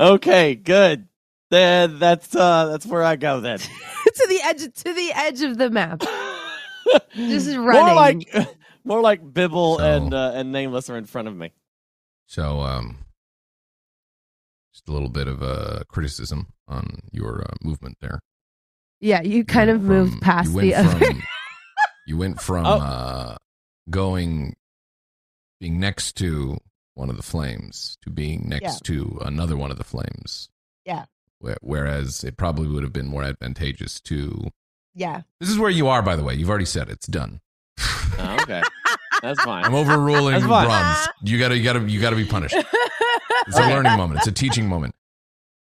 [0.00, 1.06] Okay, good.
[1.50, 3.58] Then that's uh that's where I go then.
[4.14, 6.00] to the edge, to the edge of the map.
[7.14, 7.94] Just More running.
[8.34, 8.48] like
[8.82, 11.52] more like Blibble So- and uh, and Nameless are in front of me.
[12.26, 12.96] So um
[14.72, 18.20] Just a little bit of uh, criticism on your uh, movement there.
[19.00, 21.12] Yeah, you kind You of went moved past you went the other.
[22.04, 22.78] From- you went from Oh.
[22.78, 23.36] uh,
[23.90, 24.54] going
[25.60, 26.58] being next to
[26.94, 28.78] one of the flames to being next Yeah.
[28.94, 30.48] to another one of the flames.
[30.84, 31.04] Yeah.
[31.38, 34.50] Whe- Whereas it probably would have been more advantageous to.
[34.94, 35.22] yeah.
[35.40, 36.34] This is where you are, by the way.
[36.34, 36.92] You've already said it.
[36.92, 37.40] it's done.
[38.18, 38.62] Oh, okay,
[39.22, 39.64] that's fine.
[39.64, 40.66] I'm overruling fine.
[40.66, 41.08] bronze.
[41.22, 42.54] You gotta, you gotta, you gotta be punished.
[42.56, 44.18] It's a learning moment.
[44.18, 44.94] It's a teaching moment.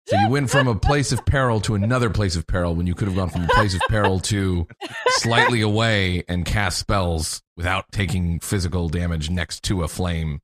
[0.08, 2.94] So you went from a place of peril to another place of peril when you
[2.94, 4.68] could have gone from a place of peril to
[5.08, 10.42] slightly away and cast spells without taking physical damage next to a flame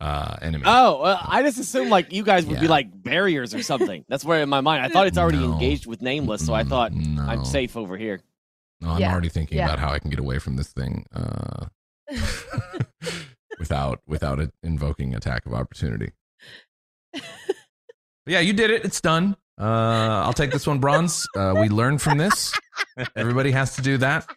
[0.00, 0.64] uh, enemy.
[0.66, 4.04] Oh, well, I just assumed like you guys would be like barriers or something.
[4.08, 5.54] That's where in my mind I thought it's already No.
[5.54, 7.22] engaged with nameless, so I thought no.
[7.22, 8.20] I'm safe over here.
[8.82, 9.12] No, I'm Yeah.
[9.12, 9.64] already thinking Yeah.
[9.66, 11.66] about how I can get away from this thing uh,
[13.58, 16.12] without without it invoking attack of opportunity.
[18.24, 18.84] But yeah, you did it.
[18.84, 19.36] It's done.
[19.60, 21.26] Uh, I'll take this one bronze.
[21.36, 22.52] Uh, we learned from this.
[23.16, 24.28] Everybody has to do that.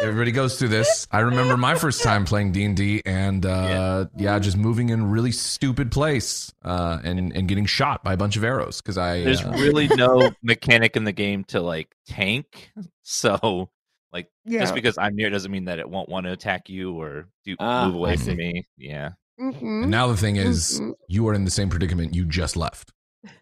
[0.00, 1.08] Everybody goes through this.
[1.10, 5.00] I remember my first time playing D and D, and uh, yeah, just moving in
[5.00, 8.96] a really stupid place uh, and and getting shot by a bunch of arrows because
[8.96, 12.70] I There's uh, really no mechanic in the game to like tank.
[13.02, 13.70] So
[14.12, 17.26] like just because I'm near doesn't mean that it won't want to attack you or
[17.44, 18.66] do Ah, move away from me.
[18.76, 19.12] Yeah.
[19.40, 19.82] Mhm.
[19.82, 20.94] And now the thing is, Mhm.
[21.08, 22.92] you are in the same predicament you just left,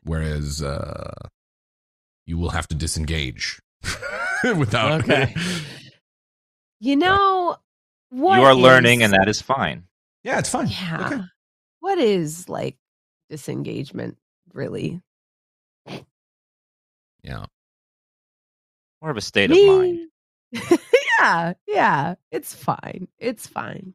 [0.03, 1.29] whereas uh,
[2.27, 3.61] you will have to disengage
[4.57, 5.03] without.
[5.03, 5.35] Okay.
[6.81, 7.57] You know
[8.11, 8.37] what?
[8.39, 9.85] you are learning and that is fine.
[10.23, 10.69] yeah, it's fine.
[10.69, 11.07] Yeah.
[11.07, 11.23] Okay.
[11.81, 12.77] What is like
[13.31, 14.19] disengagement
[14.53, 15.01] really?
[17.23, 17.47] Yeah.
[19.01, 20.11] More of a state of mind.
[21.19, 22.15] Yeah, yeah.
[22.31, 23.09] It's fine.
[23.19, 23.95] It's fine.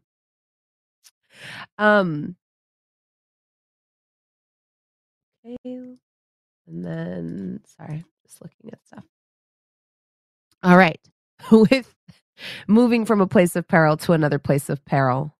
[1.77, 2.35] Um
[5.45, 5.97] okay.
[6.67, 9.05] And then sorry, just looking at stuff.
[10.63, 10.99] All right.
[11.51, 11.93] With
[12.67, 15.35] moving from a place of peril to another place of peril,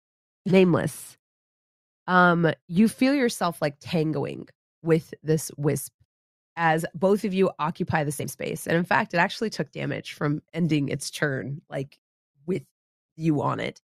[0.45, 1.17] nameless.
[2.07, 4.47] Um, you feel yourself like tangoing
[4.83, 5.93] with this wisp
[6.57, 8.67] as both of you occupy the same space.
[8.67, 11.97] And in fact, it actually took damage from ending its turn, like
[12.45, 12.63] with
[13.15, 13.81] you on it.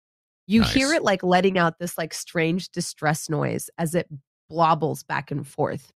[0.46, 4.08] You hear it like letting out this like strange distress noise as it
[4.50, 5.92] blobbles back and forth.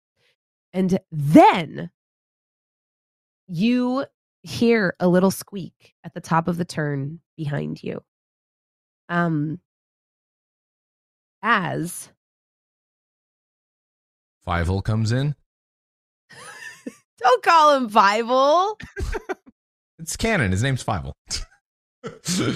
[0.73, 1.89] And then
[3.47, 4.05] you
[4.43, 8.01] hear a little squeak at the top of the turn behind you.
[9.09, 9.59] Um
[11.41, 12.09] as
[14.45, 15.35] Fivel comes in.
[17.19, 18.77] don't call him Fivel.
[19.99, 20.51] It's canon.
[20.51, 21.15] His name's Fivel.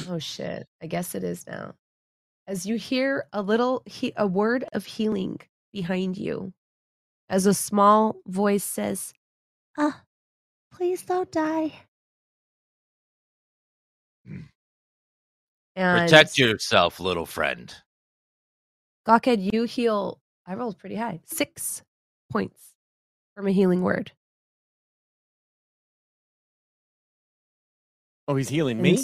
[0.08, 0.68] Oh shit.
[0.82, 1.74] I guess it is now.
[2.52, 5.40] As you hear a little he- a word of healing
[5.72, 6.52] behind you.
[7.30, 9.14] As a small voice says,
[9.78, 10.04] "Ah,
[10.70, 11.86] please don't die."
[14.26, 17.74] And Protect yourself, little friend.
[19.08, 20.20] Gawkhead, you heal.
[20.46, 21.22] I rolled pretty high.
[21.24, 21.84] Six
[22.30, 22.76] points
[23.34, 24.12] from a healing word.
[28.28, 28.98] Oh, he's healing me.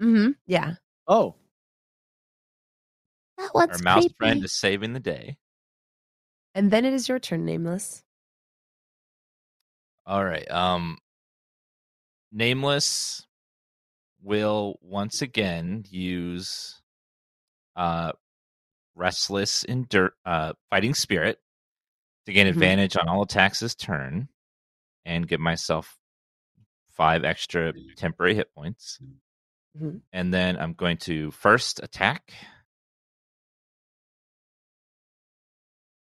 [0.00, 0.30] Mm-hmm.
[0.46, 0.76] Yeah.
[1.08, 1.34] Oh,
[3.54, 4.14] That Our mouse creepy.
[4.18, 5.36] friend is saving the day.
[6.54, 8.02] And then it is your turn, nameless.
[10.06, 10.48] All right.
[10.50, 10.98] Um
[12.32, 13.26] Nameless
[14.22, 16.80] will once again use
[17.76, 18.12] uh
[18.94, 21.38] restless endure uh fighting spirit
[22.26, 22.50] to gain Mhm.
[22.50, 24.28] advantage on all attacks this turn
[25.04, 25.98] and give myself
[26.92, 28.98] five extra temporary hit points.
[29.78, 30.02] Mhm.
[30.12, 32.32] And then I'm going to first attack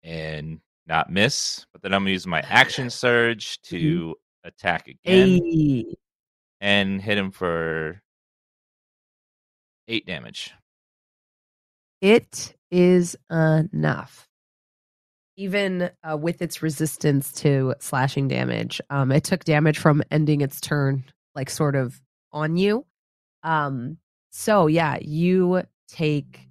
[0.03, 4.15] and not miss, but then I'm gonna use my action surge to
[4.45, 5.85] attack again Hey.
[6.61, 8.01] and hit him for
[9.89, 10.53] eight damage.
[12.01, 14.29] It is enough.
[15.37, 20.61] Even uh, with its resistance to slashing damage, um, it took damage from ending its
[20.61, 21.05] turn,
[21.35, 22.01] like sort of
[22.33, 22.85] on you.
[23.43, 23.99] Um,
[24.31, 26.48] so yeah, you take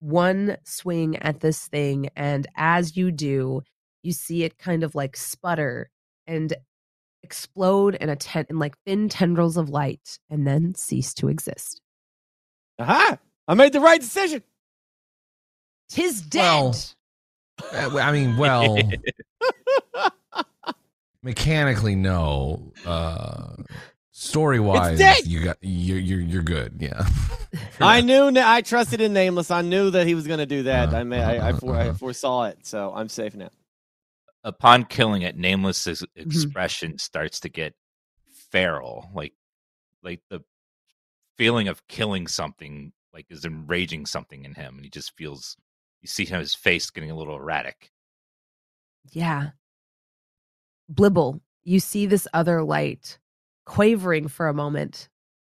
[0.00, 3.62] one swing at this thing, and as you do,
[4.02, 5.90] you see it kind of like sputter
[6.26, 6.54] and
[7.22, 11.80] explode in a ten- in like thin tendrils of light, and then cease to exist.
[12.78, 13.18] aha!
[13.48, 14.42] I made the right decision.
[15.88, 16.42] Tis dead.
[16.42, 16.76] Well,
[17.72, 18.76] Uh, I mean, well,
[21.22, 22.72] mechanically, no.
[22.86, 23.54] Uh,
[24.12, 26.76] story wise, you got you're you're you're good.
[26.80, 27.06] Yeah.
[27.80, 28.32] I knew.
[28.36, 29.50] I trusted in Nameless.
[29.50, 30.92] I knew that he was going to do that.
[30.92, 31.22] Uh, I may.
[31.22, 31.94] I, I, uh, I uh.
[31.94, 33.50] foresaw it, so I'm safe now.
[34.44, 37.74] upon killing it, Nameless's expression starts to get
[38.50, 39.34] feral, like
[40.02, 40.40] like the
[41.36, 45.56] feeling of killing something, like is enraging something in him, and he just feels.
[46.00, 47.90] You see him, his face getting a little erratic.
[49.10, 49.50] Yeah.
[50.92, 53.18] Blibble, you see this other light
[53.68, 55.08] quavering for a moment,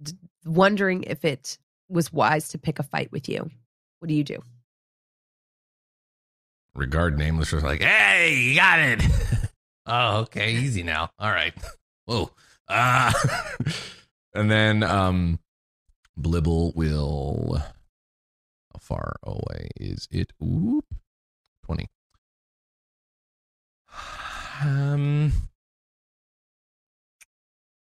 [0.02, 0.14] d-
[0.44, 1.58] wondering if it
[1.88, 3.50] was wise to pick a fight with you.
[4.00, 4.42] What do you do?
[6.76, 9.02] Regard nameless was like, hey, you got it.
[9.86, 11.10] oh, okay, easy now.
[11.20, 11.54] All right.
[12.06, 12.32] Whoa.
[12.68, 13.14] Uh,
[14.34, 15.40] and then um
[16.20, 20.34] Blibble will how far away is it?
[20.44, 20.86] Oop.
[21.66, 21.88] 20.
[24.62, 25.32] Um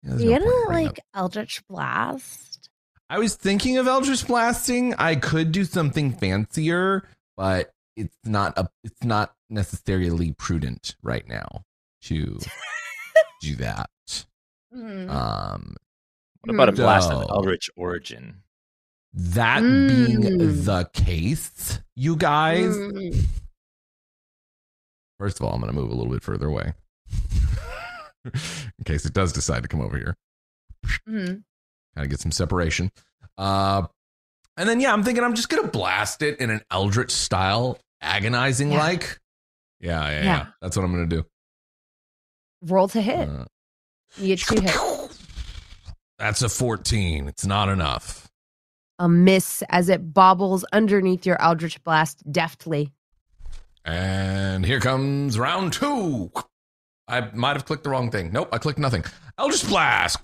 [0.05, 2.71] yeah, there's no you point in don't like Eldritch Blast?
[3.11, 4.95] I was thinking of Eldritch blasting.
[4.95, 11.65] I could do something fancier, but it's not a it's not necessarily prudent right now
[12.03, 12.39] to
[13.41, 13.91] do that.
[14.75, 15.09] Mm.
[15.11, 15.77] Um
[16.41, 17.35] What about a blast of No.
[17.35, 18.43] Eldritch origin?
[19.17, 20.65] that being Mm.
[20.65, 23.25] the case, you guys, Mm.
[25.19, 26.75] first of all, I'm going to move a little bit further away
[28.79, 30.17] in case it does decide to come over here.
[31.09, 31.27] Mm.
[31.27, 32.91] kind of get some separation.
[33.39, 33.87] Uh,
[34.57, 38.71] and then yeah, I'm thinking I'm just gonna blast it in an eldritch style, agonizing
[38.73, 38.79] Yeah.
[38.79, 39.21] like.
[39.81, 40.47] Yeah, yeah, yeah, Yeah.
[40.63, 41.25] That's what I'm gonna do.
[42.63, 43.29] Roll to hit.
[43.29, 43.45] Uh,
[44.17, 45.19] You get two hits.
[46.19, 47.29] that's a 14.
[47.29, 48.29] It's not enough.
[48.99, 52.93] A miss as it bobbles underneath your Eldritch Blast deftly.
[53.85, 56.31] And here comes round two.
[57.07, 58.33] I might have clicked the wrong thing.
[58.33, 59.05] Nope, I clicked nothing.
[59.39, 60.19] Eldritch blast.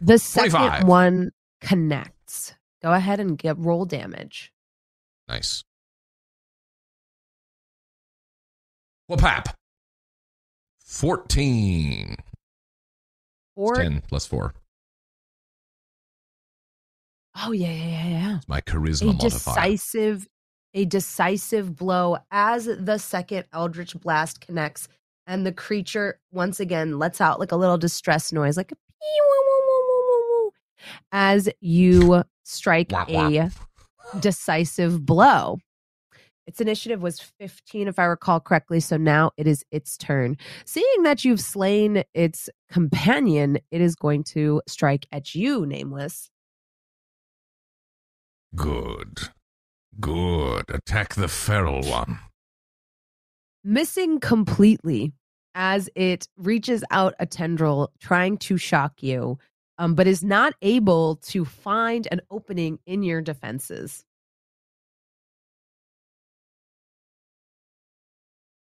[0.00, 0.84] The second 25.
[0.84, 1.30] one
[1.60, 2.54] connects.
[2.82, 4.52] Go ahead and get roll damage.
[5.28, 5.64] Nice.
[9.10, 9.54] Whoopap.
[10.84, 12.16] 14.
[13.54, 14.52] Or 10 plus 4.
[17.44, 18.36] oh yeah, yeah, yeah, yeah.
[18.36, 19.30] It's my charisma A modifier.
[19.30, 20.26] decisive,
[20.76, 24.88] a decisive blow as the second Eldritch Blast connects,
[25.26, 28.76] and the creature once again lets out like a little distress noise, like a
[31.10, 33.50] as you strike Wah, a
[34.20, 35.58] decisive blow.
[36.46, 38.78] Its initiative was 15, if I recall correctly.
[38.78, 40.36] So now it is its turn.
[40.64, 46.30] Seeing that you've slain its companion, it is going to strike at you, Nameless.
[48.54, 49.30] Good.
[50.00, 50.64] Good.
[50.68, 52.18] Attack the feral one.
[53.64, 55.12] Missing completely
[55.54, 59.38] as it reaches out a tendril, trying to shock you,
[59.78, 64.04] um, but is not able to find an opening in your defenses.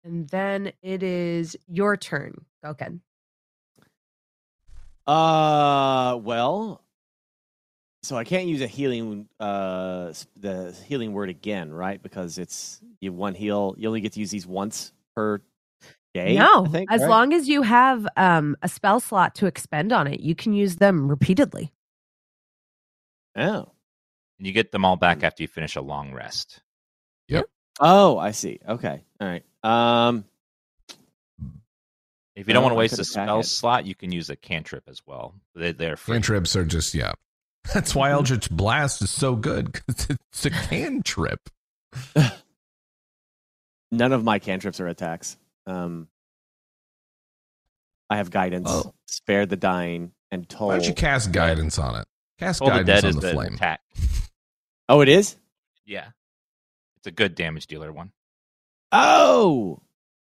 [0.05, 2.45] And then it is your turn.
[2.63, 3.01] Go, Ken.
[5.07, 6.83] Uh, well,
[8.03, 12.03] so I can't use a healing, uh, the healing word again, right?
[12.03, 13.74] Because it's you one heal.
[13.79, 15.41] You only get to use these once per
[16.15, 16.37] day.
[16.37, 17.11] no, think, as right?
[17.11, 20.77] long as you have um, a spell slot to expend on it, you can use
[20.77, 21.73] them repeatedly.
[23.37, 23.70] Oh,
[24.39, 26.61] And you get them all back after you finish a long rest.
[27.29, 27.47] Yep.
[27.81, 28.59] Oh, I see.
[28.69, 29.45] Okay, all right.
[29.65, 30.24] Um,
[32.37, 33.45] If you don't Well, want to waste a spell it.
[33.45, 35.35] slot, you can use a cantrip as well.
[35.55, 36.16] They, they're free.
[36.16, 37.12] Cantrips are just, yeah.
[37.74, 41.40] That's why Eldritch Blast is so good, because it's a cantrip.
[43.90, 45.36] none of my cantrips are attacks.
[45.66, 46.09] Um,
[48.10, 48.93] I have guidance, Oh.
[49.06, 50.68] spare the dying, and toll.
[50.68, 52.06] Why don't you cast guidance on it?
[52.39, 53.55] Cast Toll the guidance Dead on is the, the flame.
[53.55, 53.80] attack.
[54.89, 55.36] Oh, it is.
[55.86, 56.09] Yeah.
[56.98, 58.10] It's a good damage dealer one.
[58.90, 59.80] Oh,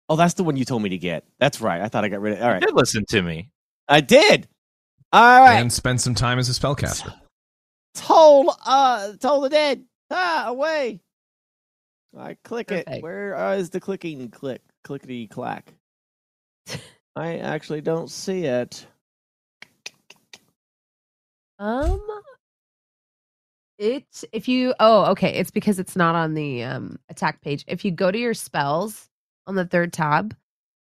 [0.08, 1.26] oh, that's the one you told me to get.
[1.40, 1.82] That's right.
[1.82, 2.42] I thought I got rid of.
[2.44, 3.50] All right, You did listen to me.
[3.90, 4.48] I did.
[5.12, 5.56] All right.
[5.56, 7.14] And spend some time as a spellcaster.
[7.96, 9.84] Toll, uh, toll the dead.
[10.10, 11.00] Ah, away.
[12.18, 12.86] I click it.
[12.86, 13.04] Perfect.
[13.04, 14.62] Where uh, is the clicking click?
[14.84, 15.74] Clickety clack.
[17.16, 18.86] I actually don't see it.
[21.60, 22.02] Um
[23.80, 27.64] it's if you oh okay, it's because it's not on the um attack page.
[27.68, 29.10] If you go to your spells
[29.48, 30.36] on the third tab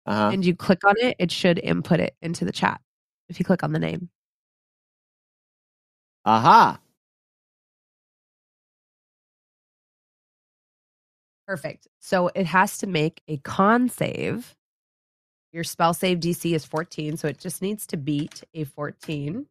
[0.06, 0.30] Uh huh.
[0.32, 2.80] and you click on it, it should input it into the chat.
[3.28, 4.08] If you click on the name.
[6.24, 6.78] Aha.
[11.50, 11.88] Perfect.
[11.98, 14.54] So it has to make a con save.
[15.52, 19.46] Your spell save DC is 14, so it just needs to beat a 14.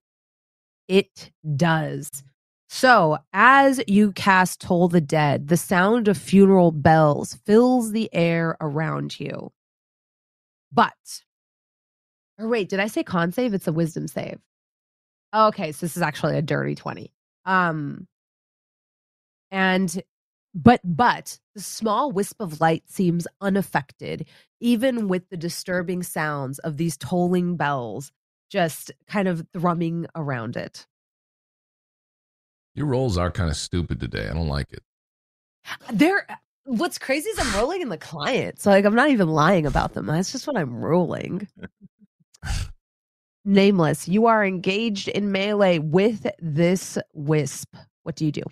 [0.88, 2.24] It does.
[2.70, 8.56] So, as you cast Toll the Dead, the sound of funeral bells fills the air
[8.62, 9.52] around you.
[10.72, 10.94] But,
[12.38, 13.54] or wait, did I say con save?
[13.54, 14.40] It's a wisdom save.
[15.36, 17.12] Okay, so this is actually a dirty 20.
[17.44, 18.08] Um,
[19.52, 20.02] and
[20.62, 24.28] but but the small wisp of light seems unaffected
[24.60, 28.12] even with the disturbing sounds of these tolling bells
[28.50, 30.88] just kind of thrumming around it
[32.76, 34.30] Your rolls are kind of stupid today.
[34.30, 34.84] I don't like it.
[35.92, 36.26] They're
[36.66, 38.62] what's crazy is I'm rolling in the client.
[38.62, 40.06] So like I'm not even lying about them.
[40.06, 41.48] That's just what I'm rolling.
[43.46, 47.76] Nameless, you are engaged in melee with this wisp.
[48.04, 48.44] What do you do?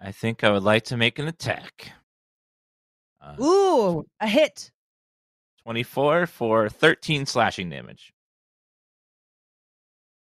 [0.00, 1.92] I think I would like to make an attack.
[3.20, 4.70] Uh, Ooh, a hit.
[5.64, 8.12] 24 for 13 slashing damage.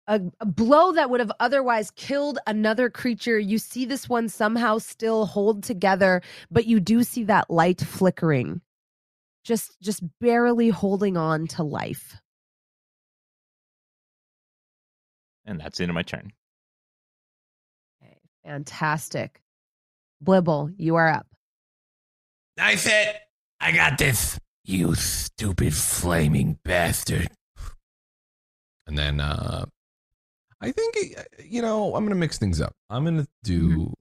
[0.08, 3.40] A, a blow that would have otherwise killed another creature.
[3.40, 6.22] You see this one somehow still hold together,
[6.52, 8.62] but you do see that light flickering.
[9.44, 12.18] Just just barely holding on to life.
[15.45, 16.32] And that's the end of my turn.
[18.02, 19.43] Okay, fantastic.
[20.24, 21.28] Blibble, you are up.
[22.58, 23.16] Nice hit.
[23.60, 24.40] I got this.
[24.64, 27.30] You stupid flaming bastard.
[28.88, 29.66] And then uh
[30.62, 32.74] I think uh, you know, I'm going to mix things up.
[32.90, 33.94] I'm going to do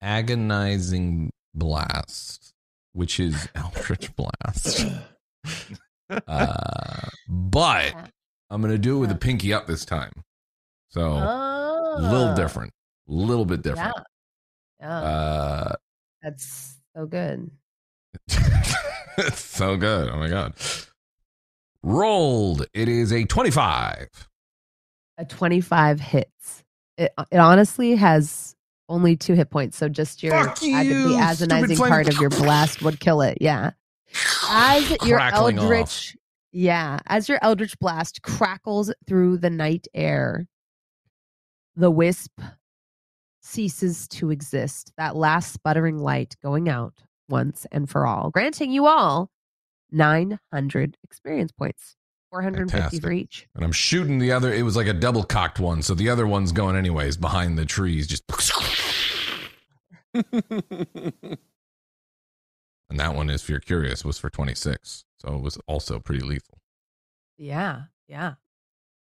[0.00, 2.52] agonizing blast,
[2.92, 4.86] which is Eldritch blast.
[6.26, 7.94] uh but
[8.50, 10.12] I'm going to do it with the pinky up this time.
[10.90, 12.72] So Oh, a little different.
[13.08, 13.94] A little bit different.
[13.96, 14.02] Yeah.
[14.82, 15.74] Uh
[16.22, 17.50] That's so good.
[19.18, 20.08] it's so good.
[20.10, 20.54] Oh my god.
[21.82, 22.66] Rolled.
[22.74, 24.08] It is a 25.
[25.18, 26.64] A 25 hits.
[26.96, 28.54] It, it honestly has
[28.88, 29.76] only two hit points.
[29.76, 33.38] So just your Fuck you, the agonizing part of your blast would kill it.
[33.40, 33.70] Yeah.
[34.48, 35.62] As your Crackling off.
[35.64, 36.16] eldritch,
[36.52, 40.46] yeah, as your eldritch blast crackles through the night air,
[41.76, 42.32] the wisp
[43.42, 44.92] ceases to exist.
[44.96, 46.94] That last sputtering light going out
[47.28, 49.30] once and for all, granting you all
[49.90, 51.96] 900 experience points,
[52.30, 53.46] 450 for each.
[53.54, 54.52] And I'm shooting the other.
[54.52, 55.82] It was like a double cocked one.
[55.82, 58.06] So the other one's going anyways behind the trees.
[58.06, 58.24] Just.
[62.92, 65.06] And that one is, if you're curious, was for 26.
[65.18, 66.58] So it was also pretty lethal.
[67.38, 68.34] Yeah, yeah.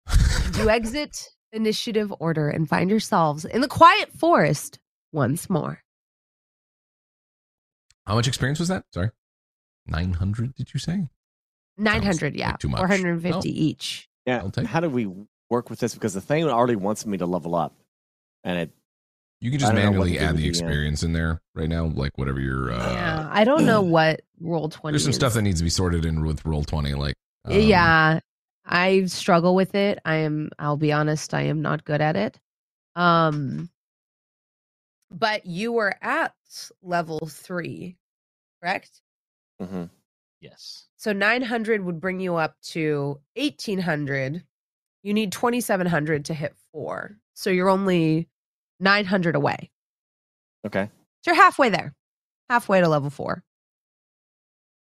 [0.58, 4.80] you exit initiative order and find yourselves in the quiet forest
[5.12, 5.82] once more.
[8.06, 8.84] How much experience was that?
[8.94, 9.10] Sorry.
[9.88, 11.08] 900, did you say?
[11.78, 12.54] 900, like yeah.
[12.58, 12.80] too much.
[12.80, 13.42] 450 Oh.
[13.54, 14.08] each.
[14.26, 14.38] Yeah.
[14.40, 15.10] I'll take How do we
[15.50, 15.94] work with this?
[15.94, 17.74] Because the thing already wants me to level up,
[18.44, 18.72] and it
[19.42, 21.70] You can just don't know what manually add the the, uh, experience in there right
[21.70, 22.72] now, like whatever your.
[22.72, 25.16] Uh, yeah, I don't know what Roll20 There's some is.
[25.16, 26.96] stuff that needs to be sorted in with Roll20.
[26.98, 27.16] Like.
[27.46, 28.20] um, yeah,
[28.66, 30.00] I struggle with it.
[30.06, 32.40] I am I'll be honest, I am not good at it.
[32.96, 33.70] Um
[35.12, 36.34] but you were at
[36.82, 37.96] level 3,
[38.62, 39.02] correct?
[39.62, 39.90] mhm.
[40.42, 40.88] Yes.
[40.98, 44.44] So 900 would bring you up to 1800.
[45.04, 47.16] You need 2700 to hit 4.
[47.34, 48.28] So you're only
[48.80, 49.72] 900 away.
[50.66, 50.90] okay.
[51.24, 51.94] So you're halfway there.
[52.50, 53.44] Halfway to level 4.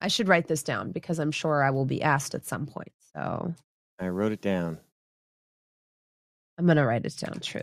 [0.02, 2.92] I should write this down because I'm sure I will be asked at some point.
[3.16, 3.54] So
[4.00, 4.80] I wrote it down.
[6.58, 7.62] I'm going to write it down true.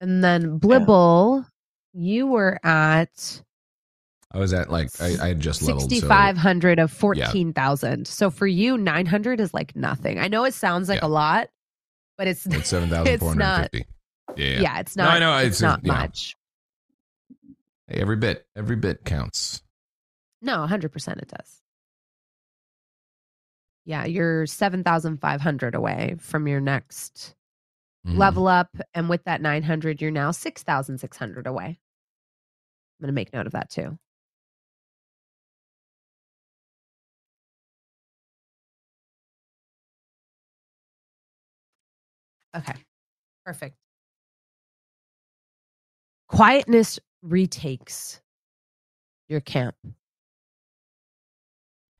[0.00, 1.46] And then Blibble,
[1.94, 3.42] you were at
[4.32, 5.84] I was at like, I, I had just leveled.
[5.90, 8.06] so- 6,500 of 14,000.
[8.06, 10.18] So for you, 900 is like nothing.
[10.18, 11.06] I know it sounds like Yeah.
[11.06, 11.48] a lot,
[12.18, 13.86] but it's, It's 7,450.
[14.36, 14.60] Yeah.
[14.60, 15.98] yeah, it's No, not, I know, it's, it's, not you know.
[15.98, 16.36] much.
[17.88, 19.62] Hey, every bit, every bit counts.
[20.40, 21.62] No, 100% it does.
[23.84, 27.34] Yeah, you're 7,500 away from your next
[28.06, 28.18] Mhm.
[28.18, 28.76] level up.
[28.94, 31.66] And with that 900, you're now 6,600 away.
[32.98, 33.98] I'm going to make note of that too.
[42.54, 42.74] Okay,
[43.44, 43.76] perfect.
[46.28, 48.20] Quietness retakes
[49.28, 49.76] your camp.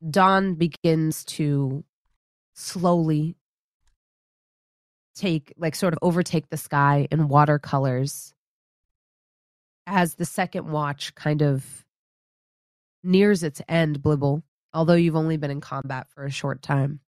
[0.08, 1.84] Dawn begins to
[2.54, 3.36] slowly
[5.14, 8.34] take like sort of overtake the sky in watercolors
[9.86, 11.84] as the second watch kind of
[13.02, 14.42] nears its end blibble
[14.76, 17.00] although you've only been in combat for a short time.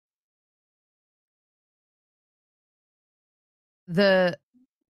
[3.88, 4.38] The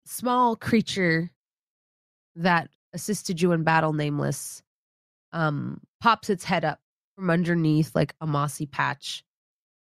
[0.04, 1.30] small creature
[2.36, 4.62] that assisted you in battle, nameless,
[5.32, 6.80] um, pops its head up
[7.14, 9.22] from underneath like a mossy patch,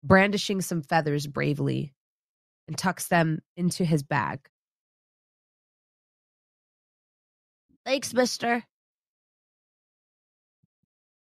[0.02, 1.92] brandishing some feathers bravely,
[2.66, 4.40] and tucks them into his bag.
[7.84, 8.64] Thanks, mister.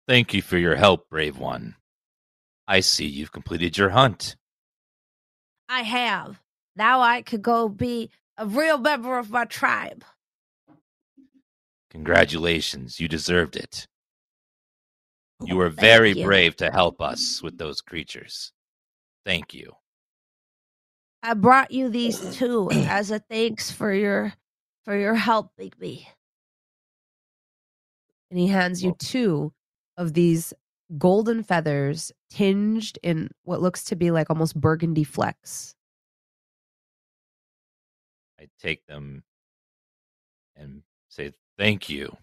[0.08, 1.76] Thank you for your help, brave one.
[2.68, 4.36] I see you've completed your hunt.
[5.68, 6.40] I have.
[6.76, 10.04] Now I could go be a real member of my tribe.
[11.94, 13.88] Congratulations, you deserved it.
[15.46, 16.24] You were very you.
[16.24, 18.52] brave to help us with those creatures.
[19.26, 19.74] Thank you.
[21.22, 24.34] I brought you these two as a thanks for your
[24.86, 26.06] for your help, Bigby.
[28.30, 29.54] And he hands you two
[29.96, 30.54] of these
[30.98, 35.76] golden feathers tinged in what looks to be like almost burgundy flecks.
[38.40, 39.24] I take them
[40.56, 42.16] and say thank you.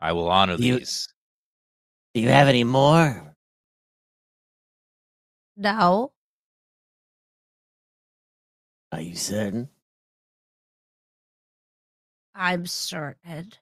[0.00, 1.08] I will honor You- these.
[2.14, 3.34] Do you have any more?
[5.56, 6.12] No,
[8.92, 9.68] Are you certain?
[12.34, 13.52] I'm certain.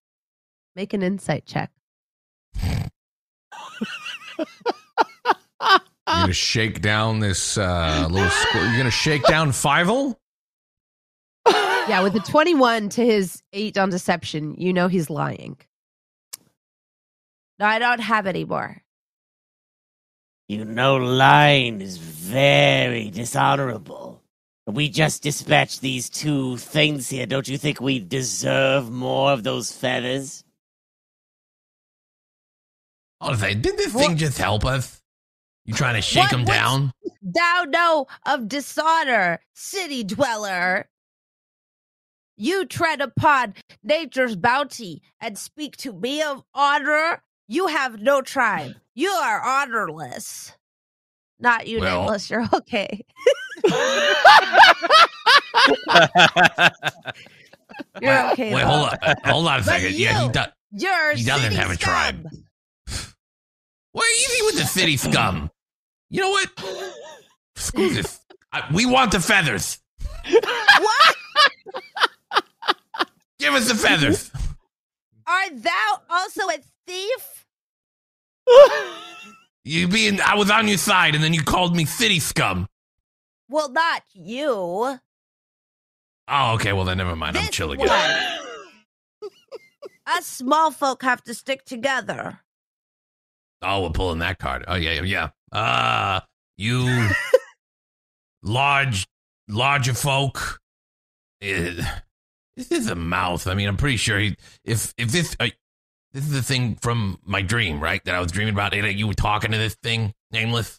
[0.77, 1.71] Make an insight check.
[2.63, 2.87] You're
[6.07, 8.29] gonna shake down this uh, little.
[8.29, 10.19] Squ- you're gonna shake down Fivel.
[11.89, 15.57] Yeah, with a 21 to his 8 on deception, you know he's lying.
[17.59, 18.83] No, I don't have any more.
[20.49, 24.23] You know, lying is very dishonorable.
[24.67, 27.27] We just dispatched these two things here.
[27.27, 30.45] Don't you think we deserve more of those feathers?
[33.21, 35.01] Oh, they, did this What- thing just help us?
[35.65, 36.93] You trying to shake What- them what's- down?
[37.23, 40.89] Thou know of dishonor, city dweller.
[42.41, 47.21] You tread upon nature's bounty and speak to me of honor.
[47.49, 48.75] You have no tribe.
[48.95, 50.53] You are honorless.
[51.41, 52.31] Not you, Well- nameless.
[52.31, 53.05] You're okay.
[58.01, 58.55] You're okay.
[58.55, 58.67] Wait, though.
[58.69, 58.99] hold on.
[59.03, 59.95] Uh, hold on a second.
[59.95, 60.49] Yeah, he you- does.
[60.71, 62.27] You're He doesn't have a tribe.
[62.87, 63.15] scum.
[63.95, 65.51] Well, easy with the city scum.
[66.11, 66.51] You know what?
[67.57, 68.21] Screw this.
[68.53, 69.79] I, we want the feathers.
[70.31, 71.17] What?
[73.39, 74.31] Give us the feathers.
[75.27, 77.47] Art thou also a thief?
[79.65, 82.67] You being, I was on your side, and then you called me city scum.
[83.51, 84.47] Well, not you.
[86.27, 86.73] Oh, okay.
[86.73, 87.37] Well, then never mind.
[87.37, 87.87] I'm This chill again.
[89.21, 89.31] one.
[90.07, 92.41] Us small folk have to stick together.
[93.61, 94.65] Oh, we're pulling that card.
[94.67, 95.31] Oh yeah, yeah.
[95.53, 96.21] Uh
[96.57, 97.09] you
[98.43, 99.07] large,
[99.49, 100.61] larger folk.
[101.43, 101.75] Eh,
[102.59, 103.47] this is a mouth.
[103.47, 104.37] I mean, I'm pretty sure he.
[104.65, 105.49] If if this uh,
[106.13, 108.05] this is the thing from my dream, right?
[108.05, 108.75] That I was dreaming about.
[108.75, 110.79] eh, You were talking to this thing, nameless.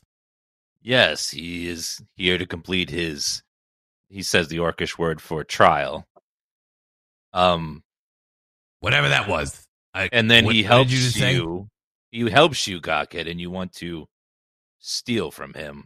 [0.82, 3.42] yes, he is here to complete his
[4.10, 6.06] he says the orcish word for trial.
[7.34, 7.84] Um
[8.82, 9.68] Whatever that was.
[9.94, 11.68] I, and then what- he helps you you,
[12.12, 14.08] he helps you Gawkhead and you want to
[14.80, 15.86] steal from him.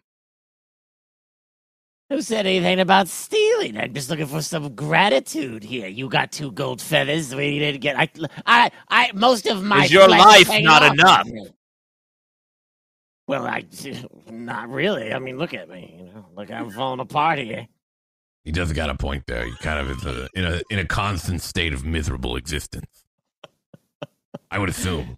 [2.09, 3.77] Who said anything about stealing?
[3.77, 5.87] I'm just looking for some gratitude here.
[5.87, 7.33] You got two gold feathers.
[7.33, 7.97] We didn't get.
[7.97, 8.09] I,
[8.45, 9.11] I, I.
[9.13, 9.85] Most of my.
[9.85, 11.27] Is your life not enough?
[13.25, 13.63] Well, I,
[14.29, 15.13] not really.
[15.13, 15.95] I mean, look at me.
[15.97, 17.67] You know, look, I'm falling apart here.
[18.43, 19.45] He does got a point there.
[19.45, 23.05] He kind of is a, in a in a constant state of miserable existence.
[24.51, 25.17] I would assume.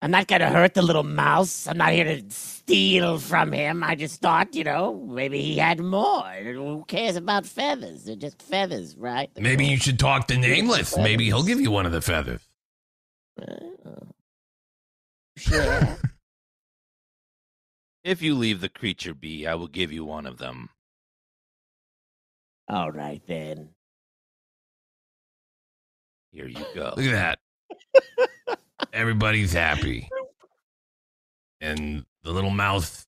[0.00, 1.66] I'm not gonna hurt the little mouse.
[1.66, 3.82] I'm not here to steal from him.
[3.82, 6.30] I just thought, you know, maybe he had more.
[6.32, 8.04] Who cares about feathers?
[8.04, 9.30] They're just feathers, right?
[9.36, 10.96] Maybe you should talk to Nameless.
[10.96, 12.40] Maybe he'll give you one of the feathers.
[13.40, 14.08] Oh.
[15.36, 15.98] Sure.
[18.04, 20.70] If you leave the creature be, I will give you one of them.
[22.66, 23.68] All right then.
[26.32, 26.94] Here you go.
[26.96, 27.38] Look at that.
[28.92, 30.08] Everybody's happy.
[31.60, 33.06] And the little mouth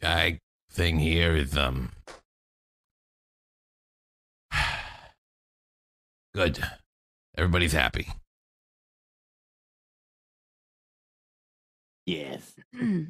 [0.00, 0.38] guy
[0.70, 1.90] thing here is um
[6.34, 6.62] good.
[7.36, 8.08] Everybody's happy.
[12.06, 12.54] Yes.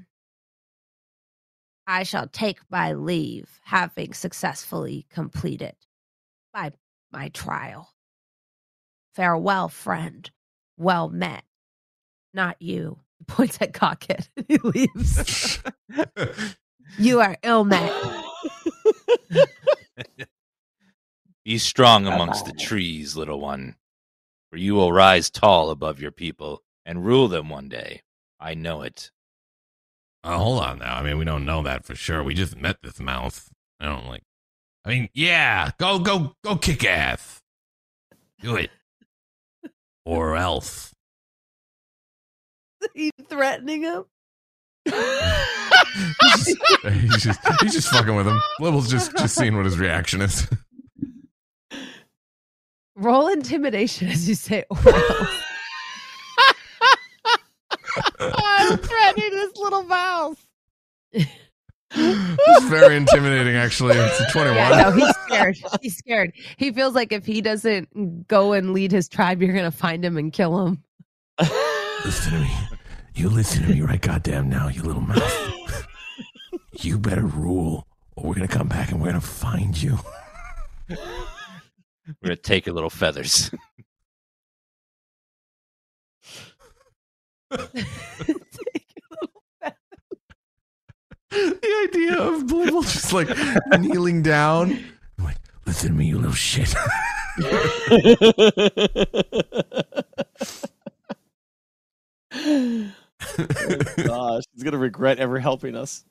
[1.87, 5.77] I shall take my leave, having successfully completed
[6.55, 6.73] my
[7.13, 7.93] my trial.
[9.15, 10.31] Farewell, friend.
[10.77, 11.45] Well met.
[12.35, 14.29] Not you, Points at Gawkhead.
[14.49, 15.63] He leaves.
[16.99, 17.93] you are ill, met.
[21.45, 23.77] Be strong amongst the trees, little one,
[24.51, 28.03] for you will rise tall above your people and rule them one day.
[28.41, 29.11] I know it.
[30.25, 30.97] Uh, hold on now.
[30.97, 32.23] I mean, we don't know that for sure.
[32.23, 33.49] We just met this mouth.
[33.79, 34.25] I don't like.
[34.85, 37.43] I mean, yeah, go, go, go, kick ass.
[38.41, 38.71] Do it,
[40.07, 40.95] or else.
[42.95, 44.05] You threatening him?
[44.87, 44.95] he's,
[46.45, 48.41] just, he's just he's just fucking with him.
[48.61, 50.47] Little's just just seeing what his reaction is.
[52.95, 54.85] Roll intimidation as you say oral.
[58.21, 60.47] I'm threatening this little mouse.
[62.49, 63.97] It's very intimidating, actually.
[63.97, 64.57] It's a twenty-one.
[64.57, 65.59] Yeah, no, he's scared.
[65.83, 66.33] He's scared.
[66.57, 70.17] He feels like if he doesn't go and lead his tribe, you're gonna find him
[70.17, 70.83] and kill him.
[72.05, 72.51] Listen to me.
[73.15, 75.87] You listen to me right goddamn now, you little mouth.
[76.83, 77.87] you better rule,
[78.17, 79.99] or we're gonna come back and we're gonna find you.
[80.89, 80.97] We're
[82.23, 83.51] gonna take your little feathers.
[91.37, 93.29] the idea of Blibble just like
[93.81, 94.73] kneeling down.
[95.19, 96.75] I'm like, listen to me, you little shit.
[102.39, 102.93] Oh,
[104.05, 106.05] gosh, he's gonna regret ever helping us.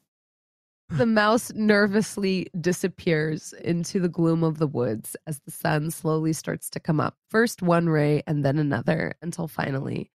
[0.89, 6.69] The mouse nervously disappears into the gloom of the woods as the sun slowly starts
[6.71, 7.15] to come up.
[7.29, 10.11] First one ray and then another until finally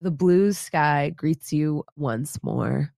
[0.00, 2.92] the blue sky greets you once more.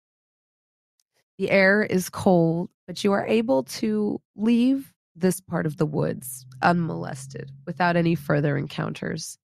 [1.42, 6.46] The air is cold, but you are able to leave this part of the woods
[6.62, 9.38] unmolested without any further encounters.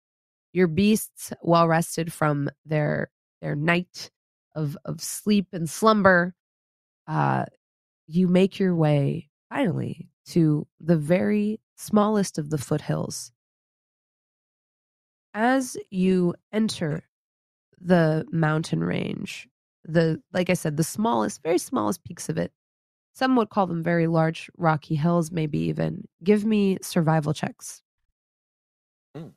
[0.51, 3.11] Your beasts, well rested from their
[3.41, 4.11] their night
[4.55, 6.35] of of sleep and slumber,
[7.07, 7.45] uh,
[8.07, 13.31] you make your way finally to the very smallest of the foothills.
[15.33, 17.07] As you enter
[17.79, 19.47] the mountain range,
[19.87, 22.51] the like I said, the smallest, very smallest peaks of it.
[23.13, 26.05] Some would call them very large rocky hills, maybe even.
[26.23, 27.81] Give me survival checks.
[29.15, 29.31] Mm.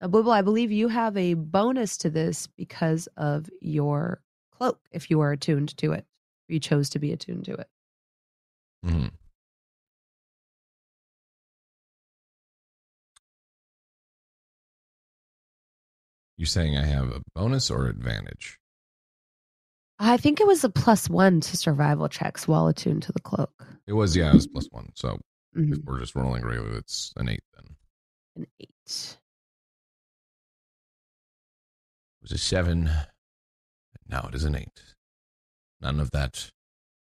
[0.00, 4.20] Now, Blibble, I believe you have a bonus to this because of your
[4.50, 6.06] cloak, if you are attuned to it.
[6.48, 7.68] You chose to be attuned to it.
[8.84, 9.12] Mhm.
[16.42, 18.58] You saying I have a bonus or advantage?
[20.00, 23.64] I think it was a plus one to survival checks while attuned to the cloak.
[23.86, 24.90] It was yeah, it was plus one.
[24.96, 25.20] So
[25.56, 25.78] Mhm.
[25.78, 27.76] if we're just rolling regular, it's an eight then.
[28.34, 28.68] An eight.
[32.18, 32.90] It was a seven.
[34.08, 34.96] Now it is an eight.
[35.80, 36.50] None of that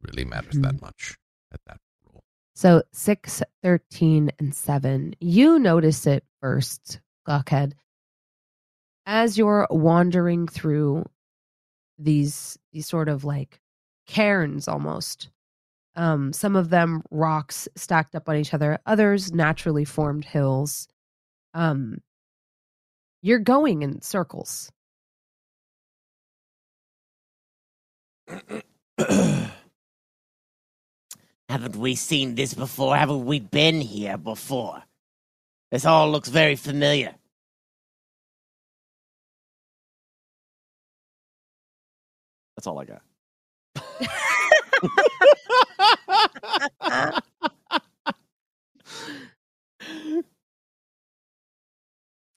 [0.01, 0.63] really matters Mhm.
[0.63, 1.19] that much
[1.53, 2.25] at that roll.
[2.57, 5.15] So six, 13, and seven.
[5.21, 7.75] You notice it first, Gawkhead.
[9.07, 11.05] As you're wandering through
[11.99, 13.61] these these sort of like
[14.07, 15.29] cairns almost.
[15.97, 20.89] Um, some of them rocks stacked up on each other, others naturally formed hills.
[21.53, 21.99] Um,
[23.23, 24.71] you're going in circles.
[31.49, 32.97] Haven't we seen this before?
[32.97, 34.83] Haven't we been here before?
[35.73, 37.15] This all looks very familiar.
[42.61, 43.01] That's all I got.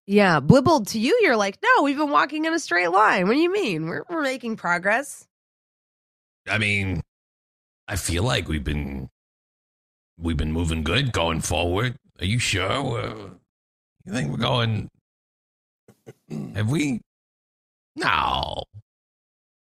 [0.06, 3.28] Yeah, Blibble, to you, you're like, no, we've been walking in a straight line.
[3.28, 3.88] What do you mean?
[3.88, 5.28] We're, we're making progress.
[6.50, 7.02] I mean,
[7.90, 9.10] I feel like we've been
[10.18, 11.98] we've been moving good going forward.
[12.22, 12.70] Are you sure?
[12.70, 13.30] Uh,
[14.06, 14.90] you think we're going?
[16.56, 17.02] Have we?
[17.98, 18.64] No.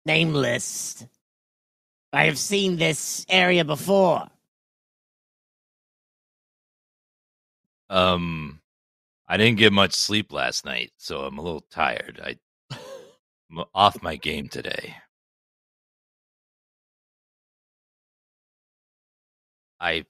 [0.05, 1.05] Nameless.
[2.11, 4.27] I have seen this area before.
[7.89, 8.61] Um,
[9.27, 12.19] I didn't get much sleep last night, so I'm a little tired.
[12.23, 12.37] I,
[13.51, 14.95] I'm off my game today.
[19.79, 20.05] I,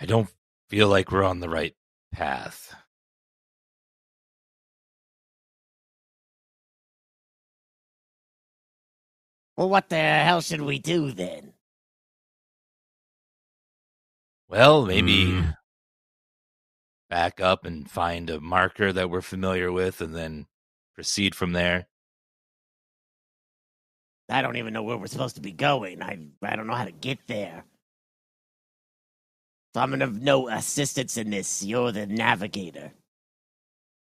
[0.00, 0.28] I don't
[0.68, 1.74] feel like we're on the right
[2.12, 2.74] path.
[9.58, 11.52] Well, what the hell should we do then?
[14.46, 15.56] Well, maybe Mm.
[17.10, 20.46] back up and find a marker that we're familiar with and then
[20.94, 21.88] proceed from there.
[24.28, 26.02] I don't even know where we're supposed to be going.
[26.04, 27.64] I I don't know how to get there.
[29.74, 31.64] So I'm gonna have no assistance in this.
[31.64, 32.92] You're the navigator.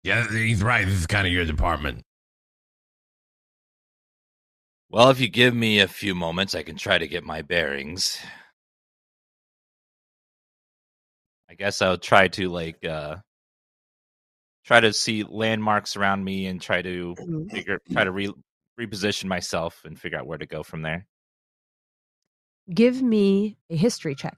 [0.03, 0.85] Yeah, he's right.
[0.85, 2.03] This is kind of your department.
[4.89, 8.17] Well, if you give me a few moments, I can try to get my bearings.
[11.49, 13.17] I guess I'll try to like uh
[14.65, 17.15] try to see landmarks around me and try to
[17.49, 18.33] figure try to re-
[18.79, 21.05] reposition myself and figure out where to go from there.
[22.73, 24.37] Give me a history check.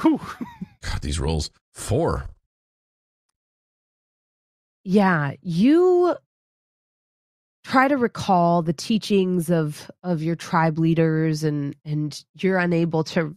[0.00, 0.20] Whew.
[0.82, 1.50] God, these rolls.
[1.72, 2.28] Four.
[4.82, 6.16] Yeah, you
[7.64, 13.34] try to recall the teachings of of your tribe leaders and and you're unable to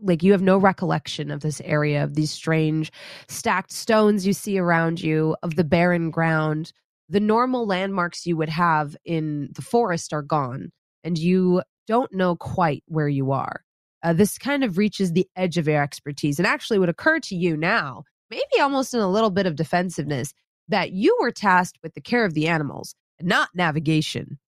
[0.00, 2.92] like you have no recollection of this area of these strange
[3.28, 6.72] stacked stones you see around you of the barren ground.
[7.08, 10.70] The normal landmarks you would have in the forest are gone
[11.04, 13.62] and you don't know quite where you are.
[14.02, 17.36] Uh, this kind of reaches the edge of your expertise and actually would occur to
[17.36, 20.32] you now maybe almost in a little bit of defensiveness
[20.68, 22.94] that you were tasked with the care of the animals
[23.24, 24.38] not navigation.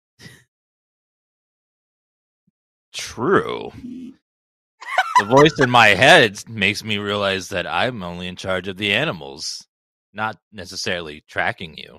[2.94, 3.72] True.
[5.16, 8.92] the voice in my head makes me realize that I'm only in charge of the
[8.92, 9.66] animals,
[10.12, 11.98] not necessarily tracking you.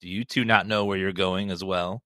[0.00, 2.02] Do you two not know where you're going as well?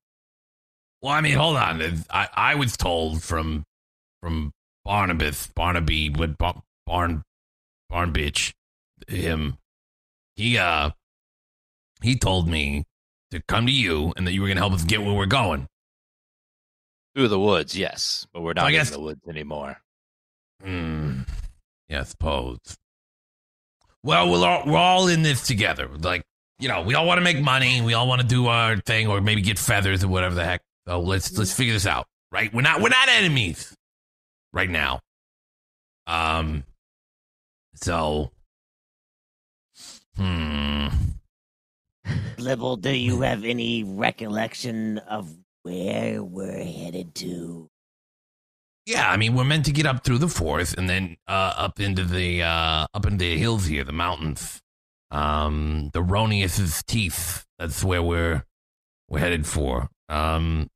[1.03, 1.83] Well, I mean, hold on.
[2.11, 3.65] I, I was told from
[4.23, 4.53] from
[4.85, 7.23] Barnabas, Barnaby, with Bar- Barn
[7.91, 8.53] Barn bitch,
[9.09, 9.59] him.
[10.37, 10.91] He uh
[12.03, 12.85] he told me
[13.31, 15.67] to come to you and that you were gonna help us get where we're going.
[17.15, 19.81] Through the woods, yes, but we're So not guess- in the woods anymore.
[20.63, 21.23] Hmm.
[21.89, 22.59] Yeah, I suppose.
[24.03, 25.89] Well, we're all, we're all in this together.
[25.89, 26.23] Like,
[26.59, 27.81] you know, we all want to make money.
[27.81, 30.61] We all want to do our thing, or maybe get feathers or whatever the heck.
[30.87, 32.53] So let's let's figure this out, right?
[32.53, 33.75] We're not we're not enemies
[34.53, 35.01] right now.
[36.07, 36.65] Um.
[37.75, 38.31] So.
[40.17, 40.68] Hmm.
[42.39, 45.29] Blibble, do you have any recollection of
[45.65, 47.69] where we're headed to?
[48.87, 51.81] Yeah, I mean, we're meant to get up through the forest and then uh, up
[51.81, 54.61] into the uh, up into the hills here, the mountains.
[55.11, 57.45] Um, the Ronius's teeth.
[57.59, 58.45] That's where we're
[59.09, 59.89] we're headed for.
[60.09, 60.69] Um,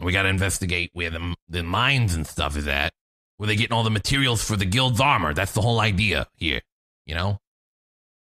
[0.00, 2.94] we got to investigate where the the mines and stuff is at.
[3.36, 5.34] Where they getting all the materials for the guild's armor?
[5.34, 6.62] That's the whole idea here.
[7.04, 7.38] You know.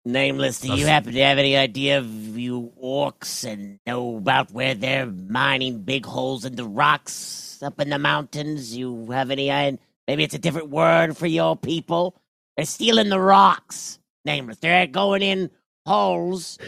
[0.06, 2.06] Nameless, do you happen to have any idea of
[2.38, 7.88] you orcs and know about where they're mining big holes in the rocks up in
[7.88, 8.76] the mountains?
[8.76, 9.78] You have any idea?
[10.06, 12.14] Maybe it's a different word for your people?
[12.56, 13.98] They're stealing the rocks.
[14.26, 15.50] Nameless, they're going in
[15.86, 16.58] holes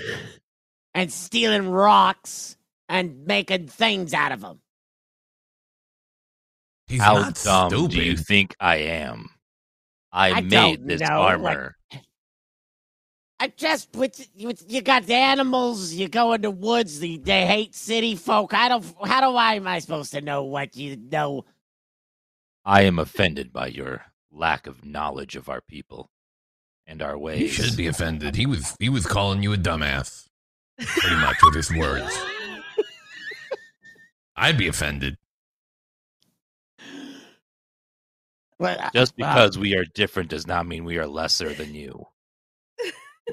[0.94, 2.56] and stealing rocks
[2.88, 4.60] and making things out of them.
[6.86, 7.90] He's How not dumb stupid.
[7.90, 9.28] do you think I am?
[10.10, 11.76] I, I made this know, like- armor.
[13.38, 15.92] I just with you, you got the animals.
[15.92, 17.00] You go in the woods.
[17.00, 18.54] They, they hate city folk.
[18.54, 18.84] I don't.
[19.04, 21.44] How do I am I supposed to know what you know?
[22.64, 26.10] I am offended by your lack of knowledge of our people
[26.86, 27.38] and our ways.
[27.40, 28.36] He should be offended.
[28.36, 30.28] He was he was calling you a dumbass,
[30.78, 32.18] pretty much with his words.
[34.36, 35.18] I'd be offended.
[38.58, 42.06] Well, Just well, because we are different does not mean we are lesser than you.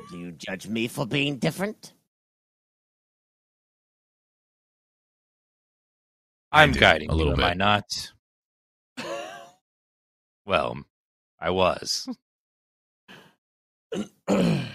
[0.09, 1.93] Do you judge me for being different?
[6.51, 8.11] I I'm do, guiding a little you, am I not?
[10.45, 10.77] Well,
[11.39, 12.07] I was.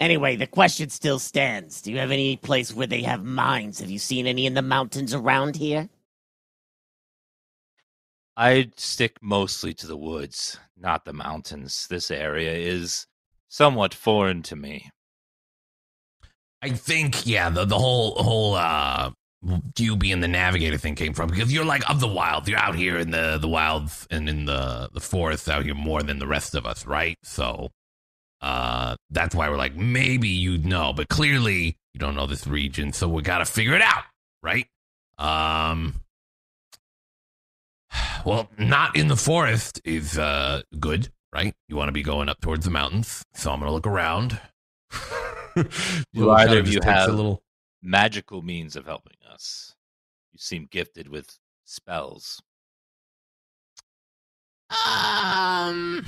[0.00, 1.80] anyway, the question still stands.
[1.82, 3.80] Do you have any place where they have mines?
[3.80, 5.88] Have you seen any in the mountains around here?
[8.36, 11.86] I stick mostly to the woods, not the mountains.
[11.88, 13.06] This area is
[13.52, 14.90] somewhat foreign to me.
[16.62, 19.10] I think yeah, the the whole whole uh
[19.76, 22.48] you being the navigator thing came from because you're like of the wild.
[22.48, 26.02] You're out here in the the wilds and in the the forest out here more
[26.02, 27.18] than the rest of us, right?
[27.22, 27.70] So
[28.40, 32.92] uh that's why we're like maybe you'd know, but clearly you don't know this region,
[32.94, 34.04] so we got to figure it out,
[34.42, 34.66] right?
[35.18, 36.00] Um
[38.24, 41.54] well, not in the forest is uh good, right?
[41.68, 43.24] You want to be going up towards the mountains.
[43.34, 44.38] So I'm going to look around.
[46.14, 47.42] Do either of you have- a little
[47.84, 49.74] Magical means of helping us.
[50.32, 52.40] You seem gifted with spells.
[54.86, 56.06] Um,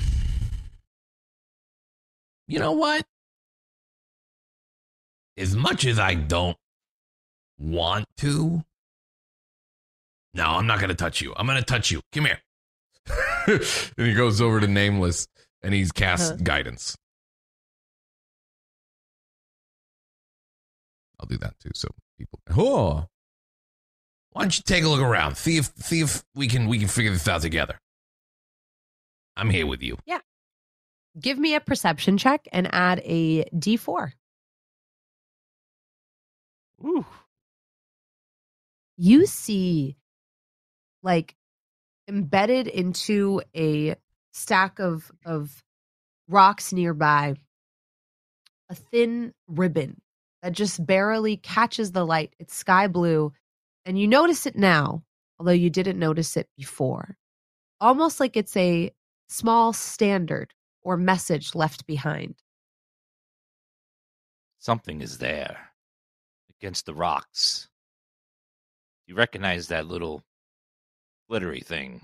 [2.47, 3.05] you know what?
[5.37, 6.57] As much as I don't
[7.59, 8.63] want to,
[10.33, 11.35] no, I'm not going to touch you.
[11.37, 12.01] I'm going to touch you.
[12.13, 12.41] Come here.
[13.99, 15.27] and he goes over to Nameless
[15.63, 16.41] and he's cast Uh-huh.
[16.43, 16.97] guidance.
[21.21, 21.89] I'll do that too, so
[22.19, 22.41] people.
[22.57, 23.07] Oh,
[24.33, 25.37] Why don't you take a look around?
[25.37, 27.79] See if see if we can we can figure this out together.
[29.37, 29.99] I'm here with you.
[30.07, 30.19] Yeah.
[31.19, 34.13] Give me a perception check and add a d4.
[36.85, 37.07] Ooh.
[38.97, 39.97] You see,
[41.03, 41.35] like,
[42.09, 43.97] embedded into a
[44.33, 45.63] stack of of
[46.29, 47.35] rocks nearby,
[48.69, 50.01] a thin ribbon
[50.43, 52.35] that just barely catches the light.
[52.39, 53.33] It's sky blue,
[53.85, 55.03] and you notice it now,
[55.39, 57.17] although you didn't notice it before.
[57.81, 58.93] Almost like it's a
[59.29, 60.53] small standard
[60.83, 62.35] or message left behind.
[64.59, 65.71] Something is there
[66.59, 67.69] against the rocks.
[69.07, 70.23] You recognize that little
[71.35, 72.01] glittery thing.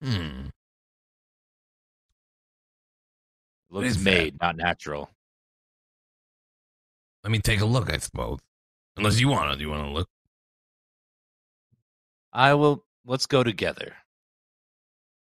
[0.00, 0.46] Hmm.
[3.68, 4.04] It looks is that?
[4.04, 5.10] made, not natural.
[7.24, 8.38] Let me take a look, I suppose.
[8.96, 9.56] Unless you want to.
[9.56, 10.08] Do you want to look?
[12.32, 12.84] I will.
[13.04, 13.96] Let's go together.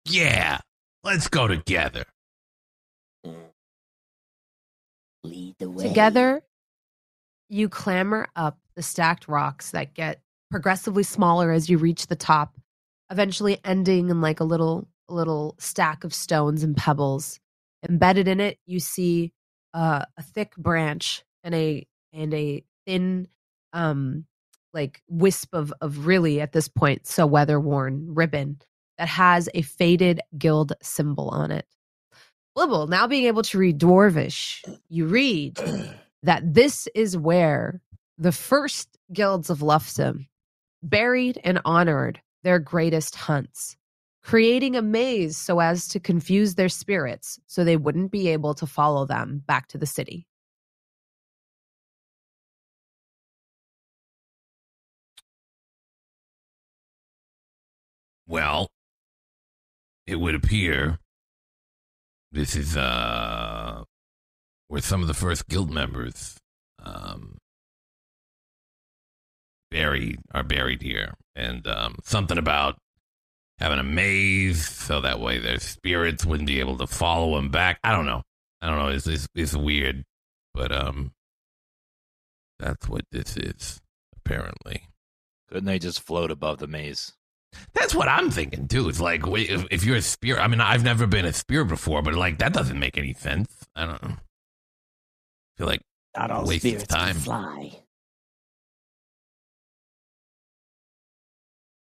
[0.06, 0.60] Yeah.
[1.04, 2.06] Let's go together.
[5.26, 5.90] Lead the way.
[5.90, 6.42] Together,
[7.50, 10.22] you clamber up the stacked rocks that get
[10.56, 12.56] progressively smaller as you reach the top,
[13.12, 17.42] eventually ending in like a little little stack of stones and pebbles.
[17.90, 19.34] Embedded in it, you see
[19.74, 23.28] uh, a thick branch and a and a thin
[23.74, 24.24] um
[24.74, 28.58] like wisp of of really at this point so weather worn ribbon
[28.98, 31.66] that has a faded guild symbol on it.
[32.58, 35.60] Blibble, now being able to read Dwarvish, you read
[36.24, 37.82] that this is where
[38.18, 40.28] the first guilds of Lufsum
[40.90, 43.76] buried and honored their greatest hunts,
[44.24, 48.66] creating a maze so as to confuse their spirits so they wouldn't be able to
[48.68, 50.28] follow them back to the city.
[58.28, 58.68] Well,
[60.08, 61.00] it would appear
[62.32, 63.84] this is uh
[64.68, 66.38] where some of the first guild members
[66.84, 67.38] um
[69.76, 71.14] buried are buried here.
[71.36, 72.78] And um something about
[73.60, 77.80] having a maze so that way their spirits wouldn't be able to follow them back.
[77.84, 78.22] I don't know.
[78.62, 78.88] I don't know.
[78.90, 80.04] It's it's, it's weird.
[80.54, 81.12] But um
[82.60, 83.82] that's what this is,
[84.16, 84.88] apparently.
[85.50, 87.12] Couldn't they just float above the maze?
[87.74, 88.88] That's what I'm thinking too.
[88.90, 90.42] It's like if, if you're a spirit.
[90.42, 93.50] I mean, I've never been a spirit before, but like that doesn't make any sense.
[93.76, 94.16] I don't know.
[94.16, 95.82] I feel like
[96.18, 97.14] Not all Waste of spirits time.
[97.14, 97.80] can fly.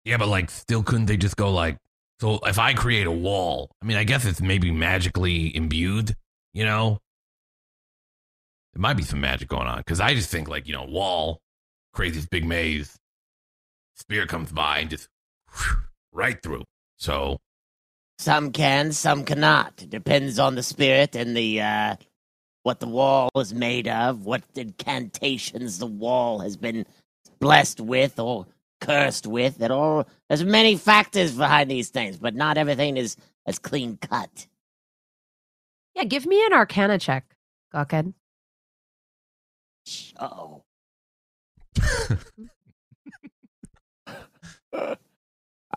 [0.08, 1.76] Yeah, but like still couldn't they just go like
[2.20, 2.40] so?
[2.44, 6.16] If I create a wall, I mean, I guess it's maybe magically imbued.
[6.54, 6.98] You know,
[8.72, 11.40] there might be some magic going on because I just think like you know, wall
[11.96, 12.96] this big maze.
[13.96, 15.08] Spear comes by and just
[16.12, 16.64] right through.
[16.96, 17.38] So
[18.18, 19.82] Some can, some cannot.
[19.82, 21.96] It depends on the spirit and the uh
[22.62, 26.86] what the wall is made of, what incantations the wall has been
[27.40, 28.46] blessed with or
[28.80, 29.60] cursed with.
[29.62, 34.46] at all there's many factors behind these things, but not everything is as clean cut.
[35.94, 37.24] Yeah, give me an arcana check,
[37.74, 38.12] Gawkhead.
[40.20, 40.62] Oh.
[44.72, 44.94] uh,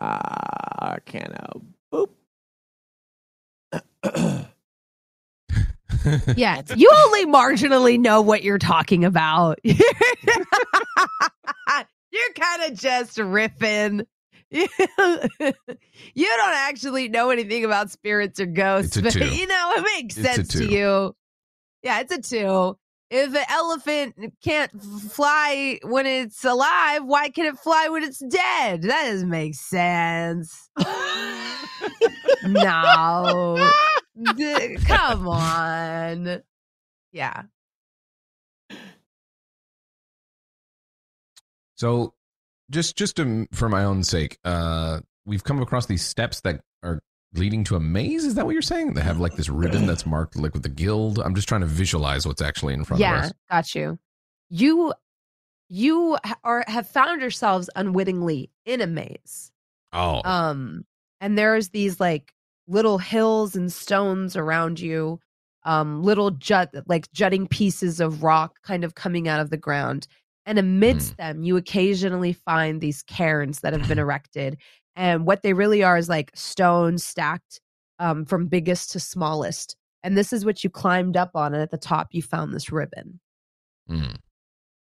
[0.00, 1.50] Arcana.
[1.92, 2.10] Boop.
[6.36, 9.60] Yeah, you only marginally know what you're talking about.
[12.12, 14.06] you're kind of just riffing.
[14.50, 19.24] you don't actually know anything about spirits or ghosts, but two.
[19.24, 21.16] you know it makes It's sense to you.
[21.82, 22.76] Yeah, it's a two.
[23.10, 24.70] If an elephant can't
[25.10, 28.82] fly when it's alive, why can it fly when it's dead?
[28.82, 30.70] That doesn't make sense.
[32.44, 33.70] no.
[34.86, 36.42] Come on.
[37.12, 37.42] Yeah.
[41.82, 42.14] So,
[42.70, 47.00] just just to, for my own sake, uh, we've come across these steps that are
[47.34, 48.24] leading to a maze.
[48.24, 48.94] Is that what you're saying?
[48.94, 51.18] They have like this ribbon that's marked like with the guild.
[51.18, 53.24] I'm just trying to visualize what's actually in front of us.
[53.26, 53.98] yeah, got you.
[54.48, 54.94] You
[55.68, 59.50] you are have found yourselves unwittingly in a maze.
[59.92, 60.84] Oh, Um
[61.20, 62.32] and there's these like
[62.68, 65.18] little hills and stones around you
[65.64, 70.06] um little jut like jutting pieces of rock kind of coming out of the ground
[70.46, 74.56] and amidst them you occasionally find these cairns that have been erected
[74.96, 77.60] and what they really are is like stones stacked
[77.98, 81.70] um from biggest to smallest and this is what you climbed up on and at
[81.70, 83.20] the top you found this ribbon
[83.90, 84.16] Mm.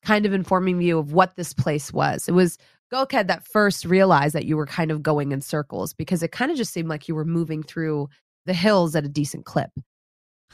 [0.03, 2.27] kind of informing you of what this place was.
[2.27, 2.57] It was
[2.91, 6.49] Gawkhead that first realized that you were kind of going in circles because it kind
[6.51, 8.09] of just seemed like you were moving through
[8.45, 9.69] the hills at a decent clip.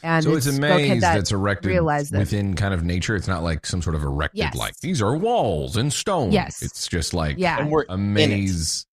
[0.03, 2.11] And so it's a Goked maze that that's erected this.
[2.11, 3.15] within kind of nature.
[3.15, 4.55] It's not like some sort of erected Yes.
[4.55, 6.31] like these are walls and stone.
[6.31, 6.61] Yes.
[6.61, 8.85] It's just like yeah, And we're a in maze.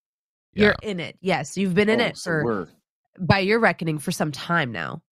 [0.54, 0.64] Yeah.
[0.66, 1.16] you're in it.
[1.20, 2.68] Yes, you've been in Oh, it so for, we're
[3.18, 5.02] by your reckoning, for some time now.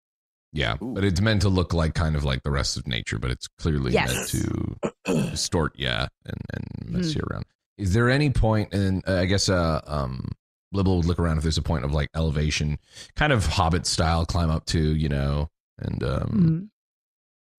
[0.53, 0.95] Yeah, Ooh.
[0.95, 3.47] but it's meant to look like kind of like the rest of nature, but it's
[3.59, 4.77] clearly meant to
[5.31, 7.17] distort, yeah, and, and mess Mhm.
[7.17, 7.45] you around.
[7.79, 8.71] Is there any point?
[8.71, 10.29] point, and uh, I guess uh, um,
[10.75, 12.79] Blibble would look around if there's a point of like elevation,
[13.17, 15.49] kind of Hobbit style, climb up to, you know,
[15.81, 16.71] and um, Mhm.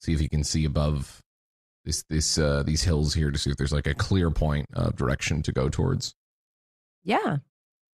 [0.01, 1.21] see if you can see above
[1.85, 4.95] this this uh, these hills here to see if there's like a clear point of
[4.95, 6.15] direction to go towards.
[7.03, 7.37] Yeah.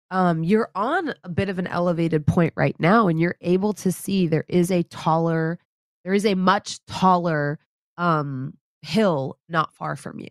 [0.09, 3.91] Um, you're on a bit of an elevated point right now, and you're able to
[3.91, 5.59] see there is a taller,
[6.05, 7.59] there is a much taller
[7.97, 10.29] um hill not far from you.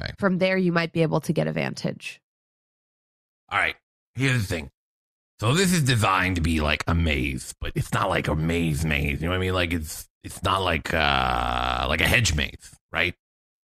[0.00, 0.12] Okay.
[0.18, 2.20] From there, you might be able to get a vantage.
[3.50, 3.76] All right,
[4.14, 4.70] here's the thing.
[5.42, 8.84] So this is designed to be like a maze, but it's not like a maze
[8.84, 9.20] maze.
[9.20, 9.54] You know what I mean?
[9.54, 13.12] Like it's it's not like uh like a hedge maze, right?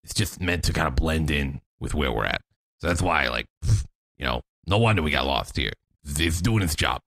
[0.02, 2.40] It's just meant to kind of blend in with where we're at.
[2.80, 5.70] So that's why, like, you know, no wonder we got lost here.
[6.04, 7.00] It's, doing its job.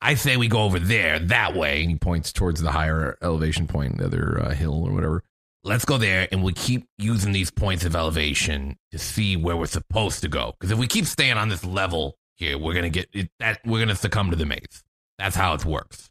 [0.00, 1.84] I say we go over there that And way.
[1.84, 5.22] he points towards the higher elevation point, the other uh, hill or whatever.
[5.62, 9.66] Let's go there, and we keep using these points of elevation to see where we're
[9.66, 10.54] supposed to go.
[10.58, 13.60] Because if we keep staying on this level here, we're gonna get it, that.
[13.64, 14.82] We're gonna succumb to the maze.
[15.18, 16.10] That's how it works,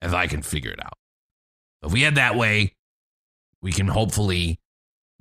[0.00, 0.94] as I can figure it out.
[1.82, 2.74] If we head that way,
[3.62, 4.58] we can hopefully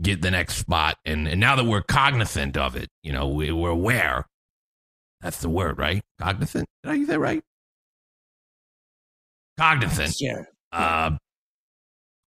[0.01, 0.97] get the next spot.
[1.05, 4.25] And and now that we're cognizant of it, you know, we, we're aware.
[5.21, 6.01] That's the word, right?
[6.19, 6.67] Cognizant.
[6.83, 7.43] Did I use that right?
[9.57, 10.15] Cognizant.
[10.15, 10.47] Sure.
[10.71, 11.11] Uh,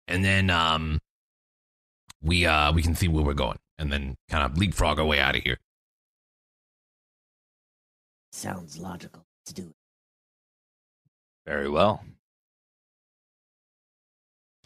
[0.09, 0.98] and then um,
[2.22, 5.20] we uh we can see where we're going, and then kind of leapfrog our way
[5.20, 5.59] out of here.
[8.32, 9.24] Sounds logical.
[9.43, 9.74] Let's do it.
[11.47, 12.05] Very well.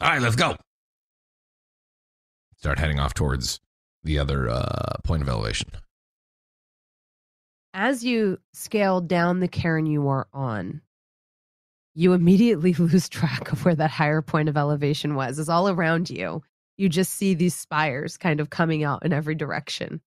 [0.01, 0.55] All right, let's go.
[2.57, 3.59] Start heading off towards
[4.03, 5.71] the other uh, point of elevation.
[7.73, 10.81] As you scale down the cairn you are on,
[11.93, 15.39] you immediately lose track of where that higher point of elevation was.
[15.39, 16.43] It's all around you.
[16.77, 20.01] You just see these spires kind of coming out in every direction.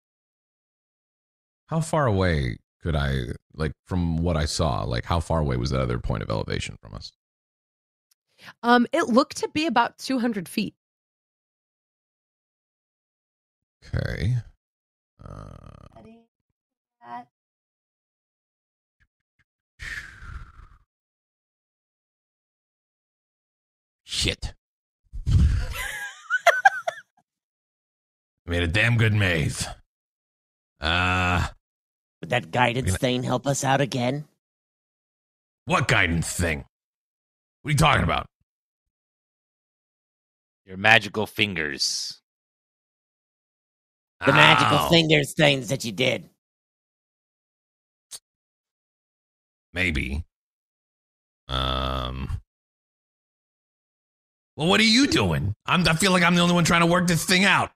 [1.67, 5.71] How far away could I, like, from what I saw, like, how far away was
[5.71, 7.13] that other point of elevation from us?
[8.61, 10.75] Um, it looked to be about 200 feet.
[13.95, 14.35] Okay.
[15.23, 15.63] Uh,
[24.03, 24.53] Shit.
[28.45, 29.65] Made a damn good maze.
[30.79, 31.47] Uh,
[32.25, 34.27] Would that guidance Gonna- thing help us out again?
[35.65, 36.65] what guidance thing?
[37.61, 38.25] What are you talking about?
[40.65, 42.19] Your magical fingers.
[44.25, 46.31] The magical Oh, fingers things that you did.
[49.71, 50.25] Maybe.
[51.47, 52.41] Um.
[54.55, 55.53] Well, what are you doing?
[55.67, 57.71] I'm, I feel like I'm the only one trying to work this thing out.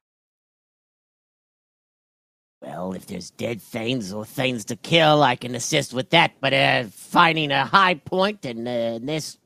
[2.61, 6.33] Well, if there's dead things or things to kill, I can assist with that.
[6.41, 9.37] But uh, finding a high point and uh, this,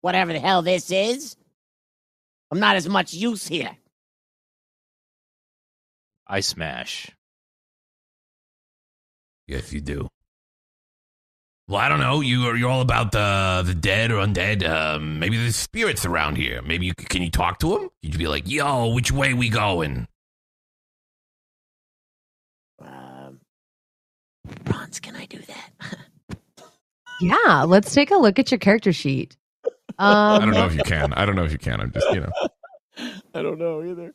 [0.00, 1.36] whatever the hell this is,
[2.50, 3.76] I'm not as much use here.
[6.26, 7.10] I smash.
[9.46, 10.08] Yes, you do.
[11.68, 12.20] Well, I don't know.
[12.20, 14.66] You are you're all about the the dead or undead.
[14.68, 16.60] Um, maybe there's spirits around here.
[16.62, 17.88] Maybe you can you talk to them?
[18.02, 20.06] You'd be like, "Yo, which way we going?"
[24.64, 25.70] Bronze, can I do that?
[27.20, 29.36] Yeah, let's take a look at your character sheet.
[29.96, 31.12] Um, I don't know if you can.
[31.14, 31.80] I don't know if you can.
[31.80, 32.32] I'm just, you know.
[33.34, 34.12] I don't know either.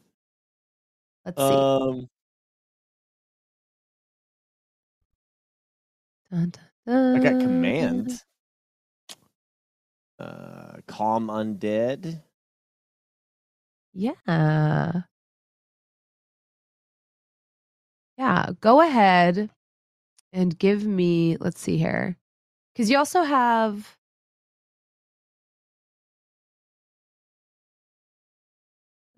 [1.25, 1.53] Let's see.
[1.53, 2.09] Um,
[6.31, 6.51] Dun,
[6.85, 7.41] dun, I got dun.
[7.41, 8.23] command.
[10.19, 12.21] Uh, calm undead.
[13.93, 14.91] Yeah.
[18.17, 19.49] Yeah, go ahead
[20.33, 22.17] and give me, let's see here.
[22.73, 23.97] Because you also have.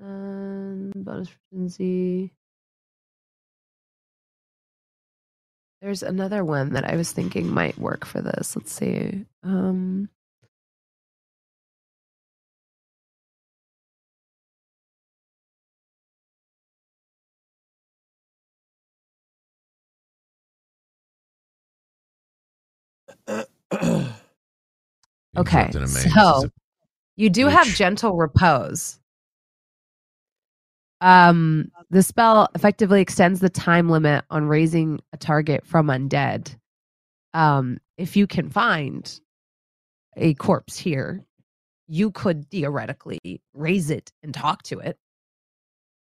[0.01, 2.31] Um, bonus proficiency.
[5.81, 8.55] There's another one that I was thinking might work for this.
[8.55, 9.25] Let's see.
[9.43, 10.09] Um,
[25.37, 26.13] Okay, Interrupted a maze.
[26.13, 26.49] so-
[27.15, 28.99] You do have gentle repose.
[31.01, 36.55] Um, the spell effectively extends the time limit on raising a target from undead.
[37.33, 39.19] Um, if you can find
[40.15, 41.25] a corpse here,
[41.87, 44.97] you could theoretically raise it and talk to it.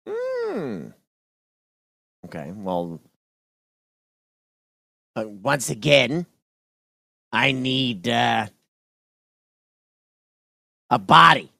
[0.06, 0.88] Hmm.
[2.26, 3.00] Okay, well,
[5.16, 6.26] uh, once again,
[7.32, 8.48] I need uh,
[10.94, 11.50] a body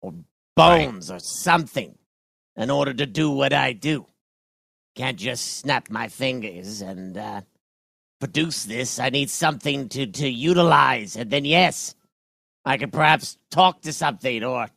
[0.00, 0.14] or
[0.56, 1.94] bones or something
[2.56, 4.06] in order to do what I do.
[4.96, 7.42] Can't just snap my fingers and uh,
[8.20, 8.98] produce this.
[8.98, 11.94] I need something to, to utilize, and then, yes,
[12.64, 14.68] I can perhaps talk to something or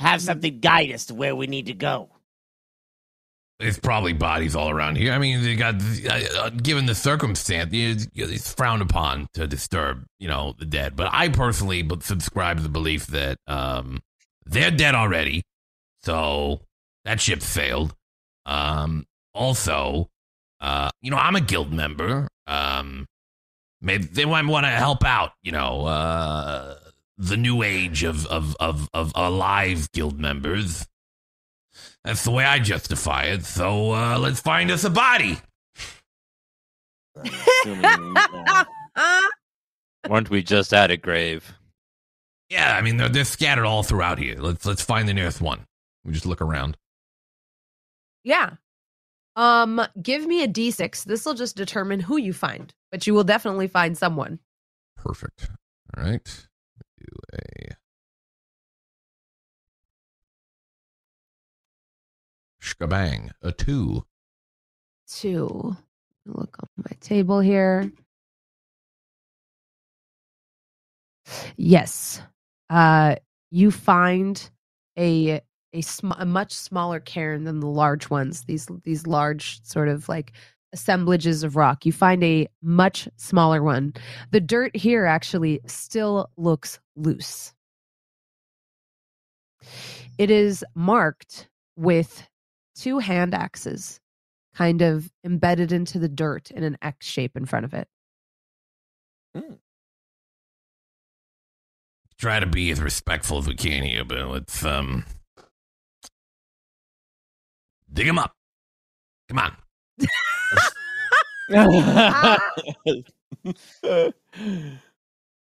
[0.00, 2.10] have something guide us to where we need to go.
[3.64, 5.14] There's probably bodies all around here.
[5.14, 10.28] I mean, they got uh, uh, given the circumstance, it's, frowned upon to disturb, you
[10.28, 10.96] know, the dead.
[10.96, 14.02] But I personally subscribe to the belief that um,
[14.44, 15.44] they're dead already,
[16.02, 16.60] so
[17.06, 17.94] that ship failed.
[18.44, 20.10] Um, also,
[20.60, 22.28] uh, you know, I'm a guild member.
[22.46, 23.06] Um,
[23.80, 25.32] maybe they might want to help out.
[25.42, 26.76] You know, uh,
[27.16, 30.86] the new age of of of of alive guild members.
[32.04, 33.44] That's the way I justify it.
[33.44, 35.38] So uh, let's find us a body.
[37.16, 38.14] I'm assuming,
[38.96, 39.20] uh,
[40.08, 41.54] Weren't we just at a grave?
[42.50, 44.36] Yeah, I mean they're they're scattered all throughout here.
[44.38, 45.60] Let's let's find the nearest one.
[46.04, 46.76] We just look around.
[48.22, 48.50] Yeah.
[49.36, 51.04] Um, give me a d6.
[51.04, 54.38] This will just determine who you find, but you will definitely find someone.
[54.96, 55.48] Perfect.
[55.96, 56.46] All right.
[56.98, 57.74] Do a
[62.64, 63.30] shkabang.
[63.42, 64.04] A two.
[65.06, 65.76] Two.
[66.26, 67.92] Look on my table here.
[71.56, 72.22] Yes.
[72.70, 73.16] Uh
[73.50, 74.50] you find
[74.98, 75.40] a
[75.74, 78.44] a, sm- a much smaller cairn than the large ones.
[78.44, 80.32] These these large sort of like
[80.72, 81.84] assemblages of rock.
[81.84, 83.94] You find a much smaller one.
[84.30, 87.52] The dirt here actually still looks loose.
[90.18, 92.26] It is marked with
[92.74, 94.00] two hand axes
[94.54, 97.88] kind of embedded into the dirt in an X shape in front of it.
[102.18, 105.04] Try to be as respectful as we can here, but let's um
[107.92, 108.32] dig him up.
[109.28, 109.56] Come on.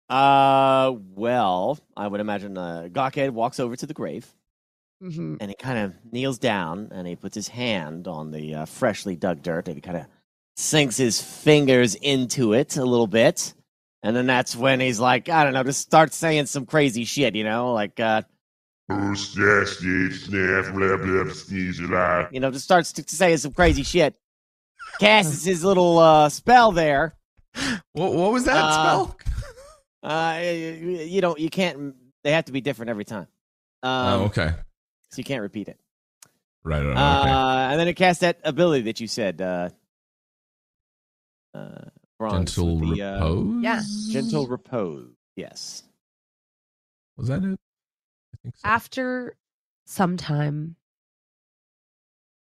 [0.09, 4.33] uh, well, I would imagine uh, Gawkhead walks over to the grave
[5.03, 5.39] Mhm.
[5.41, 9.17] and he kind of kneels down and he puts his hand on the uh, freshly
[9.17, 10.07] dug dirt and he kind of
[10.57, 13.53] sinks his fingers into it a little bit.
[14.05, 17.35] And then that's when he's like, I don't know, just starts saying some crazy shit,
[17.35, 18.23] you know, like, uh,
[18.91, 19.15] Oh,
[22.33, 24.15] you know, just starts to saying some crazy shit.
[25.01, 27.15] Casts his little uh, spell there.
[27.93, 29.17] What, what was that Uh, spell?
[30.03, 33.29] Uh, you you don't, you can't, they have to be different every time.
[33.83, 34.53] Um, oh, okay.
[35.13, 35.79] So you can't repeat it.
[36.65, 36.79] Right.
[36.79, 36.99] right, okay.
[36.99, 39.69] Uh, and then it casts that ability that you said, uh,
[41.55, 41.85] uh,
[42.19, 43.63] bronze Gentle with the, uh, repose.
[43.63, 43.83] Yeah.
[44.11, 45.11] gentle repose.
[45.37, 45.83] Yes.
[47.19, 47.59] Was that it?
[47.59, 48.61] I think so.
[48.65, 49.37] After
[49.85, 50.77] some time,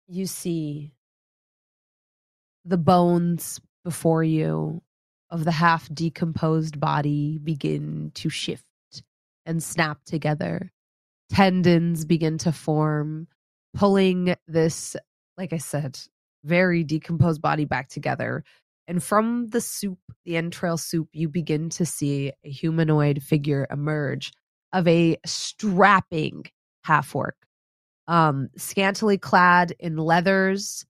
[0.08, 0.92] you see
[2.66, 4.84] the bones before you
[5.32, 8.66] of the half decomposed body begin to shift
[9.46, 10.72] and snap together.
[11.32, 13.28] Tendons begin to form,
[13.74, 14.96] pulling this,
[15.38, 16.00] like I said,
[16.44, 18.44] very decomposed body back together.
[18.88, 24.32] And from the soup, the entrail soup, you begin to see a humanoid figure emerge
[24.74, 26.46] of a strapping
[26.84, 27.36] half orc,
[28.08, 30.86] um, scantily clad in leathers,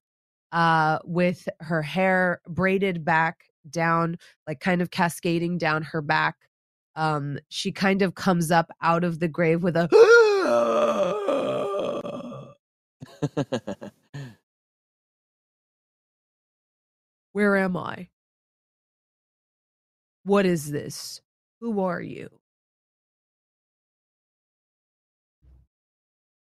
[0.51, 4.17] uh, with her hair braided back down,
[4.47, 6.35] like kind of cascading down her back.
[6.99, 9.87] Um, she kind of comes up out of the grave with a
[17.31, 18.09] Where am I?
[20.25, 21.21] What is this?
[21.61, 22.29] Who are you?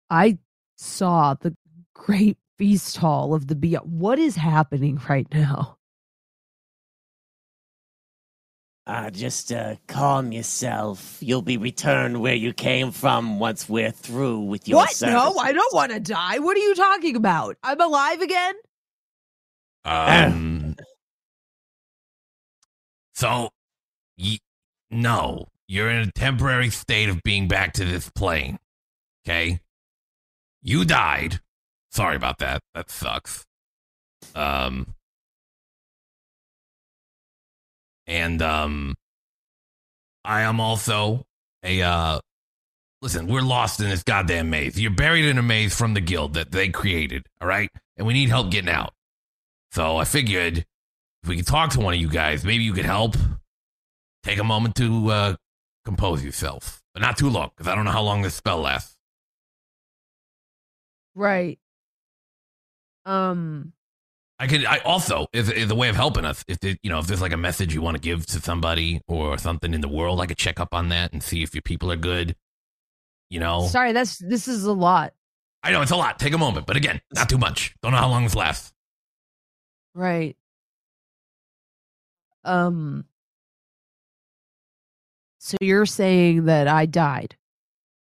[0.09, 0.37] I
[0.77, 1.55] saw the
[1.93, 3.91] great feast hall of the beyond.
[3.91, 5.77] What is happening right now?
[8.87, 11.17] Uh, just uh, calm yourself.
[11.19, 14.91] You'll be returned where you came from once we're through with your what?
[14.91, 15.13] service.
[15.13, 16.37] No, I don't want to die.
[16.37, 17.57] What are you talking about?
[17.63, 18.53] I'm alive again?
[19.83, 20.75] Um.
[23.17, 23.49] So,
[24.17, 24.39] y-
[24.91, 28.59] no, you're in a temporary state of being back to this plane.
[29.25, 29.61] Okay,
[30.61, 31.39] you died.
[31.91, 32.61] Sorry about that.
[32.73, 33.45] That sucks.
[34.35, 34.95] Um.
[38.07, 38.95] And um,
[40.23, 41.25] I am also
[41.63, 42.19] a uh.
[43.01, 44.79] Listen, we're lost in this goddamn maze.
[44.79, 47.27] You're buried in a maze from the guild that they created.
[47.39, 48.93] All right, and we need help getting out.
[49.71, 50.65] So I figured
[51.21, 53.15] if we could talk to one of you guys, maybe you could help.
[54.23, 55.35] Take a moment to uh,
[55.83, 58.97] compose yourself, but not too long, because I don't know how long this spell lasts.
[61.13, 61.59] Right.
[63.05, 63.73] Um,
[64.37, 64.65] I could.
[64.65, 66.43] I also is is a way of helping us.
[66.47, 69.37] If you know, if there's like a message you want to give to somebody or
[69.37, 71.91] something in the world, I could check up on that and see if your people
[71.91, 72.35] are good.
[73.29, 75.13] You know, sorry, that's this is a lot.
[75.63, 76.19] I know it's a lot.
[76.19, 77.75] Take a moment, but again, not too much.
[77.81, 78.73] Don't know how long this lasts.
[79.93, 80.35] Right.
[82.43, 83.05] Um
[85.39, 87.37] So you're saying that I died.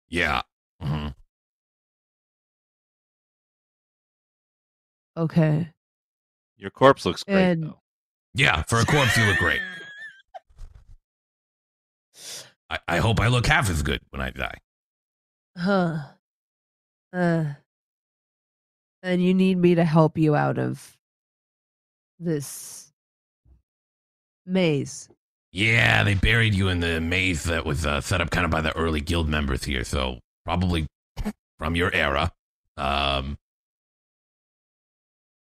[0.09, 0.41] Yeah.
[0.81, 1.07] hmm
[5.15, 5.71] Okay.
[6.57, 7.79] Your corpse looks great, And- though.
[8.33, 8.63] Yeah.
[8.63, 9.61] For a corpse, you look great.
[12.69, 14.57] I, I hope I look half as good when I die.
[15.57, 15.97] Huh.
[17.13, 17.45] Uh
[19.03, 20.97] and you need me to help you out of
[22.19, 22.91] this
[24.45, 25.07] maze.
[25.51, 28.61] Yeah, they buried you in the maze that was uh, set up kind of by
[28.61, 30.87] the early guild members here, so probably
[31.57, 32.31] from your era.
[32.75, 33.37] Um,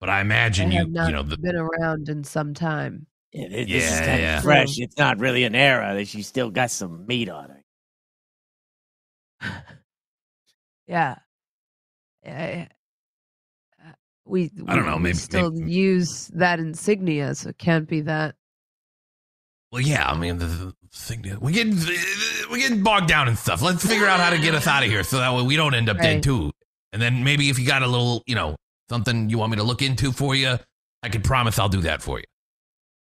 [0.01, 3.07] but I imagine I you, have not you know, the, been around in some time.
[3.33, 4.37] Yeah, this Yeah, is kind yeah.
[4.39, 4.79] of fresh.
[4.79, 5.95] It's not really an era.
[5.95, 7.65] that She still got some meat on her.
[10.87, 11.17] Yeah.
[12.27, 12.69] I-
[13.85, 13.93] uh,
[14.25, 18.35] we, I don't know, maybe- still maybe- use that insignia, so it can't be that.
[19.71, 20.11] well, yeah.
[20.11, 21.67] I mean, the, the thing, we get
[22.51, 23.61] we get bogged down and stuff.
[23.61, 25.75] Let's figure out how to get us out of here, so that way we don't
[25.75, 26.51] end up dead too.
[26.95, 28.57] And then maybe if you got a little, you know,
[28.89, 30.59] something you want me to look into for you,
[31.03, 32.25] I can promise I'll do that for you.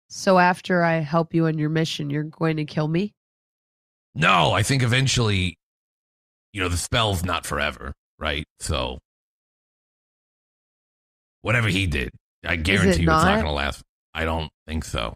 [0.09, 3.13] So after I help you on your mission, you're going to kill me?
[4.15, 5.57] No, I think eventually,
[6.53, 8.45] you know, the spell's not forever, right?
[8.59, 8.99] So,
[11.41, 12.11] whatever he did,
[12.45, 13.33] I guarantee you it's not not?
[13.35, 13.83] going to last.
[14.13, 15.13] I don't think so.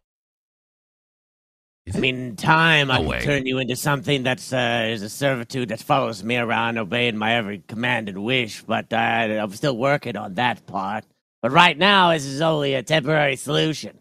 [1.92, 2.02] Is I it?
[2.02, 5.70] mean, in time, I No can turn you into something that's uh, is a servitude
[5.70, 8.64] that follows me around, obeying my every command and wish.
[8.64, 11.04] But uh, I'm still working on that part.
[11.42, 14.00] But right now, this is only a temporary solution.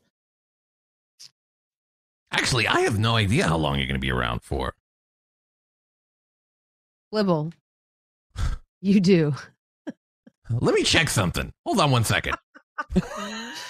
[2.30, 4.74] Actually, I have no idea how long you're going to be around for.
[7.12, 7.52] Blibble.
[8.80, 9.34] You do.
[10.48, 11.52] Let me check something.
[11.66, 12.36] Hold on one second.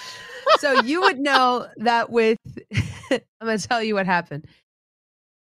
[0.61, 2.37] so you would know that with
[3.11, 4.45] I'm going to tell you what happened.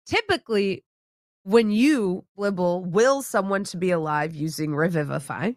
[0.06, 0.84] Typically,
[1.44, 5.52] when you Libble will someone to be alive using Revivify,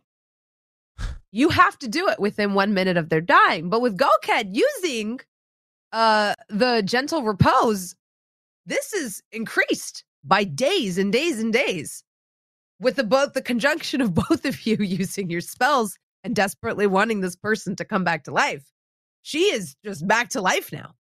[1.32, 3.70] you have to do it within one minute of their dying.
[3.70, 5.22] But with Gawkhead using
[5.94, 7.96] uh the gentle repose,
[8.66, 12.04] this is increased by days and days and days.
[12.82, 17.22] With the both the conjunction of both of you using your spells and desperately wanting
[17.22, 18.70] this person to come back to life
[19.26, 20.94] she is just back to life now.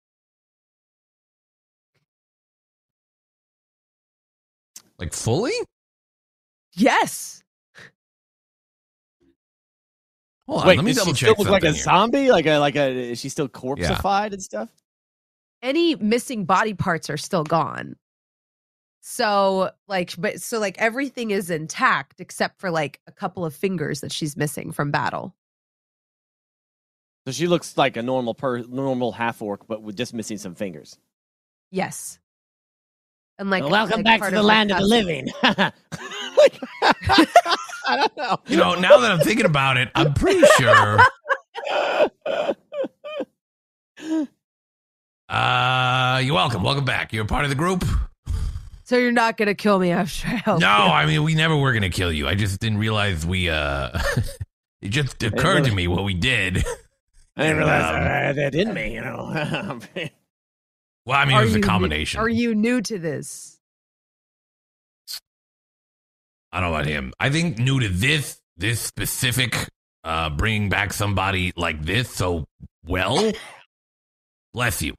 [4.98, 5.52] Like fully?
[6.72, 7.42] Yes.
[10.48, 10.68] Hold on.
[10.68, 11.82] Wait, let me does double she check still look like a here.
[11.82, 12.30] zombie?
[12.30, 14.70] Like a like a is she still corpseified and stuff?
[15.60, 17.94] Any missing body parts are still gone.
[19.02, 24.00] So, like, but so, like, everything is intact except for like a couple of fingers
[24.00, 25.34] that she's missing from battle.
[27.26, 30.54] So she looks like a normal per normal half orc, but with just missing some
[30.54, 30.98] fingers.
[31.70, 32.18] Yes.
[33.38, 34.90] And like, Well, welcome like back to the her land of the tusk.
[34.90, 35.28] living.
[37.86, 38.36] I don't know.
[38.46, 40.98] You know, now that I'm thinking about it, I'm pretty sure.
[45.28, 46.62] Uh, you're welcome.
[46.62, 47.12] Welcome back.
[47.12, 47.84] You're a part of the group.
[48.84, 50.72] So you're not gonna kill me after I help No, you.
[50.92, 52.28] I mean we never were gonna kill you.
[52.28, 53.48] I just didn't realize we.
[53.48, 53.98] uh
[54.82, 56.62] It just occurred to me what we did.
[57.36, 59.80] I didn't realize Um, I had that in me, you know.
[61.06, 62.18] Well, I mean, Are it was a you new- combination.
[62.20, 63.58] Are you new to this?
[66.50, 67.12] I don't know about him.
[67.20, 69.68] I think new to this, this specific,
[70.04, 72.46] uh, bringing back somebody like this so
[72.86, 73.32] well.
[74.54, 74.94] Bless you.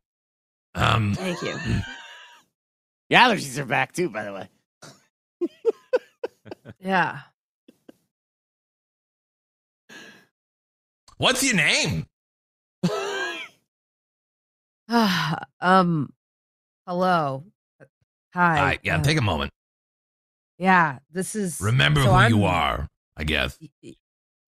[0.76, 1.56] Um, Thank you.
[3.10, 4.50] Your allergies are back too, by the way.
[6.80, 7.20] Yeah.
[11.18, 12.06] what's your name?
[15.60, 16.14] um.
[16.88, 17.44] Hello.
[18.34, 18.62] Hi.
[18.62, 19.52] Right, yeah, uh, take a moment.
[20.58, 21.00] yeah.
[21.12, 21.60] This is.
[21.62, 22.88] Remember so who I'm- you are.
[23.18, 23.58] I guess.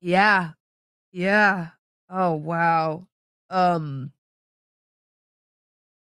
[0.02, 0.52] Yeah.
[1.12, 1.70] Yeah.
[2.10, 3.08] Oh wow.
[3.50, 4.12] Um.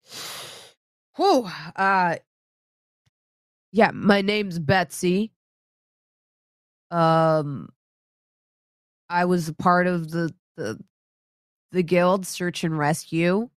[1.15, 1.49] Whew.
[1.75, 2.15] Uh.
[3.71, 5.31] Yeah, my name's Betsy.
[6.91, 7.69] Um.
[9.09, 10.79] I was a part of the the
[11.71, 13.49] the guild search and rescue.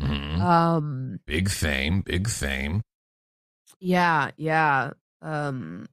[0.00, 0.40] Mhm.
[0.40, 1.20] Um.
[1.26, 2.82] Big fame, big fame.
[3.80, 4.90] Yeah, yeah.
[5.22, 5.86] Um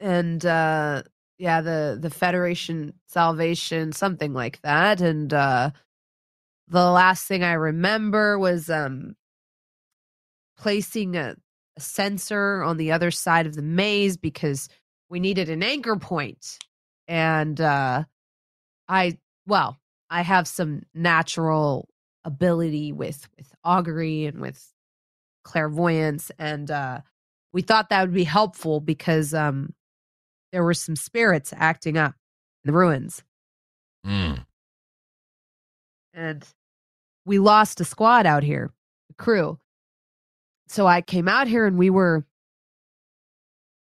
[0.00, 1.02] and uh
[1.38, 5.70] yeah, the the Federation Salvation something like that and uh
[6.68, 9.14] the last thing I remember was um
[10.58, 11.36] placing a,
[11.76, 14.68] a sensor on the other side of the maze because
[15.08, 16.58] we needed an anchor point.
[17.08, 18.04] And uh
[18.88, 19.78] I well,
[20.10, 21.88] I have some natural
[22.24, 24.72] ability with with augury and with
[25.44, 27.00] clairvoyance and uh
[27.52, 29.72] we thought that would be helpful because um
[30.52, 32.14] there were some spirits acting up
[32.64, 33.22] in the ruins.
[34.04, 34.44] Mm.
[36.14, 36.44] and
[37.24, 38.70] we lost a squad out here
[39.10, 39.58] a crew.
[40.68, 42.24] So i came out here and we were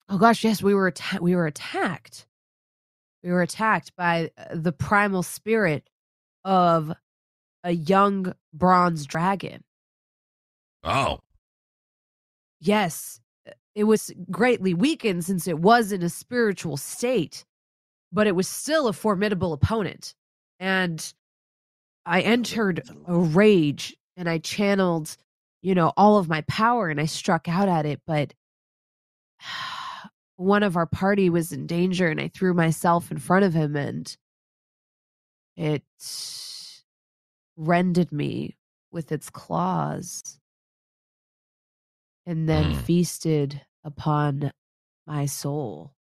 [0.08, 2.26] oh gosh yes we were atta- we were attacked.
[3.22, 5.88] We were attacked by uh, the primal spirit
[6.44, 6.92] of
[7.62, 9.62] a young bronze dragon
[10.84, 11.20] Oh,
[12.60, 13.20] yes,
[13.74, 17.44] it was greatly weakened since it was in a spiritual state,
[18.12, 20.14] but it was still a formidable opponent.
[20.60, 21.12] And
[22.04, 25.16] I entered a rage and I channeled,
[25.62, 28.34] you know, all of my power and I struck out at it, but
[30.36, 33.74] one of our party was in danger and I threw myself in front of him
[33.74, 34.14] and
[35.56, 35.82] it
[37.56, 38.56] rended me
[38.90, 40.38] with its claws
[42.26, 42.80] and then Mm.
[42.82, 44.52] feasted upon
[45.06, 45.92] my soul.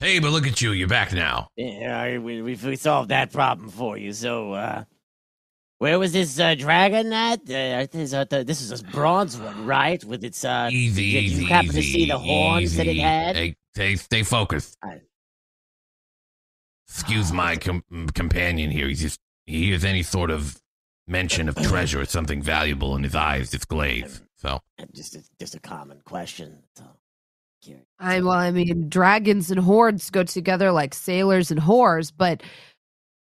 [0.00, 0.72] hey, but look at you.
[0.72, 1.48] You're back now.
[1.56, 4.12] Yeah, we, we we solved that problem for you.
[4.12, 4.84] So, uh,
[5.78, 7.40] where was this uh, dragon at?
[7.42, 10.02] Uh, this, uh, the, this is a bronze one, right?
[10.04, 11.80] With its uh, Easy, did easy, you happen easy.
[11.82, 13.00] to see the horns that it easy.
[13.00, 13.36] had?
[13.36, 14.76] Hey, stay, stay focused.
[14.82, 15.00] I-
[16.92, 17.82] Excuse my com-
[18.14, 18.86] companion here.
[18.88, 20.60] He's just he hears any sort of
[21.06, 24.22] mention of treasure or something valuable in his eyes just glaze.
[24.36, 24.60] So
[24.94, 26.58] just a, just a common question.
[26.76, 26.84] So,
[27.62, 27.86] curious.
[27.98, 32.42] I well, I mean, dragons and hordes go together like sailors and whores, but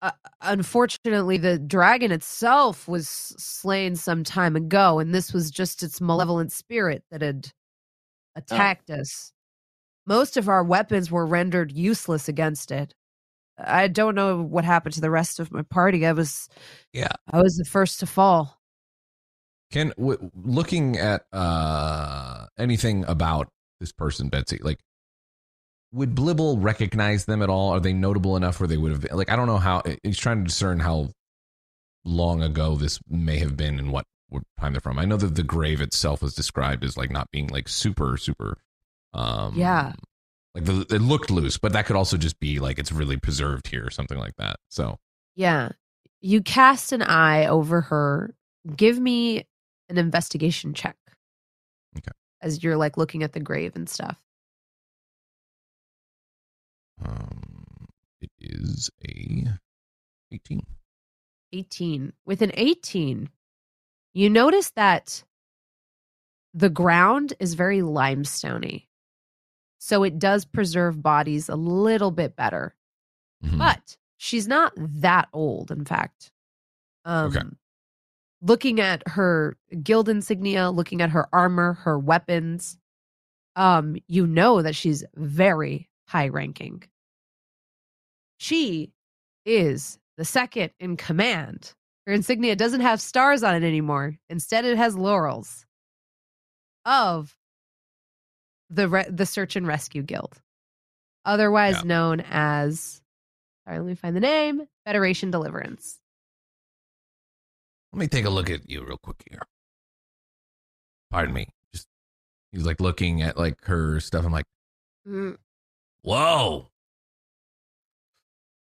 [0.02, 0.12] uh,
[0.42, 6.52] unfortunately, the dragon itself was slain some time ago, and this was just its malevolent
[6.52, 7.50] spirit that had
[8.36, 9.32] attacked us.
[10.06, 12.94] Most of our weapons were rendered useless against it.
[13.58, 16.06] I don't know what happened to the rest of my party.
[16.06, 16.48] I was,
[16.92, 17.12] Yeah.
[17.30, 18.60] I was the first to fall.
[19.70, 23.48] Can w- looking at uh anything about
[23.80, 24.78] this person, Betsy, like
[25.92, 27.70] would Blibble recognize them at all?
[27.70, 29.16] Are they notable enough where they would have been?
[29.16, 31.10] Like I don't know how he's trying to discern how
[32.04, 34.98] long ago this may have been and what, what time they're from.
[34.98, 38.58] I know that the grave itself was described as like not being like super super
[39.14, 39.94] um Yeah.
[40.56, 43.68] Like the, it looked loose, but that could also just be like it's really preserved
[43.68, 44.56] here or something like that.
[44.70, 44.98] So
[45.34, 45.70] Yeah.
[46.22, 48.34] You cast an eye over her.
[48.74, 49.46] Give me
[49.90, 50.96] an investigation check.
[51.98, 52.10] Okay.
[52.40, 54.18] As you're like looking at the grave and stuff.
[57.04, 57.86] um
[58.22, 59.44] it is a
[60.32, 60.62] 18.
[61.52, 62.12] 18.
[62.24, 63.28] With an 18,
[64.14, 65.22] you notice that
[66.54, 68.85] the ground is very limestoney.
[69.78, 72.74] So it does preserve bodies a little bit better.
[73.44, 73.58] Mhm.
[73.58, 76.32] But she's not that old, in fact.
[77.04, 77.46] Um, Okay.
[78.42, 82.78] Looking at her guild insignia, looking at her armor, her weapons,
[83.56, 86.82] um, you know that she's very high ranking.
[88.38, 88.92] She
[89.44, 91.74] is the second in command.
[92.06, 94.18] Her insignia doesn't have stars on it anymore.
[94.28, 95.66] Instead, it has laurels
[96.84, 97.36] of
[98.70, 100.40] the re- the Search and Rescue Guild,
[101.24, 101.82] otherwise Yeah.
[101.88, 103.00] known as
[103.66, 104.68] Sorry, let me find the name.
[104.84, 105.98] Federation Deliverance.
[107.92, 109.40] Let me take a look at you real quick here.
[111.10, 111.48] Pardon me.
[111.74, 111.88] Just
[112.52, 114.24] He's like looking at like her stuff.
[114.24, 114.46] I'm like,
[115.08, 115.36] Mm,
[116.02, 116.68] whoa.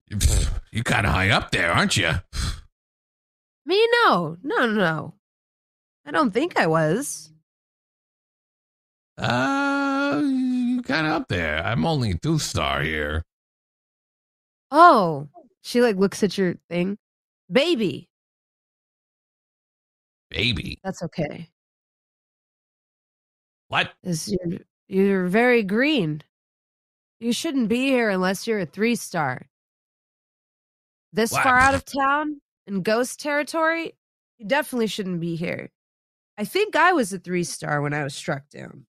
[0.71, 2.11] You, kind of high up there, aren't you?
[3.65, 3.87] Me?
[4.05, 5.13] No, no, no, no.
[6.05, 7.31] I don't think I was.
[9.17, 9.23] Uh,
[10.19, 11.63] you kind of up there.
[11.63, 13.23] I'm only two star here.
[14.71, 15.29] Oh,
[15.61, 16.97] she like looks at your thing.
[17.51, 18.09] Baby,
[20.31, 21.49] Baby, that's okay.
[23.67, 23.93] what?
[24.03, 26.21] Is you're you're very green.
[27.19, 29.47] You shouldn't be here unless you're a three star.
[31.13, 31.43] This What?
[31.43, 33.93] far out of town in ghost territory,
[34.37, 35.69] you definitely shouldn't be here.
[36.37, 38.85] I think I was a three star when I was struck down.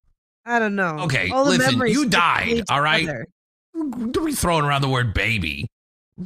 [0.47, 1.00] I don't know.
[1.00, 3.08] Okay, All the listen, you died, all right?
[3.75, 5.66] Don't be throwing around the word baby.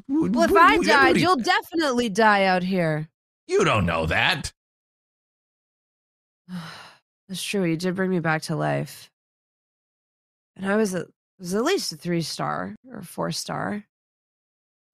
[0.08, 3.08] Well, if I died, you'll definitely die out here.
[3.48, 4.52] You don't know that.
[7.28, 7.64] That's true.
[7.64, 9.10] You did bring me back to life.
[10.56, 11.06] And I was a
[11.38, 13.84] was at least a three star or four star.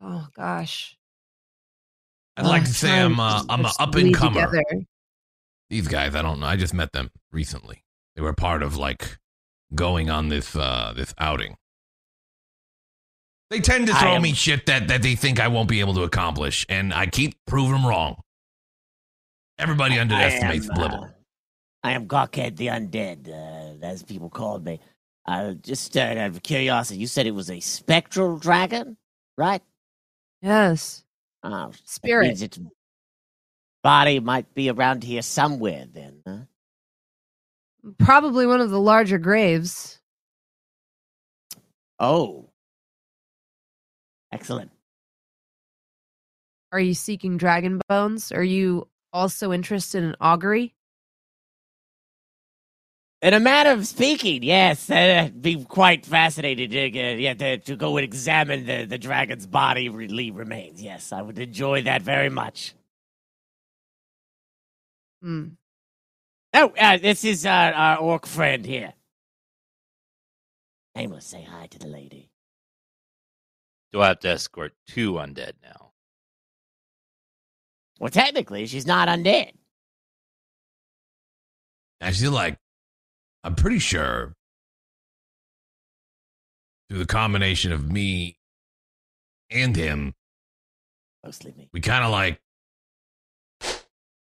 [0.01, 0.97] Oh gosh.
[2.37, 4.53] I'd like Ugh, to say I'm to I'm a up and comer.
[5.69, 6.47] These guys, I don't know.
[6.47, 7.83] I just met them recently.
[8.17, 9.19] They were part of like
[9.75, 11.57] going on this uh this outing.
[13.51, 15.95] They tend to throw am- me shit that that they think I won't be able
[15.95, 18.17] to accomplish, and I keep proving them wrong.
[19.59, 21.05] Everybody underestimates I am, Blibble.
[21.05, 21.13] uh,
[21.83, 24.81] I am Gawkhead the Undead, uh, as people called me.
[25.27, 28.97] Uh, just uh, out of curiosity, you said it was a spectral dragon,
[29.37, 29.63] right?
[30.43, 31.05] Yes.
[31.43, 32.29] Oh, Spirit.
[32.29, 32.59] means its
[33.83, 36.39] body might be around here somewhere then, huh?
[37.99, 40.01] Probably one of the larger graves.
[41.99, 42.51] Oh.
[44.33, 44.71] Excellent.
[46.73, 48.33] Are you seeking dragon bones?
[48.33, 50.75] Are you also interested in augury?
[53.23, 57.77] In a matter of speaking, yes, I'd be quite fascinated to, uh, yeah, to, to
[57.77, 60.83] go and examine the, the dragon's body really remains.
[60.83, 62.75] Yes, I would enjoy that very much.
[65.23, 65.47] Hmm.
[66.59, 68.95] Oh, uh, this is uh, our orc friend here.
[70.95, 72.31] Nameless, say hi to the lady.
[73.93, 75.93] Do I have to escort two undead now?
[78.01, 79.53] Well, technically, she's not undead.
[82.01, 82.57] Actually, like,
[83.45, 84.35] I'm pretty sure
[86.89, 88.39] through the combination of me
[89.51, 90.15] and him,
[91.23, 91.69] Mostly me.
[91.75, 92.41] we kind of like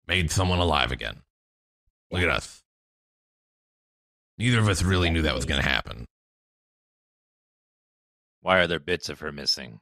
[0.07, 1.22] made someone alive again.
[2.13, 2.61] Look at us.
[4.37, 6.05] Neither of us really knew that was going to happen.
[8.41, 9.79] Why are there bits of her missing?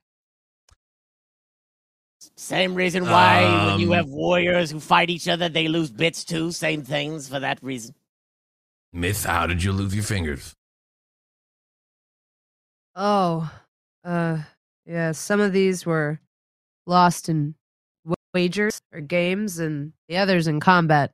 [2.38, 6.24] Same reason why when you Um, have warriors who fight each other, they lose bits
[6.24, 6.52] too.
[6.52, 7.96] Same things for that reason.
[8.94, 10.54] Myth, how did you lose your fingers?
[12.96, 13.52] Oh,
[14.04, 14.44] uh,
[14.86, 15.14] yeah.
[15.14, 16.20] Some of these were
[16.86, 17.56] lost in
[18.34, 21.14] wagers or games, and the others in combat.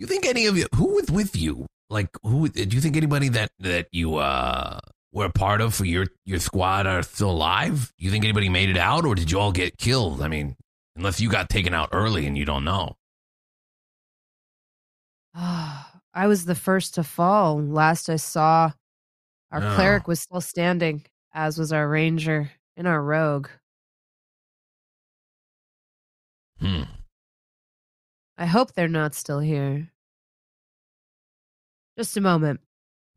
[0.00, 1.66] You think any of you who was with you?
[1.90, 4.80] Like who do you think anybody that that you uh
[5.12, 7.92] were a part of for your your squad are still alive?
[7.98, 10.22] You think anybody made it out or did you all get killed?
[10.22, 10.56] I mean,
[10.96, 12.96] unless you got taken out early and you don't know.
[15.34, 17.60] I was the first to fall.
[17.60, 18.72] Last I saw,
[19.52, 19.74] our Oh.
[19.74, 21.04] cleric was still standing,
[21.34, 23.48] as was our ranger and our rogue.
[26.58, 26.84] Hmm.
[28.38, 29.89] I hope they're not still here.
[32.00, 32.60] Just a moment.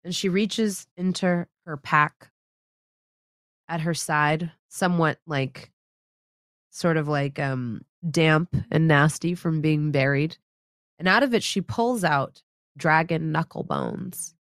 [0.03, 2.32] And she reaches into her pack
[3.70, 5.72] at her side, somewhat like
[6.70, 10.36] sort of like um damp and nasty from being buried.
[11.00, 12.42] And out of it she pulls out
[12.76, 14.36] dragon knuckle bones.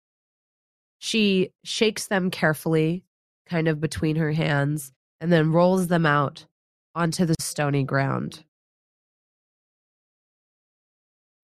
[0.99, 3.03] She shakes them carefully,
[3.45, 6.47] kind of between her hands, and then rolls them out
[6.95, 8.45] onto the stony ground.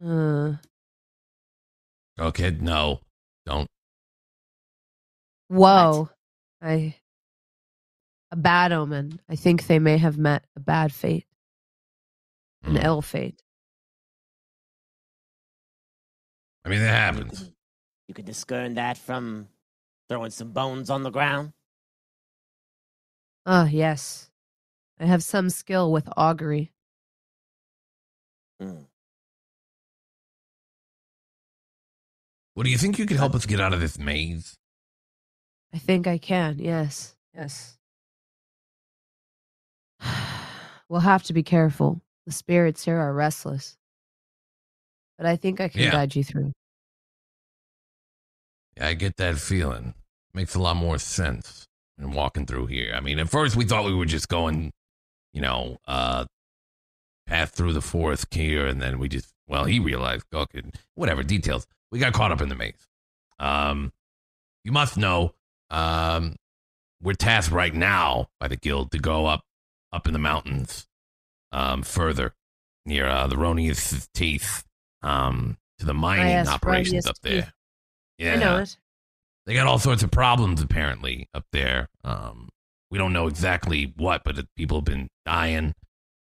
[0.01, 0.53] Uh,
[2.18, 3.01] Okay, no.
[3.47, 3.68] Don't.
[5.49, 6.09] whoa.
[6.62, 6.97] I.
[8.31, 9.20] A bad omen.
[9.28, 11.26] I think they may have met a bad fate,
[12.65, 12.84] an Hmm.
[12.84, 13.41] ill fate.
[16.65, 17.52] I mean, that You happens.
[18.09, 19.49] you could discern that from
[20.09, 21.52] throwing some bones on the ground.
[23.47, 24.31] Ah, yes.
[24.99, 26.73] I have some skill with augury.
[28.60, 28.84] Hmm.
[32.55, 34.55] What do you think you could help us get out of this maze?
[35.73, 36.58] I think I can.
[36.58, 37.15] Yes.
[37.34, 37.76] Yes.
[40.89, 42.00] we'll have to be careful.
[42.26, 43.76] The spirits here are restless.
[45.18, 45.91] But I think I can Yeah.
[45.92, 46.52] guide you through.
[48.76, 49.94] Yeah, I get that feeling.
[50.33, 51.66] Makes a lot more sense
[51.99, 52.92] than walking through here.
[52.94, 54.73] I mean, at first we thought we were just going,
[55.33, 56.24] you know, uh,
[57.26, 60.62] path through the forest here, and then we just, well, he realized, okay,
[60.94, 61.66] whatever details.
[61.95, 62.89] We got caught up in the maze.
[63.39, 63.93] Um,
[64.65, 65.33] you must know,
[65.71, 66.35] um,
[67.01, 69.43] we're tasked right now by the guild to go up,
[69.93, 70.89] up in the mountains,
[71.53, 72.35] um, further
[72.85, 74.65] near uh, the Ronius teeth,
[75.03, 77.43] um, to the mining operations Ronius up there.
[77.43, 77.53] Teeth.
[78.19, 78.77] Yeah, I know it.
[79.47, 81.89] they got all sorts of problems apparently up there.
[82.03, 82.49] Um,
[82.91, 85.75] we don't know exactly what, but it, people have been dying.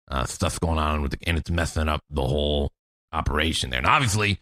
[0.10, 2.72] Uh, stuff's going on with, the, and it's messing up the whole
[3.12, 3.80] operation there.
[3.80, 4.40] And obviously,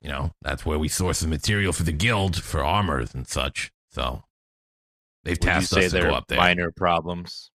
[0.00, 3.70] you know that's where we source the material for the guild for armors and such.
[3.90, 4.24] So
[5.24, 6.38] they've Would you tasked say us to go up there.
[6.38, 7.50] minor problems?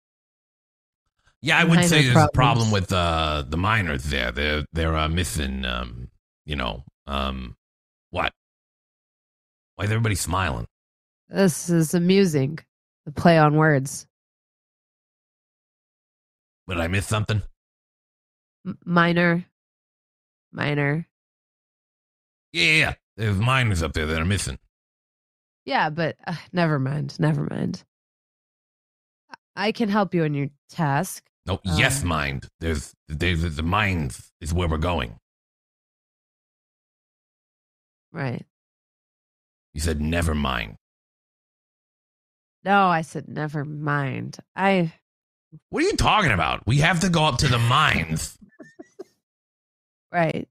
[1.41, 4.31] Yeah, I would Minor say there's a problem with uh, the miners there.
[4.31, 6.09] They're they're uh, missing, um,
[6.43, 7.55] you know, um,
[8.09, 8.33] what?
[9.75, 10.65] Why is everybody smiling?
[11.29, 12.57] This is amusing.
[13.05, 14.07] The play on words.
[16.67, 17.43] Did I miss something?
[18.65, 19.45] M- minor.
[20.51, 21.07] Minor.
[22.55, 22.93] Yeah, yeah.
[23.17, 24.57] There's miners up there that are missing.
[25.65, 27.19] Yeah, but uh, never mind.
[27.19, 27.83] Never mind.
[29.57, 31.25] I can help you in your task.
[31.45, 32.47] No, yes, Um, mind.
[32.61, 35.19] There's, there's the mines is where we're going.
[38.13, 38.45] Right.
[39.73, 40.77] You said never mind.
[42.63, 44.37] No, I said never mind.
[44.55, 44.93] I
[45.69, 46.65] What are you talking about?
[46.65, 48.37] We have to go up to the mines.
[50.13, 50.47] right.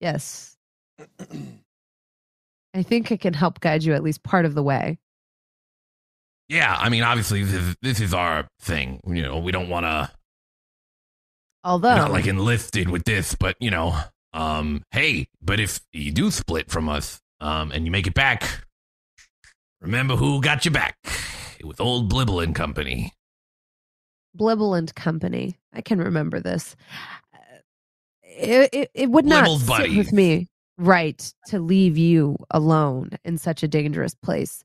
[0.00, 0.56] Yes.
[2.74, 4.98] I think I can help guide you at least part of the way.
[6.48, 9.00] yeah, I mean, obviously this is, this is our thing.
[9.06, 10.10] You know, we don't want to
[11.64, 13.98] Although not like enlisted with this, but you know,
[14.32, 18.64] um, hey, but if you do split from us, um, and you make it back,
[19.80, 20.96] remember who got you back?
[21.58, 23.12] It was old Blibble and Company.
[24.36, 25.58] Blibble and Company.
[25.72, 26.76] I can remember this.
[28.38, 33.36] It, it, it would not Blibble's sit with me right to leave you alone in
[33.38, 34.64] such a dangerous place.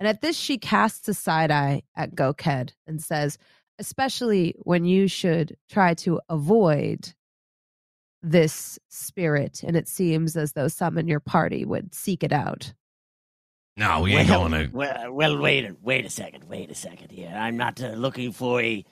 [0.00, 3.38] And at this, she casts a side eye at Gawkhead and says,
[3.78, 7.12] especially when you should try to avoid
[8.22, 12.72] this spirit, and it seems as though some in your party would seek it out.
[13.76, 14.76] No, we ain't well, going to.
[14.76, 17.32] well, well, wait, a- wait a second, wait a second here.
[17.34, 18.84] I'm not uh, looking for a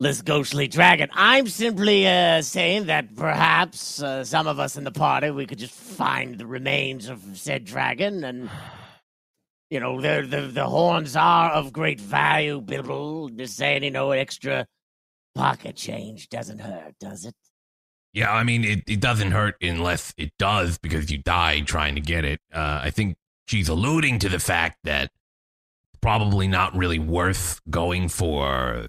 [0.00, 1.10] this ghostly dragon.
[1.12, 5.58] I'm simply uh, saying that perhaps uh, some of us in the party we could
[5.58, 8.50] just find the remains of said dragon, and
[9.68, 12.60] you know, the the the horns are of great value.
[12.60, 14.66] Blibble, just saying, you know, extra
[15.34, 17.34] pocket change doesn't hurt, does it?
[18.12, 22.00] Yeah, I mean, it, it doesn't hurt unless it does because you die trying to
[22.00, 22.40] get it.
[22.52, 25.12] Uh, I think she's alluding to the fact that
[26.02, 28.86] probably not really worth going for uh,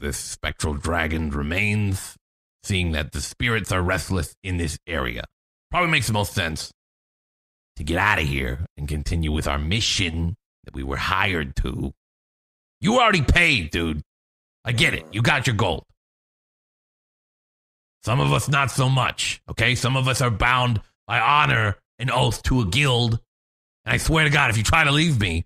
[0.00, 2.16] this spectral dragon remains,
[2.62, 5.24] seeing that the spirits are restless in this area.
[5.70, 6.72] Probably makes the most sense
[7.76, 11.92] to get out of here and continue with our mission that we were hired to.
[12.80, 14.02] You already paid, dude.
[14.64, 15.04] I get it.
[15.12, 15.84] You got your gold.
[18.04, 19.74] Some of us not so much, okay?
[19.74, 23.18] Some of us are bound by honor and oath to a guild.
[23.84, 25.44] And I swear to God, if you try to leave me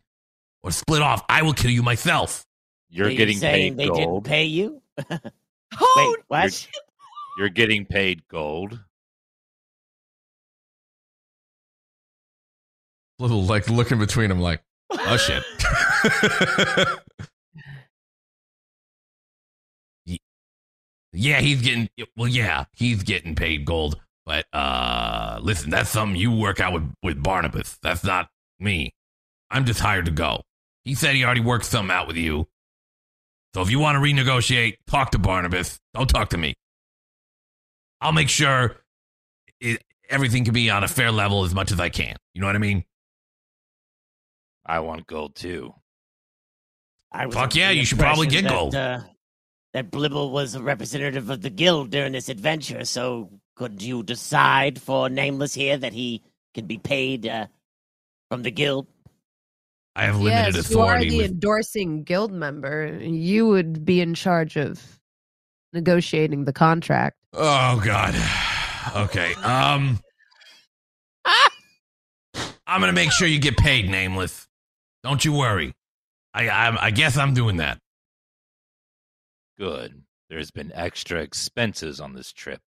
[0.62, 2.44] or split off, I will kill you myself.
[2.89, 4.24] You're Are you getting saying paid they didn't gold.
[4.24, 4.82] pay you.
[5.80, 6.68] Oh, Wait, what?
[7.39, 8.80] You're getting paid gold.
[13.20, 15.44] Little like looking between them, like, Oh, shit.
[21.12, 24.00] yeah, he's getting, well, yeah, he's getting paid gold.
[24.26, 27.78] But uh listen, that's something you work out with, with Barnabas.
[27.82, 28.28] That's not
[28.60, 28.94] me.
[29.50, 30.42] I'm just hired to go.
[30.84, 32.49] He said he already worked something out with you.
[33.55, 35.81] So if you want to renegotiate, talk to Barnabas.
[35.94, 36.55] Don't talk to me.
[38.00, 38.76] I'll make sure
[39.60, 42.17] it, everything can be on a fair level as much as I can.
[42.34, 42.84] You know what I mean?
[44.65, 45.75] I want gold too.
[47.12, 48.75] I was Fuck yeah, you should probably get that, gold.
[48.75, 49.00] Uh,
[49.73, 54.81] that Blibble was a representative of the guild during this adventure, so could you decide
[54.81, 56.23] for Nameless here that he
[56.55, 57.47] can be paid uh,
[58.31, 58.86] from the guild?
[60.00, 62.98] I have limited yes, you are the with, endorsing guild member.
[63.02, 64.98] You would be in charge of
[65.74, 67.18] negotiating the contract.
[67.34, 68.14] oh God.
[68.96, 69.34] Okay.
[69.34, 70.00] Um.
[72.66, 74.48] I'm gonna make sure you get paid, nameless.
[75.04, 75.74] Don't you worry.
[76.32, 77.78] I I, I guess I'm doing that.
[79.58, 80.02] Good.
[80.30, 82.62] There's been extra expenses on this trip.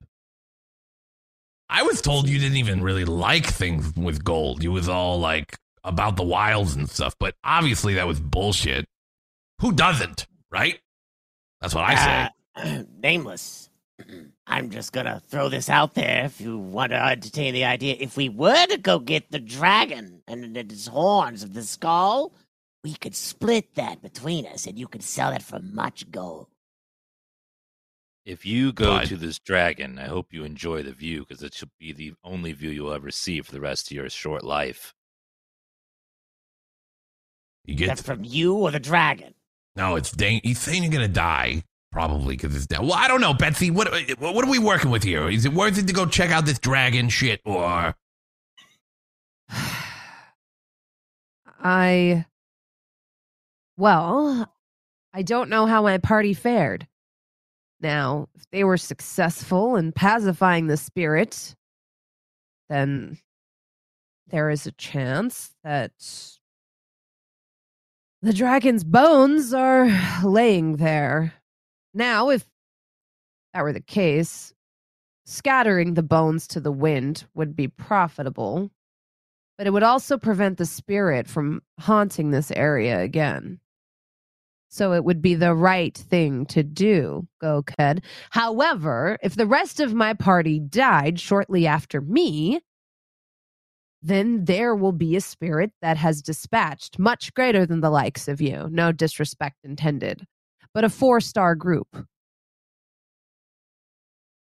[1.70, 4.64] I was told you didn't even really like things with gold.
[4.64, 8.86] You was all like about the wilds and stuff, but obviously that was bullshit.
[9.62, 10.80] Who doesn't, right?
[11.62, 12.30] That's what I say.
[12.56, 13.70] Uh, nameless.
[14.48, 17.96] I'm just gonna throw this out there if you want to entertain the idea.
[18.00, 22.34] If we were to go get the dragon and its horns of the skull,
[22.84, 26.48] we could split that between us and you could sell it for much gold.
[28.26, 31.54] If you go But- to this dragon, I hope you enjoy the view because it
[31.54, 34.94] should be the only view you'll ever see for the rest of your short life.
[37.66, 39.34] You get That's from you or the dragon.
[39.76, 40.42] no, it's dang.
[40.44, 42.82] He's saying you're gonna die probably because it's dead.
[42.82, 43.70] Well, I don't know, Betsy.
[43.72, 43.90] What
[44.20, 45.30] what are we working with here?
[45.30, 47.96] Is it worth it to go check out this dragon shit or?
[51.62, 52.26] I.
[53.78, 54.52] Well,
[55.14, 56.88] I don't know how my party fared.
[57.82, 61.56] Now, if they were successful in pacifying the spirit,
[62.68, 63.18] then
[64.28, 65.92] there is a chance that
[68.22, 69.90] the dragon's bones are
[70.24, 71.34] laying there.
[71.94, 72.46] Now, if
[73.54, 74.54] that were the case,
[75.26, 78.72] scattering the bones to the wind would be profitable
[79.60, 83.60] but it would also prevent the spirit from haunting this area again.
[84.70, 88.06] So it would be the right thing to do, Gawkhead.
[88.30, 92.62] However, if the rest of my party died shortly after me,
[94.02, 98.40] then there will be a spirit that has dispatched much greater than the likes of
[98.42, 98.68] you.
[98.72, 100.26] No disrespect intended,
[100.74, 101.88] but a four star group.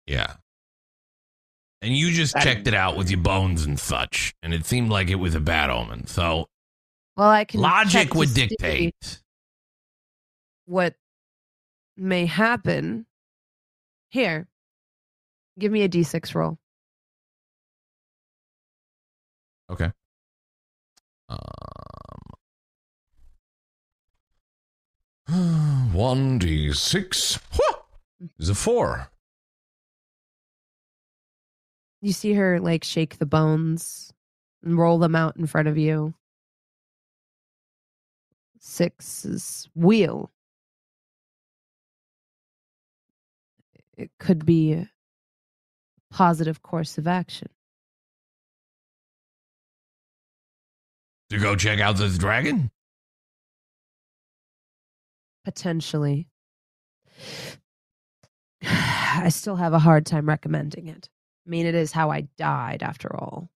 [0.06, 0.36] Yeah.
[1.82, 4.90] And you just That- checked it out with your bones and such, and it seemed
[4.90, 6.06] like it was a bad omen.
[6.06, 6.48] So
[7.16, 9.22] Well, I can logic would dictate.
[10.64, 10.96] what
[11.96, 13.06] may happen.
[14.10, 14.48] Here,
[15.58, 16.58] give me a d6 roll.
[19.70, 19.92] Okay.
[21.28, 21.38] Um,
[25.92, 27.38] one d six
[28.38, 29.10] is a four.
[32.00, 34.12] You see her like shake the bones
[34.62, 36.14] and roll them out in front of you.
[38.58, 40.30] Six is wheel.
[43.96, 44.88] It could be a
[46.10, 47.48] positive course of action.
[51.30, 52.70] To go check out this dragon.
[55.44, 56.28] Potentially.
[58.62, 61.08] I still have a hard time recommending it.
[61.46, 63.50] I mean, it is how I died after all.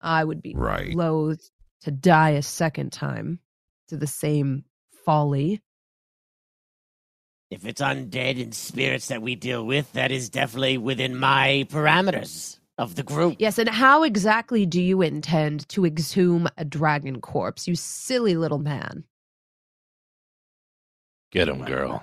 [0.00, 0.94] I would be Right.
[0.94, 1.50] loath
[1.82, 3.40] to die a second time
[3.88, 4.64] to the same
[5.04, 5.62] folly.
[7.50, 12.57] If it's undead and spirits that we deal with, that is definitely within my parameters
[12.78, 13.36] of the group.
[13.38, 18.58] Yes, and how exactly do you intend to exhume a dragon corpse, you silly little
[18.58, 19.04] man?
[21.32, 22.02] Get him, girl.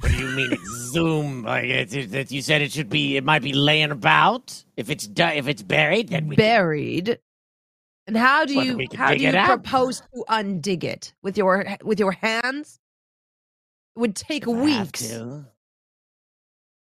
[0.00, 1.42] What do you mean exhume?
[1.48, 4.62] Like it's, it, that you said it should be, it might be laying about.
[4.76, 7.18] If it's du- if it's buried, then we can- Buried.
[8.06, 9.48] And how do Well, you we how do you it out.
[9.48, 12.78] propose to undig it with your with your hands?
[13.96, 15.12] It would take if weeks.
[15.12, 15.44] Oh.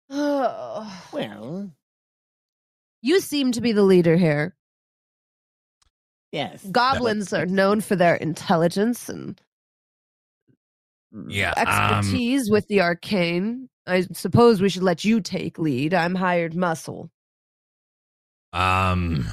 [1.14, 1.72] Well,
[3.06, 4.56] You seem to be the leader here.
[6.32, 6.64] yes.
[6.64, 9.40] Goblins are known for their intelligence and
[11.28, 13.70] Yeah, um, expertise with the arcane.
[13.86, 15.94] I suppose we should let you take lead.
[15.94, 17.12] I'm hired muscle.
[18.54, 19.28] Um,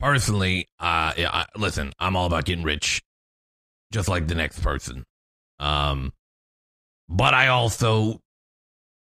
[0.00, 3.02] personally, uh, yeah, I, listen, I'm all about getting rich,
[3.92, 5.04] just like the next person.
[5.58, 6.14] Um,
[7.06, 8.22] but I also,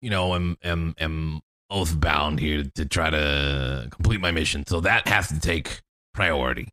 [0.00, 4.65] you know, am am am oath bound here to try to complete my mission.
[4.67, 5.81] So that has to take
[6.13, 6.69] priority.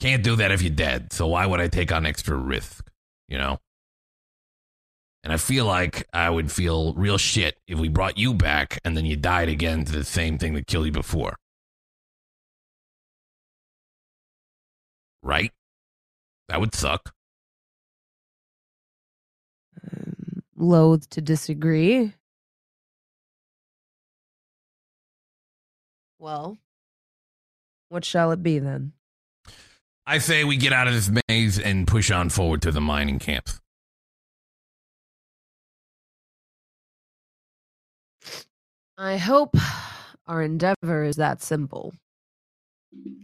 [0.00, 1.12] Can't do that if you're dead.
[1.12, 2.90] So why would I take on extra risk?
[3.28, 3.58] You know.
[5.24, 8.96] And I feel like I would feel real shit if we brought you back and
[8.96, 11.36] then you died again to the same thing that killed you before.
[15.22, 15.52] Right?
[16.48, 17.14] That would suck.
[19.84, 22.14] Um, loath to disagree.
[26.22, 26.56] Well,
[27.88, 28.92] what shall it be then?
[30.06, 33.18] I say we get out of this maze and push on forward to the mining
[33.18, 33.60] camps.
[38.96, 39.56] I hope
[40.28, 41.92] our endeavor is that simple.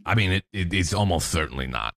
[0.05, 1.95] I mean, it, it it's almost certainly not.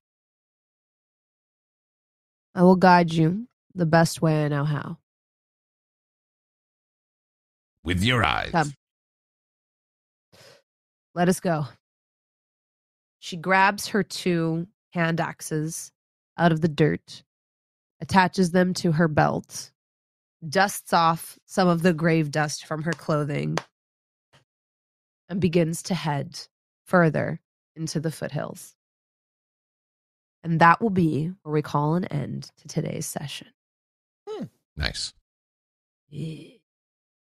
[2.54, 5.00] I will guide you the best way I know how.
[7.84, 8.52] With your eyes.
[8.52, 8.74] Come.
[11.14, 11.66] Let us go.
[13.20, 15.92] She grabs her two hand axes
[16.38, 17.24] out of the dirt,
[18.00, 19.72] attaches them to her belt,
[20.48, 23.58] dusts off some of the grave dust from her clothing,
[25.30, 26.40] and begins to head
[26.86, 27.40] further
[27.76, 28.76] into the foothills.
[30.44, 33.48] And that will be where we call an end to today's session.
[34.28, 34.46] Hmm.
[34.76, 35.14] Nice.
[36.12, 36.62] We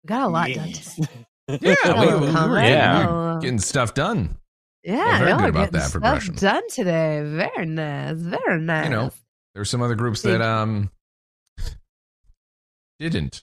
[0.04, 1.26] got a lot done today.
[1.48, 2.92] Yeah, Got a we, we were combat, Yeah.
[2.92, 4.36] getting, little, uh, getting stuff done.
[4.82, 6.34] Yeah, very y'all good are about getting that stuff progression.
[6.36, 7.22] done today.
[7.24, 8.16] Very nice.
[8.18, 8.84] Very nice.
[8.84, 9.10] You know,
[9.54, 10.90] There's some other groups that um
[12.98, 13.42] didn't.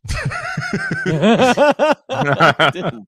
[1.06, 1.06] Didn't.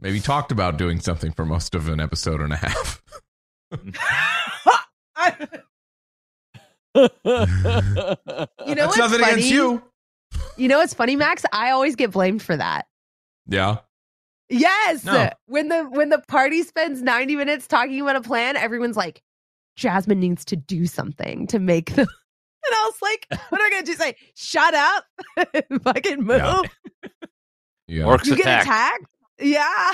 [0.00, 3.02] Maybe talked about doing something for most of an episode and a half.
[6.94, 9.32] you know That's what's nothing funny?
[9.32, 9.82] against you.
[10.56, 11.44] You know what's funny, Max?
[11.52, 12.86] I always get blamed for that.
[13.46, 13.78] Yeah.
[14.48, 15.04] Yes.
[15.04, 15.30] No.
[15.46, 19.22] When the when the party spends 90 minutes talking about a plan, everyone's like,
[19.76, 22.00] Jasmine needs to do something to make the
[22.62, 23.94] and I was like, what am I gonna do?
[23.94, 25.04] Say, shut up,
[25.84, 26.38] fucking move.
[26.38, 26.62] Yeah.
[27.88, 28.04] Yeah.
[28.04, 29.00] Orcs You get attack.
[29.00, 29.06] attacked?
[29.40, 29.90] Yeah.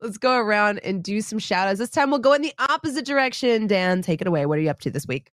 [0.00, 1.78] Let's go around and do some shout outs.
[1.78, 3.66] This time we'll go in the opposite direction.
[3.66, 4.46] Dan, take it away.
[4.46, 5.30] What are you up to this week?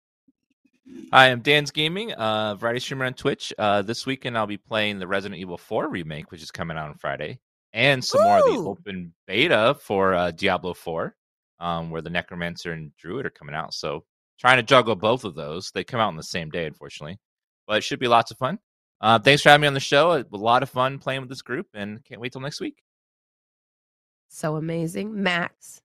[1.13, 3.53] Hi, I'm DansGaming, uh, variety streamer on Twitch.
[3.57, 6.89] Uh, this weekend I'll be playing the Resident Evil 4 remake, which is coming out
[6.89, 7.39] on Friday,
[7.71, 11.15] and some more of the open beta for uh, Diablo 4,
[11.59, 13.73] um, where the Necromancer and Druid are coming out.
[13.73, 14.03] So
[14.37, 15.71] trying to juggle both of those.
[15.71, 17.17] They come out on the same day, unfortunately,
[17.65, 18.59] but it should be lots of fun.
[18.99, 20.11] Uh, thanks for having me on the show.
[20.13, 22.83] A lot of fun playing with this group, and can't wait till next week.
[24.27, 25.21] So amazing.
[25.21, 25.81] Max.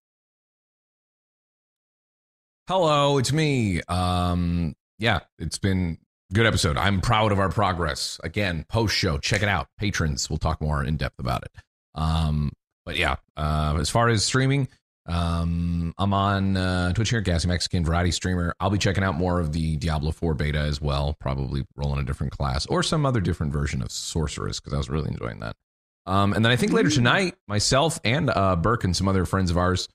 [2.67, 3.81] Hello, it's me.
[3.89, 5.99] Um, yeah, it's been
[6.33, 6.77] good episode.
[6.77, 8.21] I'm proud of our progress.
[8.23, 9.69] Again, post show, check it out.
[9.79, 11.53] Patrons, we'll talk more in depth about it.
[11.95, 12.53] Um,
[12.85, 14.69] but yeah, uh, as far as streaming,
[15.07, 18.55] um, I'm on uh, Twitch here, Gassy Mexican Variety Streamer.
[18.61, 21.17] I'll be checking out more of the Diablo 4 beta as well.
[21.19, 24.91] Probably rolling a different class or some other different version of Sorceress because I was
[24.91, 25.57] really enjoying that.
[26.05, 29.51] Um, and then I think later tonight, myself and uh, Burke and some other friends
[29.51, 29.89] of ours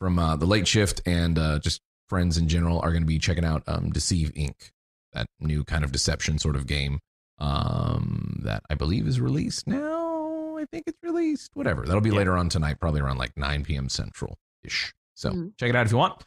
[0.00, 1.80] from uh, the late shift and uh, just
[2.10, 4.72] friends in general are going to be checking out um, Deceive Inc.,
[5.14, 6.98] that new kind of deception sort of game
[7.38, 10.56] um, that I believe is released now.
[10.58, 11.50] I think it's released.
[11.54, 11.86] Whatever.
[11.86, 12.16] That'll be Yeah.
[12.16, 13.88] later on tonight, probably around like 9 p.m.
[13.88, 14.92] Central ish.
[15.14, 15.56] So Mhm.
[15.56, 16.22] check it out if you want.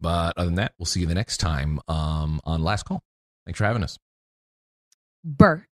[0.00, 3.02] But other than that, we'll see you the next time um, on Last Call.
[3.46, 3.98] Thanks for having us.
[5.24, 5.64] Burr.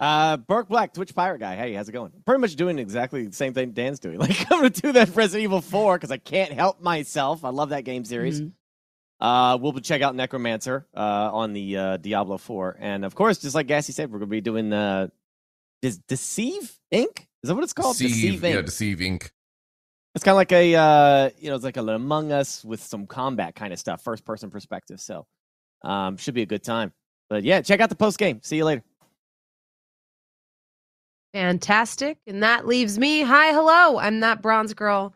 [0.00, 1.56] Uh, Burke Black, Twitch pirate guy.
[1.56, 2.10] Hey, how's it going?
[2.24, 4.18] Pretty much doing exactly the same thing Dan's doing.
[4.20, 7.44] Like I'm gonna do that Resident Evil 4 because I can't help myself.
[7.44, 8.40] I love that game series.
[8.40, 8.52] Mhm.
[9.20, 13.54] Uh, we'll check out Necromancer uh, on the uh, Diablo 4, and of course, just
[13.54, 15.08] like Gassy said, we're gonna be doing uh,
[15.82, 17.18] De- Deceive Inc.
[17.42, 17.98] Is that what it's called?
[17.98, 18.54] Deceive, Inc.
[18.54, 19.30] yeah, Deceive Inc.
[20.14, 23.06] It's kind of like a uh, you know, it's like a Among Us with some
[23.06, 24.98] combat kind of stuff, first person perspective.
[25.00, 25.26] So,
[25.82, 26.92] um, should be a good time.
[27.28, 28.40] But yeah, check out the post game.
[28.42, 28.82] See you later.
[31.32, 32.18] Fantastic.
[32.26, 33.22] And that leaves me.
[33.22, 33.98] Hi, hello.
[33.98, 35.14] I'm that bronze girl.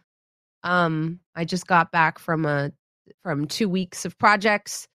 [0.62, 2.72] Um, I just got back from a
[3.22, 4.88] from two weeks of projects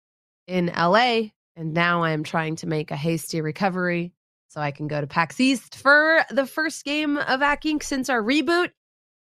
[0.47, 4.13] in LA, and now I'm trying to make a hasty recovery
[4.47, 7.83] so I can go to PAX East for the first game of Acq Inc.
[7.83, 8.71] since our reboot.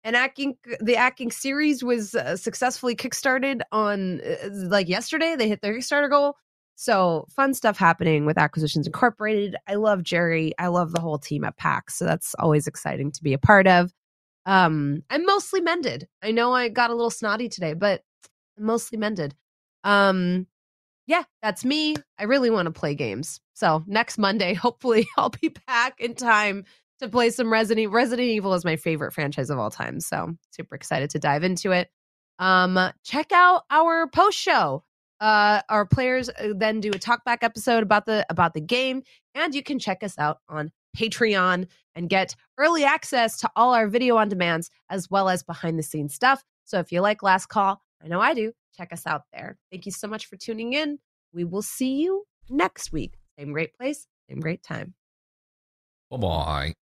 [0.03, 5.35] And Acq the Acq series was uh, successfully kickstarted on uh, like yesterday.
[5.35, 6.35] They hit their Kickstarter goal.
[6.81, 9.57] So fun stuff happening with Acquisitions Incorporated.
[9.67, 10.53] I love Jerry.
[10.57, 11.95] I love the whole team at PAX.
[11.95, 13.93] So that's always exciting to be a part of.
[14.45, 16.07] Um, I'm mostly mended.
[16.23, 18.01] I know I got a little snotty today, but
[18.57, 19.35] I'm mostly mended.
[19.83, 20.47] Um,
[21.05, 21.97] yeah, that's me.
[22.17, 23.41] I really want to play games.
[23.55, 26.63] So next Monday, hopefully, I'll be back in time
[26.99, 29.99] to play some Resident Resident Evil is my favorite franchise of all time.
[29.99, 31.89] So super excited to dive into it.
[32.39, 34.85] Um, check out our post show
[35.19, 39.03] uh our players uh, then do a talkback episode about the about the game
[39.35, 43.87] and you can check us out on patreon and get early access to all our
[43.87, 46.43] video on demands as well as behind the scenes stuff.
[46.65, 49.57] So if you like last call i know i do check us out there.
[49.71, 50.99] Thank you so much for tuning in.
[51.33, 53.15] We will see you next week.
[53.37, 54.93] Same great place same great time.
[56.09, 56.73] Bye bye.